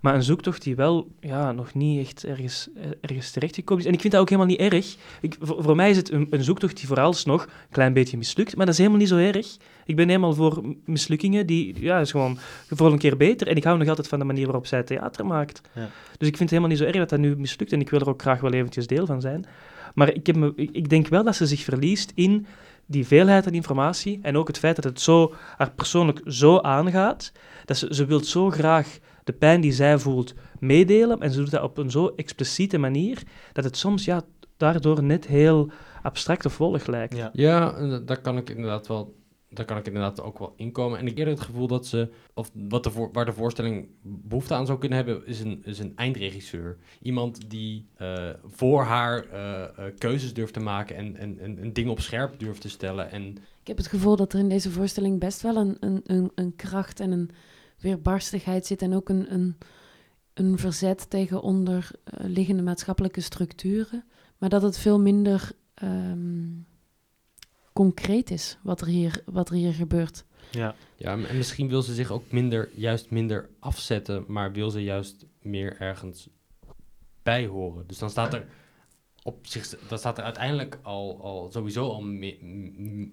maar 0.00 0.14
een 0.14 0.22
zoektocht 0.22 0.62
die 0.62 0.76
wel 0.76 1.08
ja, 1.20 1.52
nog 1.52 1.74
niet 1.74 2.06
echt 2.06 2.24
ergens, 2.24 2.68
ergens 3.00 3.30
terechtgekomen 3.30 3.82
is. 3.82 3.88
En 3.88 3.94
ik 3.94 4.00
vind 4.00 4.12
dat 4.12 4.22
ook 4.22 4.28
helemaal 4.28 4.50
niet 4.50 4.72
erg. 4.72 4.96
Ik, 5.20 5.36
voor, 5.40 5.62
voor 5.62 5.76
mij 5.76 5.90
is 5.90 5.96
het 5.96 6.12
een, 6.12 6.26
een 6.30 6.44
zoektocht 6.44 6.76
die 6.76 6.86
vooralsnog 6.86 7.42
een 7.42 7.50
klein 7.70 7.92
beetje 7.92 8.16
mislukt, 8.16 8.56
maar 8.56 8.66
dat 8.66 8.74
is 8.74 8.80
helemaal 8.80 9.00
niet 9.00 9.08
zo 9.08 9.16
erg. 9.16 9.56
Ik 9.84 9.96
ben 9.96 10.08
helemaal 10.08 10.34
voor 10.34 10.62
mislukkingen, 10.84 11.46
die 11.46 11.80
ja, 11.80 12.00
is 12.00 12.10
gewoon 12.10 12.38
voor 12.68 12.92
een 12.92 12.98
keer 12.98 13.16
beter. 13.16 13.48
En 13.48 13.56
ik 13.56 13.64
hou 13.64 13.78
nog 13.78 13.88
altijd 13.88 14.08
van 14.08 14.18
de 14.18 14.24
manier 14.24 14.44
waarop 14.44 14.66
zij 14.66 14.82
theater 14.82 15.26
maakt. 15.26 15.60
Ja. 15.72 15.88
Dus 16.18 16.28
ik 16.28 16.36
vind 16.36 16.38
het 16.38 16.50
helemaal 16.50 16.70
niet 16.70 16.78
zo 16.78 16.84
erg 16.84 16.96
dat 16.96 17.08
dat 17.08 17.18
nu 17.18 17.36
mislukt 17.36 17.72
en 17.72 17.80
ik 17.80 17.90
wil 17.90 18.00
er 18.00 18.08
ook 18.08 18.22
graag 18.22 18.40
wel 18.40 18.52
eventjes 18.52 18.86
deel 18.86 19.06
van 19.06 19.20
zijn. 19.20 19.46
Maar 19.96 20.12
ik, 20.14 20.26
heb 20.26 20.36
me, 20.36 20.52
ik 20.56 20.88
denk 20.88 21.08
wel 21.08 21.24
dat 21.24 21.36
ze 21.36 21.46
zich 21.46 21.60
verliest 21.60 22.12
in 22.14 22.46
die 22.86 23.06
veelheid 23.06 23.46
aan 23.46 23.52
informatie 23.52 24.18
en 24.22 24.36
ook 24.36 24.46
het 24.46 24.58
feit 24.58 24.76
dat 24.76 24.84
het 24.84 25.00
zo, 25.00 25.32
haar 25.56 25.70
persoonlijk 25.70 26.20
zo 26.24 26.58
aangaat, 26.58 27.32
dat 27.64 27.76
ze, 27.76 27.86
ze 27.94 28.04
wil 28.04 28.24
zo 28.24 28.50
graag 28.50 28.98
de 29.24 29.32
pijn 29.32 29.60
die 29.60 29.72
zij 29.72 29.98
voelt 29.98 30.34
meedelen 30.60 31.20
en 31.20 31.30
ze 31.30 31.38
doet 31.38 31.50
dat 31.50 31.62
op 31.62 31.78
een 31.78 31.90
zo 31.90 32.12
expliciete 32.16 32.78
manier, 32.78 33.22
dat 33.52 33.64
het 33.64 33.76
soms 33.76 34.04
ja, 34.04 34.22
daardoor 34.56 35.02
net 35.02 35.26
heel 35.26 35.70
abstract 36.02 36.46
of 36.46 36.58
wollig 36.58 36.86
lijkt. 36.86 37.16
Ja. 37.16 37.30
Ja, 37.32 37.74
en 37.76 37.90
da- 37.90 37.98
daar 37.98 38.20
kan 38.20 38.36
ik 38.36 38.50
inderdaad 38.50 38.86
wel. 38.86 39.14
Daar 39.48 39.64
kan 39.64 39.76
ik 39.76 39.86
inderdaad 39.86 40.20
ook 40.22 40.38
wel 40.38 40.52
inkomen. 40.56 40.98
En 40.98 41.06
ik 41.06 41.18
eerder 41.18 41.34
het 41.34 41.42
gevoel 41.42 41.66
dat 41.66 41.86
ze, 41.86 42.08
of 42.34 42.50
wat 42.52 42.84
de 42.84 43.08
waar 43.12 43.24
de 43.24 43.32
voorstelling 43.32 43.88
behoefte 44.02 44.54
aan 44.54 44.66
zou 44.66 44.78
kunnen 44.78 44.98
hebben, 44.98 45.26
is 45.26 45.40
een, 45.40 45.62
is 45.64 45.78
een 45.78 45.92
eindregisseur. 45.96 46.76
Iemand 47.02 47.50
die 47.50 47.88
eh, 47.96 48.30
voor 48.44 48.82
haar 48.82 49.28
eh, 49.28 49.62
eh, 49.62 49.94
keuzes 49.98 50.34
durft 50.34 50.52
te 50.52 50.60
maken 50.60 50.96
en, 50.96 51.16
en, 51.16 51.38
en, 51.38 51.58
en 51.58 51.72
dingen 51.72 51.90
op 51.90 52.00
scherp 52.00 52.38
durft 52.38 52.60
te 52.60 52.68
stellen. 52.68 53.10
En 53.10 53.22
Ik 53.60 53.66
heb 53.66 53.76
het 53.76 53.86
gevoel 53.86 54.16
dat 54.16 54.32
er 54.32 54.38
in 54.38 54.48
deze 54.48 54.70
voorstelling 54.70 55.20
best 55.20 55.42
wel 55.42 55.56
een, 55.56 55.76
een, 55.80 56.00
een, 56.04 56.30
een 56.34 56.56
kracht 56.56 57.00
en 57.00 57.10
een 57.10 57.30
weerbarstigheid 57.78 58.66
zit. 58.66 58.82
En 58.82 58.94
ook 58.94 59.08
een, 59.08 59.32
een, 59.32 59.56
een 60.34 60.58
verzet 60.58 61.10
tegen 61.10 61.42
onderliggende 61.42 62.62
maatschappelijke 62.62 63.20
structuren. 63.20 64.04
Maar 64.38 64.48
dat 64.48 64.62
het 64.62 64.78
veel 64.78 65.00
minder 65.00 65.52
ehm, 65.74 66.48
concreet 67.76 68.30
is 68.30 68.58
wat 68.62 68.80
er, 68.80 68.86
hier, 68.86 69.22
wat 69.24 69.48
er 69.48 69.54
hier 69.54 69.72
gebeurt. 69.74 70.24
Ja. 70.50 70.74
ja, 70.96 71.12
en 71.12 71.36
misschien 71.36 71.68
wil 71.68 71.82
ze 71.82 71.94
zich 71.94 72.10
ook 72.10 72.30
minder, 72.32 72.68
juist 72.74 73.10
minder 73.10 73.48
afzetten, 73.58 74.24
maar 74.28 74.52
wil 74.52 74.70
ze 74.70 74.82
juist 74.82 75.26
meer 75.42 75.80
ergens 75.80 76.28
bij 77.22 77.46
horen. 77.46 77.86
Dus 77.86 77.98
dan 77.98 78.10
staat 78.10 78.34
er 78.34 78.46
op 79.22 79.46
zich, 79.46 79.68
dan 79.88 79.98
staat 79.98 80.18
er 80.18 80.24
uiteindelijk 80.24 80.78
al, 80.82 81.22
al 81.22 81.50
sowieso 81.52 81.88
al 81.88 82.00
mi- 82.02 82.38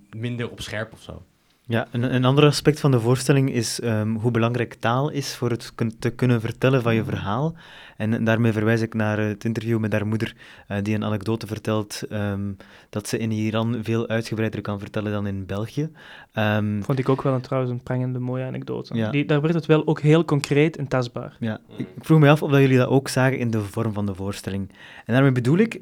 minder 0.09 0.51
op 0.51 0.61
scherp 0.61 0.93
of 0.93 1.01
zo. 1.01 1.25
Ja, 1.67 1.87
een, 1.91 2.15
een 2.15 2.25
ander 2.25 2.45
aspect 2.45 2.79
van 2.79 2.91
de 2.91 2.99
voorstelling 2.99 3.51
is 3.51 3.79
ehm, 3.79 4.15
hoe 4.15 4.31
belangrijk 4.31 4.73
taal 4.73 5.09
is 5.09 5.35
voor 5.35 5.49
het 5.49 5.71
kun- 5.75 5.99
te 5.99 6.09
kunnen 6.09 6.41
vertellen 6.41 6.81
van 6.81 6.95
je 6.95 7.03
verhaal. 7.03 7.55
En 7.97 8.23
daarmee 8.23 8.51
verwijs 8.51 8.81
ik 8.81 8.93
naar 8.93 9.17
het 9.19 9.43
interview 9.45 9.79
met 9.79 9.91
haar 9.91 10.07
moeder, 10.07 10.35
eh, 10.67 10.77
die 10.81 10.95
een 10.95 11.03
anekdote 11.03 11.47
vertelt 11.47 12.01
ehm, 12.09 12.51
dat 12.89 13.07
ze 13.07 13.17
in 13.17 13.31
Iran 13.31 13.79
veel 13.83 14.07
uitgebreider 14.07 14.61
kan 14.61 14.79
vertellen 14.79 15.11
dan 15.11 15.27
in 15.27 15.45
België. 15.45 15.89
Ehm, 16.33 16.81
Vond 16.81 16.99
ik 16.99 17.09
ook 17.09 17.21
wel 17.21 17.33
een, 17.33 17.41
trouwens 17.41 17.73
een 17.73 17.83
prangende 17.83 18.19
mooie 18.19 18.45
anekdote. 18.45 18.95
Ja. 18.95 19.09
Die, 19.11 19.25
daar 19.25 19.41
werd 19.41 19.53
het 19.53 19.65
wel 19.65 19.87
ook 19.87 19.99
heel 20.01 20.25
concreet 20.25 20.77
en 20.77 20.87
tastbaar. 20.87 21.35
Ja, 21.39 21.59
ik 21.77 21.87
vroeg 21.99 22.19
me 22.19 22.29
af 22.29 22.41
of 22.43 22.51
dat 22.51 22.59
jullie 22.59 22.77
dat 22.77 22.87
ook 22.89 23.07
zagen 23.07 23.37
in 23.39 23.51
de 23.51 23.61
vorm 23.61 23.93
van 23.93 24.05
de 24.05 24.15
voorstelling. 24.15 24.69
En 25.05 25.13
daarmee 25.13 25.31
bedoel 25.31 25.57
ik 25.57 25.81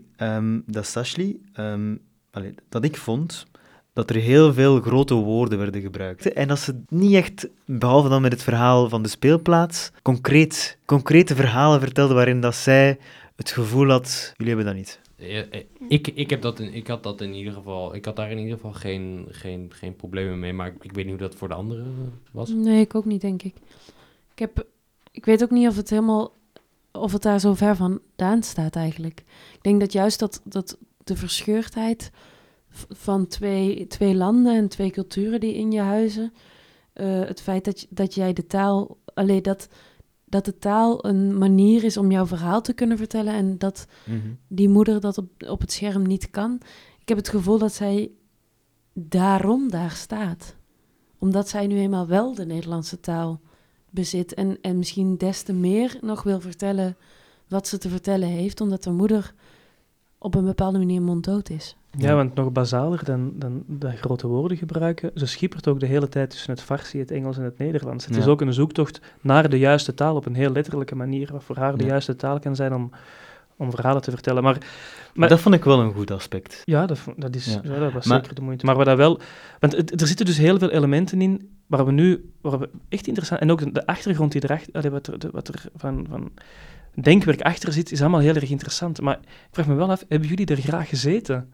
dat 0.65 0.85
Sashli, 0.85 1.41
allee, 2.31 2.55
dat 2.69 2.83
ik 2.83 2.97
vond 2.97 3.47
dat 3.93 4.09
er 4.09 4.15
heel 4.15 4.53
veel 4.53 4.81
grote 4.81 5.13
woorden 5.13 5.57
werden 5.57 5.81
gebruikt. 5.81 6.33
En 6.33 6.47
dat 6.47 6.59
ze 6.59 6.81
niet 6.89 7.13
echt, 7.13 7.49
behalve 7.65 8.09
dan 8.09 8.21
met 8.21 8.31
het 8.31 8.43
verhaal 8.43 8.89
van 8.89 9.01
de 9.03 9.09
speelplaats, 9.09 9.91
concreet, 10.01 10.77
concrete 10.85 11.35
verhalen 11.35 11.79
vertelde 11.79 12.13
waarin 12.13 12.41
dat 12.41 12.55
zij 12.55 12.97
het 13.35 13.51
gevoel 13.51 13.89
had, 13.89 14.33
jullie 14.37 14.55
hebben 14.55 14.73
dat 14.73 14.75
niet. 14.75 14.99
Eh, 15.15 15.63
Ik, 15.87 16.07
ik, 16.07 16.29
heb 16.29 16.41
dat 16.41 16.59
in, 16.59 16.73
ik 16.73 16.87
had 16.87 17.03
dat 17.03 17.21
in 17.21 17.33
ieder 17.33 17.53
geval, 17.53 17.95
ik 17.95 18.05
had 18.05 18.15
daar 18.15 18.31
in 18.31 18.37
ieder 18.37 18.53
geval 18.55 18.73
geen, 18.73 19.27
geen, 19.29 19.71
geen 19.73 19.95
problemen 19.95 20.39
mee, 20.39 20.53
maar 20.53 20.67
ik, 20.67 20.83
ik 20.83 20.91
weet 20.91 21.05
niet 21.05 21.19
hoe 21.19 21.27
dat 21.27 21.35
voor 21.35 21.47
de 21.47 21.53
anderen 21.53 22.13
was. 22.31 22.49
Nee, 22.49 22.81
ik 22.81 22.95
ook 22.95 23.05
niet, 23.05 23.21
denk 23.21 23.43
ik. 23.43 23.55
Ik, 24.31 24.39
heb, 24.39 24.65
ik 25.11 25.25
weet 25.25 25.43
ook 25.43 25.51
niet 25.51 25.67
of 25.67 25.75
het 25.75 25.89
helemaal 25.89 26.33
of 26.91 27.11
het 27.11 27.21
daar 27.21 27.39
zo 27.39 27.53
ver 27.53 27.75
vandaan 27.75 28.43
staat 28.43 28.75
eigenlijk. 28.75 29.23
Ik 29.53 29.61
denk 29.61 29.79
dat 29.79 29.91
juist 29.91 30.19
dat, 30.19 30.41
dat 30.43 30.77
de 31.03 31.15
verscheurdheid 31.15 32.11
van 32.89 33.27
twee, 33.27 33.87
twee 33.87 34.15
landen 34.15 34.55
en 34.55 34.67
twee 34.67 34.91
culturen 34.91 35.39
die 35.39 35.55
in 35.55 35.71
je 35.71 35.79
huizen, 35.79 36.33
eh, 36.93 37.19
het 37.19 37.41
feit 37.41 37.65
dat, 37.65 37.87
dat 37.89 38.13
jij 38.13 38.33
de 38.33 38.47
taal, 38.47 38.97
alleen 39.13 39.41
dat, 39.41 39.67
dat 40.25 40.45
de 40.45 40.57
taal 40.57 41.05
een 41.05 41.37
manier 41.37 41.83
is 41.83 41.97
om 41.97 42.11
jouw 42.11 42.25
verhaal 42.25 42.61
te 42.61 42.73
kunnen 42.73 42.97
vertellen 42.97 43.33
en 43.33 43.57
dat 43.57 43.87
die 44.47 44.69
moeder 44.69 44.99
dat 44.99 45.17
op, 45.17 45.29
op 45.47 45.61
het 45.61 45.71
scherm 45.71 46.07
niet 46.07 46.29
kan. 46.29 46.59
Ik 46.99 47.07
heb 47.07 47.17
het 47.17 47.29
gevoel 47.29 47.57
dat 47.57 47.73
zij 47.73 48.11
daarom 48.93 49.69
daar 49.69 49.91
staat. 49.91 50.55
Omdat 51.17 51.49
zij 51.49 51.67
nu 51.67 51.77
eenmaal 51.77 52.07
wel 52.07 52.33
de 52.33 52.45
Nederlandse 52.45 52.99
taal 52.99 53.41
bezit 53.89 54.33
en, 54.33 54.57
en 54.61 54.77
misschien 54.77 55.17
des 55.17 55.41
te 55.41 55.53
meer 55.53 55.97
nog 56.01 56.23
wil 56.23 56.41
vertellen 56.41 56.97
wat 57.47 57.67
ze 57.67 57.77
te 57.77 57.89
vertellen 57.89 58.27
heeft, 58.27 58.61
omdat 58.61 58.83
de 58.83 58.91
moeder 58.91 59.33
op 60.17 60.35
een 60.35 60.45
bepaalde 60.45 60.77
manier 60.77 61.01
monddood 61.01 61.49
is. 61.49 61.75
Ja, 61.97 62.15
want 62.15 62.35
nog 62.35 62.51
basaler 62.51 63.03
dan, 63.03 63.31
dan 63.35 63.63
dat 63.67 63.95
grote 63.95 64.27
woorden 64.27 64.57
gebruiken. 64.57 65.11
Ze 65.15 65.25
schippert 65.25 65.67
ook 65.67 65.79
de 65.79 65.85
hele 65.85 66.09
tijd 66.09 66.29
tussen 66.29 66.51
het 66.51 66.61
Farsi, 66.61 66.99
het 66.99 67.11
Engels 67.11 67.37
en 67.37 67.43
het 67.43 67.57
Nederlands. 67.57 68.05
Het 68.05 68.15
is 68.15 68.27
ook 68.27 68.41
een 68.41 68.53
zoektocht 68.53 69.01
naar 69.21 69.49
de 69.49 69.59
juiste 69.59 69.93
taal 69.93 70.15
op 70.15 70.25
een 70.25 70.35
heel 70.35 70.51
letterlijke 70.51 70.95
manier, 70.95 71.29
wat 71.31 71.43
voor 71.43 71.57
haar 71.57 71.77
de 71.77 71.83
Ja. 71.83 71.89
juiste 71.89 72.15
taal 72.15 72.39
kan 72.39 72.55
zijn 72.55 72.73
om, 72.73 72.91
om 73.55 73.71
verhalen 73.71 74.01
te 74.01 74.11
vertellen. 74.11 74.43
Maar, 74.43 74.53
Maar 74.57 74.67
maar 75.13 75.29
dat 75.29 75.39
vond 75.39 75.55
ik 75.55 75.63
wel 75.63 75.79
een 75.79 75.93
goed 75.93 76.11
aspect. 76.11 76.61
ja, 76.65 76.85
dat, 76.85 76.99
dat, 77.17 77.35
is, 77.35 77.57
dat 77.63 77.93
was 77.93 78.05
Maar- 78.05 78.19
zeker 78.19 78.35
de 78.35 78.41
moeite. 78.41 78.65
Maar 78.65 78.75
wat 78.75 78.85
dat 78.85 78.97
wel... 78.97 79.19
Want 79.59 79.75
het- 79.75 80.01
er 80.01 80.07
zitten 80.07 80.25
dus 80.25 80.37
heel 80.37 80.59
veel 80.59 80.69
elementen 80.71 81.21
in 81.21 81.49
waar 81.67 81.85
we 81.85 81.91
nu... 81.91 82.31
Waar 82.41 82.59
we 82.59 82.69
echt 82.89 83.07
interessant... 83.07 83.41
En 83.41 83.51
ook 83.51 83.59
de, 83.59 83.71
de 83.71 83.85
achtergrond 83.85 84.31
die 84.31 84.43
erachter... 84.43 84.91
Wat 84.91 85.07
er, 85.07 85.17
wat 85.31 85.47
er 85.47 85.63
van, 85.75 86.05
van 86.09 86.31
denkwerk 87.03 87.41
achter 87.41 87.73
zit, 87.73 87.91
is 87.91 88.01
allemaal 88.01 88.19
heel 88.19 88.35
erg 88.35 88.49
interessant. 88.49 89.01
Maar 89.01 89.17
ik 89.21 89.27
vraag 89.51 89.67
me 89.67 89.73
wel 89.73 89.91
af, 89.91 90.05
hebben 90.07 90.27
jullie 90.29 90.45
er 90.45 90.57
graag 90.57 90.89
gezeten? 90.89 91.49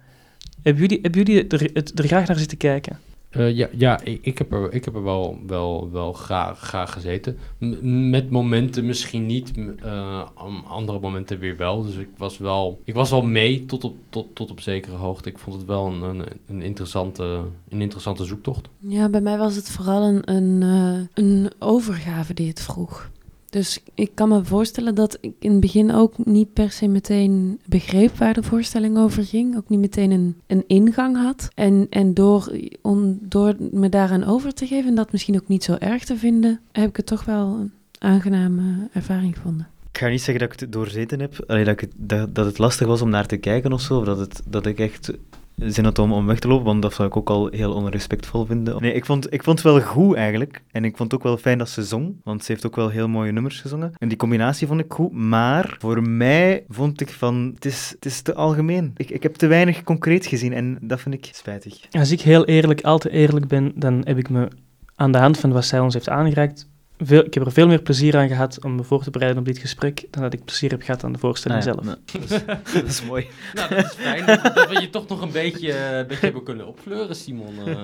Hebben 0.61 0.81
jullie, 0.81 0.99
hebben 1.01 1.23
jullie 1.23 1.47
er, 1.47 1.69
het, 1.73 1.99
er 1.99 2.07
graag 2.07 2.27
naar 2.27 2.37
zitten 2.37 2.57
kijken? 2.57 2.99
Eh, 3.29 3.55
ja, 3.55 3.67
ja 3.77 4.01
ik, 4.03 4.19
ik 4.21 4.37
heb 4.37 4.51
er, 4.51 4.73
ik 4.73 4.85
heb 4.85 4.95
er 4.95 5.03
wel, 5.03 5.39
wel, 5.47 5.89
wel 5.91 6.13
graag, 6.13 6.59
graag 6.59 6.93
gezeten. 6.93 7.37
M- 7.59 8.09
met 8.09 8.29
momenten 8.29 8.85
misschien 8.85 9.25
niet, 9.25 9.51
eh, 9.83 10.23
am- 10.33 10.63
andere 10.67 10.99
momenten 10.99 11.39
weer 11.39 11.57
wel. 11.57 11.83
Dus 11.83 11.95
ik 11.95 12.07
was 12.17 12.37
wel, 12.37 12.81
ik 12.83 12.93
was 12.93 13.09
wel 13.09 13.21
mee 13.21 13.65
tot 13.65 13.83
op, 13.83 13.95
tot, 14.09 14.35
tot 14.35 14.51
op 14.51 14.59
zekere 14.59 14.95
hoogte. 14.95 15.29
Ik 15.29 15.37
vond 15.37 15.55
het 15.55 15.65
wel 15.65 15.85
een, 15.85 16.01
een, 16.01 16.23
een, 16.47 16.61
interessante, 16.61 17.23
een 17.69 17.81
interessante 17.81 18.25
zoektocht. 18.25 18.67
Ja, 18.79 19.09
bij 19.09 19.21
mij 19.21 19.37
was 19.37 19.55
het 19.55 19.69
vooral 19.69 20.03
een, 20.03 20.31
een, 20.35 20.61
eh, 20.63 21.23
een 21.25 21.51
overgave 21.59 22.33
die 22.33 22.47
het 22.47 22.61
vroeg. 22.61 23.09
Dus 23.49 23.79
ik 23.93 24.11
kan 24.13 24.29
me 24.29 24.43
voorstellen 24.43 24.95
dat 24.95 25.17
ik 25.21 25.33
in 25.39 25.51
het 25.51 25.59
begin 25.59 25.91
ook 25.91 26.25
niet 26.25 26.53
per 26.53 26.71
se 26.71 26.87
meteen 26.87 27.59
begreep 27.65 28.17
waar 28.17 28.33
de 28.33 28.43
voorstelling 28.43 28.97
over 28.97 29.23
ging. 29.23 29.57
Ook 29.57 29.69
niet 29.69 29.79
meteen 29.79 30.11
een, 30.11 30.35
een 30.47 30.63
ingang 30.67 31.17
had. 31.17 31.47
En, 31.55 31.87
en 31.89 32.13
door, 32.13 32.51
om, 32.81 33.17
door 33.21 33.55
me 33.71 33.89
daaraan 33.89 34.23
over 34.23 34.53
te 34.53 34.67
geven 34.67 34.89
en 34.89 34.95
dat 34.95 35.11
misschien 35.11 35.35
ook 35.35 35.47
niet 35.47 35.63
zo 35.63 35.75
erg 35.79 36.03
te 36.03 36.17
vinden, 36.17 36.59
heb 36.71 36.89
ik 36.89 36.97
het 36.97 37.05
toch 37.05 37.25
wel 37.25 37.57
een 37.59 37.71
aangename 37.99 38.89
ervaring 38.93 39.35
gevonden. 39.35 39.67
Ik 39.91 40.03
ga 40.03 40.09
niet 40.09 40.21
zeggen 40.21 40.43
dat 40.43 40.53
ik 40.53 40.59
het 40.59 40.71
doorzeten 40.71 41.19
heb, 41.19 41.43
allee, 41.47 41.63
dat, 41.63 41.81
ik 41.81 41.89
dat, 41.95 42.35
dat 42.35 42.45
het 42.45 42.57
lastig 42.57 42.87
was 42.87 43.01
om 43.01 43.09
naar 43.09 43.25
te 43.25 43.37
kijken 43.37 43.73
of 43.73 43.81
zo, 43.81 43.97
of 43.97 44.05
dat, 44.05 44.17
het, 44.17 44.41
dat 44.45 44.65
ik 44.65 44.79
echt 44.79 45.11
zin 45.57 45.83
had 45.83 45.99
om, 45.99 46.13
om 46.13 46.25
weg 46.25 46.39
te 46.39 46.47
lopen, 46.47 46.65
want 46.65 46.81
dat 46.81 46.93
zou 46.93 47.07
ik 47.07 47.17
ook 47.17 47.29
al 47.29 47.47
heel 47.47 47.73
onrespectvol 47.73 48.45
vinden. 48.45 48.81
Nee, 48.81 48.93
ik 48.93 49.05
vond, 49.05 49.33
ik 49.33 49.43
vond 49.43 49.63
het 49.63 49.73
wel 49.73 49.81
goed 49.81 50.15
eigenlijk, 50.15 50.61
en 50.71 50.85
ik 50.85 50.97
vond 50.97 51.11
het 51.11 51.19
ook 51.19 51.27
wel 51.27 51.37
fijn 51.37 51.57
dat 51.57 51.69
ze 51.69 51.83
zong, 51.83 52.15
want 52.23 52.43
ze 52.43 52.51
heeft 52.51 52.65
ook 52.65 52.75
wel 52.75 52.89
heel 52.89 53.07
mooie 53.07 53.31
nummers 53.31 53.61
gezongen. 53.61 53.91
En 53.97 54.07
die 54.07 54.17
combinatie 54.17 54.67
vond 54.67 54.79
ik 54.79 54.93
goed, 54.93 55.11
maar 55.11 55.75
voor 55.79 56.01
mij 56.01 56.63
vond 56.69 57.01
ik 57.01 57.09
van, 57.09 57.51
het 57.55 57.65
is, 57.65 57.91
het 57.95 58.05
is 58.05 58.21
te 58.21 58.33
algemeen. 58.33 58.93
Ik, 58.97 59.09
ik 59.09 59.23
heb 59.23 59.35
te 59.35 59.47
weinig 59.47 59.83
concreet 59.83 60.25
gezien 60.25 60.53
en 60.53 60.77
dat 60.81 61.01
vind 61.01 61.15
ik 61.15 61.29
spijtig. 61.31 61.79
Als 61.91 62.11
ik 62.11 62.21
heel 62.21 62.45
eerlijk, 62.45 62.81
al 62.81 62.97
te 62.97 63.09
eerlijk 63.09 63.47
ben, 63.47 63.71
dan 63.75 64.01
heb 64.03 64.17
ik 64.17 64.29
me 64.29 64.47
aan 64.95 65.11
de 65.11 65.17
hand 65.17 65.39
van 65.39 65.51
wat 65.51 65.65
zij 65.65 65.79
ons 65.79 65.93
heeft 65.93 66.09
aangereikt, 66.09 66.67
veel, 66.99 67.25
ik 67.25 67.33
heb 67.33 67.45
er 67.45 67.51
veel 67.51 67.67
meer 67.67 67.81
plezier 67.81 68.17
aan 68.17 68.27
gehad 68.27 68.63
om 68.63 68.75
me 68.75 68.83
voor 68.83 69.03
te 69.03 69.09
bereiden 69.09 69.39
op 69.39 69.45
dit 69.45 69.57
gesprek, 69.57 70.05
dan 70.11 70.21
dat 70.21 70.33
ik 70.33 70.45
plezier 70.45 70.69
heb 70.69 70.81
gehad 70.81 71.03
aan 71.03 71.11
de 71.13 71.19
voorstelling 71.19 71.59
Ah 71.61 71.65
ja, 71.65 71.73
zelf. 71.73 71.85
nou, 71.85 71.97
dat, 72.27 72.31
is, 72.67 72.73
dat 72.73 72.83
is 72.83 73.05
mooi. 73.05 73.27
Nou, 73.53 73.69
dat 73.75 73.85
is 73.85 73.91
fijn 73.93 74.25
dat, 74.25 74.55
dat 74.55 74.69
we 74.69 74.81
je 74.81 74.89
toch 74.89 75.07
nog 75.07 75.21
een 75.21 75.31
beetje, 75.31 75.77
een 75.97 76.07
beetje 76.07 76.25
hebben 76.25 76.43
kunnen 76.43 76.67
opfleuren, 76.67 77.15
Simon. 77.15 77.55
eh. 77.65 77.77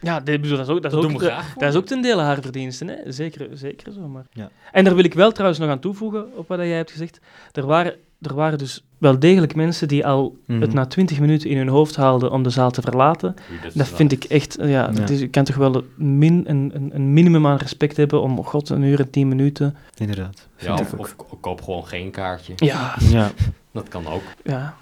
Ja, 0.00 0.20
dit, 0.20 0.40
bedoel, 0.40 0.56
dat 0.56 0.66
is 0.68 0.72
ook, 0.74 0.82
dat 0.82 0.92
is 0.92 0.98
Dat 0.98 1.04
ook, 1.06 1.10
doen 1.10 1.20
we 1.20 1.26
graag 1.26 1.50
voor 1.52 1.60
dat 1.62 1.70
is 1.72 1.76
ook 1.78 1.86
ten 1.86 2.02
dele 2.02 2.22
haar 2.22 2.40
verdiensten. 2.42 2.88
Hè? 2.88 3.12
Zeker, 3.12 3.48
zeker 3.52 3.92
zo. 3.92 4.00
Maar. 4.00 4.24
Ja. 4.32 4.50
En 4.72 4.84
daar 4.84 4.94
wil 4.94 5.04
ik 5.04 5.14
wel 5.14 5.32
trouwens 5.32 5.60
nog 5.60 5.70
aan 5.70 5.80
toevoegen 5.80 6.36
op 6.36 6.48
wat 6.48 6.58
jij 6.58 6.68
hebt 6.68 6.90
gezegd. 6.90 7.20
Er 7.52 7.66
waren 7.66 7.94
er 8.22 8.34
waren 8.34 8.58
dus 8.58 8.84
wel 8.98 9.18
degelijk 9.18 9.54
mensen 9.54 9.88
die 9.88 10.06
al 10.06 10.36
Mhm. 10.46 10.60
het 10.60 10.72
na 10.72 10.86
20 10.86 11.20
minuten 11.20 11.50
in 11.50 11.56
hun 11.56 11.68
hoofd 11.68 11.96
haalden 11.96 12.30
om 12.30 12.42
de 12.42 12.50
zaal 12.50 12.70
te 12.70 12.80
verlaten. 12.82 13.34
Dat 13.74 13.88
vind 13.88 14.12
ik 14.12 14.24
echt, 14.24 14.56
ja, 14.60 14.66
Ja. 14.66 14.90
is, 15.08 15.20
je 15.20 15.28
kan 15.28 15.44
toch 15.44 15.56
wel 15.56 15.74
een, 15.74 16.18
min, 16.18 16.44
een, 16.46 16.70
een, 16.74 16.90
een 16.94 17.12
minimum 17.12 17.46
aan 17.46 17.56
respect 17.56 17.96
hebben 17.96 18.22
om, 18.22 18.38
oh 18.38 18.46
god, 18.46 18.68
een 18.68 18.82
uur 18.82 19.00
en 19.00 19.10
tien 19.10 19.28
minuten. 19.28 19.76
Inderdaad. 19.96 20.48
Ja, 20.58 20.74
of, 20.74 20.92
of 20.92 21.16
koop 21.40 21.62
gewoon 21.62 21.86
geen 21.86 22.10
kaartje. 22.10 22.52
Ja, 22.56 22.94
Ja. 23.10 23.30
Dat 23.72 23.88
kan 23.88 24.06
ook. 24.06 24.22
ja. 24.44 24.74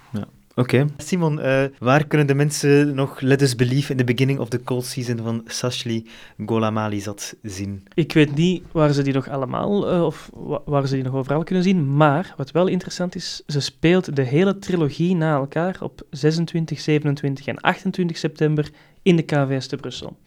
Oké. 0.55 0.85
Simon, 0.97 1.39
eh, 1.39 1.63
waar 1.79 2.07
kunnen 2.07 2.27
de 2.27 2.33
mensen 2.33 2.95
nog 2.95 3.21
Let 3.21 3.41
Us 3.41 3.55
Believe 3.55 3.91
in 3.91 3.97
the 3.97 4.03
Beginning 4.03 4.39
of 4.39 4.49
the 4.49 4.63
Cold 4.63 4.85
Season 4.85 5.17
van 5.17 5.41
Sashli 5.45 6.05
Golamalizad 6.45 7.35
zien? 7.41 7.83
Ik 7.93 8.13
weet 8.13 8.35
niet 8.35 8.63
waar 8.71 8.93
ze 8.93 9.01
die 9.01 9.13
nog 9.13 9.29
allemaal, 9.29 9.89
eh, 9.91 10.05
of 10.05 10.29
wa- 10.33 10.61
waar 10.65 10.87
ze 10.87 10.95
die 10.95 11.03
nog 11.03 11.13
overal 11.15 11.43
kunnen 11.43 11.63
zien, 11.63 11.95
maar 11.95 12.33
wat 12.37 12.51
wel 12.51 12.67
interessant 12.67 13.15
is, 13.15 13.43
ze 13.47 13.59
speelt 13.59 14.15
de 14.15 14.21
hele 14.21 14.59
trilogie 14.59 15.15
na 15.15 15.35
elkaar 15.35 15.77
op 15.79 16.01
26, 16.09 16.79
27 16.79 17.47
en 17.47 17.59
28 17.61 18.17
september 18.17 18.69
in 19.01 19.15
de 19.15 19.21
KVS 19.23 19.67
te 19.67 19.75
Brussel. 19.75 20.17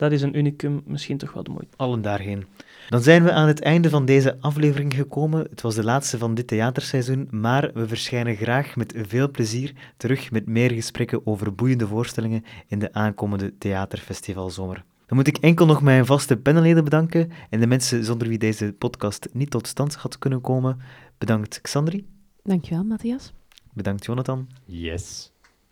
Dat 0.00 0.12
is 0.12 0.22
een 0.22 0.36
unicum, 0.38 0.82
misschien 0.86 1.18
toch 1.18 1.32
wel 1.32 1.42
de 1.42 1.50
moeite. 1.50 1.76
Allen 1.76 2.02
daarheen. 2.02 2.46
Dan 2.88 3.02
zijn 3.02 3.22
we 3.24 3.32
aan 3.32 3.46
het 3.46 3.60
einde 3.62 3.90
van 3.90 4.04
deze 4.04 4.36
aflevering 4.40 4.94
gekomen. 4.94 5.46
Het 5.50 5.60
was 5.60 5.74
de 5.74 5.84
laatste 5.84 6.18
van 6.18 6.34
dit 6.34 6.46
theaterseizoen, 6.46 7.28
maar 7.30 7.70
we 7.74 7.88
verschijnen 7.88 8.36
graag 8.36 8.76
met 8.76 8.94
veel 8.96 9.30
plezier 9.30 9.72
terug 9.96 10.30
met 10.30 10.46
meer 10.46 10.70
gesprekken 10.70 11.26
over 11.26 11.54
boeiende 11.54 11.86
voorstellingen 11.86 12.44
in 12.66 12.78
de 12.78 12.92
aankomende 12.92 13.58
theaterfestivalzomer. 13.58 14.84
Dan 15.06 15.16
moet 15.16 15.26
ik 15.26 15.36
enkel 15.38 15.66
nog 15.66 15.82
mijn 15.82 16.06
vaste 16.06 16.36
panelleden 16.36 16.84
bedanken 16.84 17.30
en 17.50 17.60
de 17.60 17.66
mensen 17.66 18.04
zonder 18.04 18.28
wie 18.28 18.38
deze 18.38 18.74
podcast 18.78 19.28
niet 19.32 19.50
tot 19.50 19.66
stand 19.66 19.94
had 19.94 20.18
kunnen 20.18 20.40
komen. 20.40 20.78
Bedankt 21.18 21.60
Xandri, 21.60 22.06
Dankjewel, 22.44 22.84
Matthias. 22.84 23.32
bedankt 23.72 24.04
Jonathan, 24.04 24.48
Yes. 24.64 25.29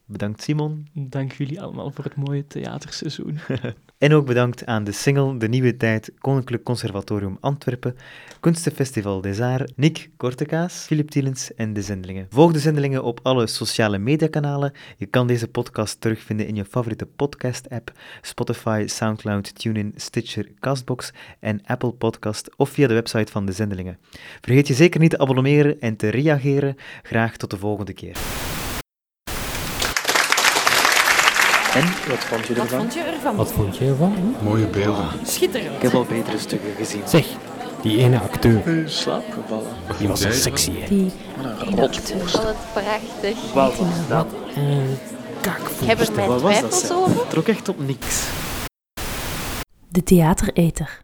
Bedankt 0.09 0.43
Simon 0.43 0.87
Dank 0.93 1.33
jullie 1.33 1.63
allemaal 1.63 1.91
voor 1.91 2.05
het 2.05 2.17
mooie 2.17 2.47
theaterseizoen. 2.47 3.39
En 3.99 4.13
ook 4.13 4.27
bedankt 4.27 4.67
aan 4.67 4.85
de 4.85 4.93
single 4.93 5.37
De 5.37 5.49
Nieuwe 5.49 5.77
Tijd, 5.77 6.13
Koninklijk 6.19 6.63
Conservatorium 6.63 7.37
Antwerpen, 7.41 7.97
Kunstenfestival 8.41 9.21
des 9.21 9.41
Arts, 9.41 9.73
Nick 9.77 10.11
Kortekaas, 10.17 10.85
Philip 10.87 11.11
Tielens 11.11 11.55
en 11.55 11.73
de 11.73 11.83
Zendelingen. 11.83 12.27
Volg 12.31 12.53
de 12.53 12.59
Zendelingen 12.59 13.05
op 13.05 13.21
alle 13.23 13.47
sociale 13.47 13.99
mediakanalen. 13.99 14.73
Je 14.97 15.07
kan 15.07 15.27
deze 15.27 15.49
podcast 15.49 16.01
terugvinden 16.01 16.47
in 16.47 16.55
je 16.55 16.65
favoriete 16.65 17.07
podcast-app, 17.07 17.93
Spotify, 18.23 18.85
Soundcloud, 18.87 19.59
TuneIn, 19.59 19.93
Stitcher, 19.97 20.49
Castbox 20.61 21.13
en 21.41 21.61
Apple 21.67 21.93
Podcast 21.93 22.57
of 22.57 22.71
via 22.71 22.87
de 22.87 22.95
website 22.95 23.33
van 23.33 23.47
de 23.47 23.53
Zendelingen. 23.53 23.99
Vergeet 24.41 24.69
je 24.69 24.75
zeker 24.75 25.01
niet 25.01 25.11
te 25.11 25.19
abonneren 25.19 25.81
en 25.81 25.97
te 25.97 26.09
reageren. 26.09 26.77
Graag 27.03 27.37
tot 27.37 27.51
de 27.51 27.59
volgende 27.59 27.93
keer. 27.93 28.17
En 31.75 31.85
Wat 32.09 32.19
vond 32.25 32.47
je 32.47 32.55
ervan? 32.55 32.87
je 32.95 33.01
ervan? 33.01 33.37
Wat 33.37 33.53
vond 33.53 33.77
je 33.77 33.85
ervan? 33.87 34.35
Mooie 34.43 34.67
beelden. 34.67 35.07
Schitterend. 35.25 35.75
Ik 35.77 35.83
heb 35.83 35.95
al 35.95 36.05
betere 36.05 36.39
stukken 36.39 36.71
gezien. 36.77 37.03
Zeg, 37.07 37.27
die 37.83 37.99
ene 37.99 38.21
acteur, 38.21 38.67
In 38.67 38.85
slaap 38.89 39.25
gevallen. 39.43 39.67
die 39.99 40.09
was 40.09 40.21
zo 40.21 40.31
sexy, 40.31 40.71
hè? 40.81 40.87
Die 40.89 41.13
Wat 41.43 41.67
een 41.69 41.77
rotvoer. 41.77 42.21
Oh, 42.21 42.33
wat 42.45 42.57
prachtig. 42.73 43.53
Wat 43.55 43.77
was 43.77 43.89
dat? 44.09 44.27
Uh, 44.59 44.91
Ik 45.81 45.87
heb 45.87 46.01
er 46.01 46.13
mijn 46.15 46.39
twijfels 46.39 46.91
over. 46.93 47.27
Trok 47.29 47.49
echt 47.49 47.69
op 47.69 47.87
niks. 47.87 48.23
De 49.89 50.03
theatereter. 50.03 50.97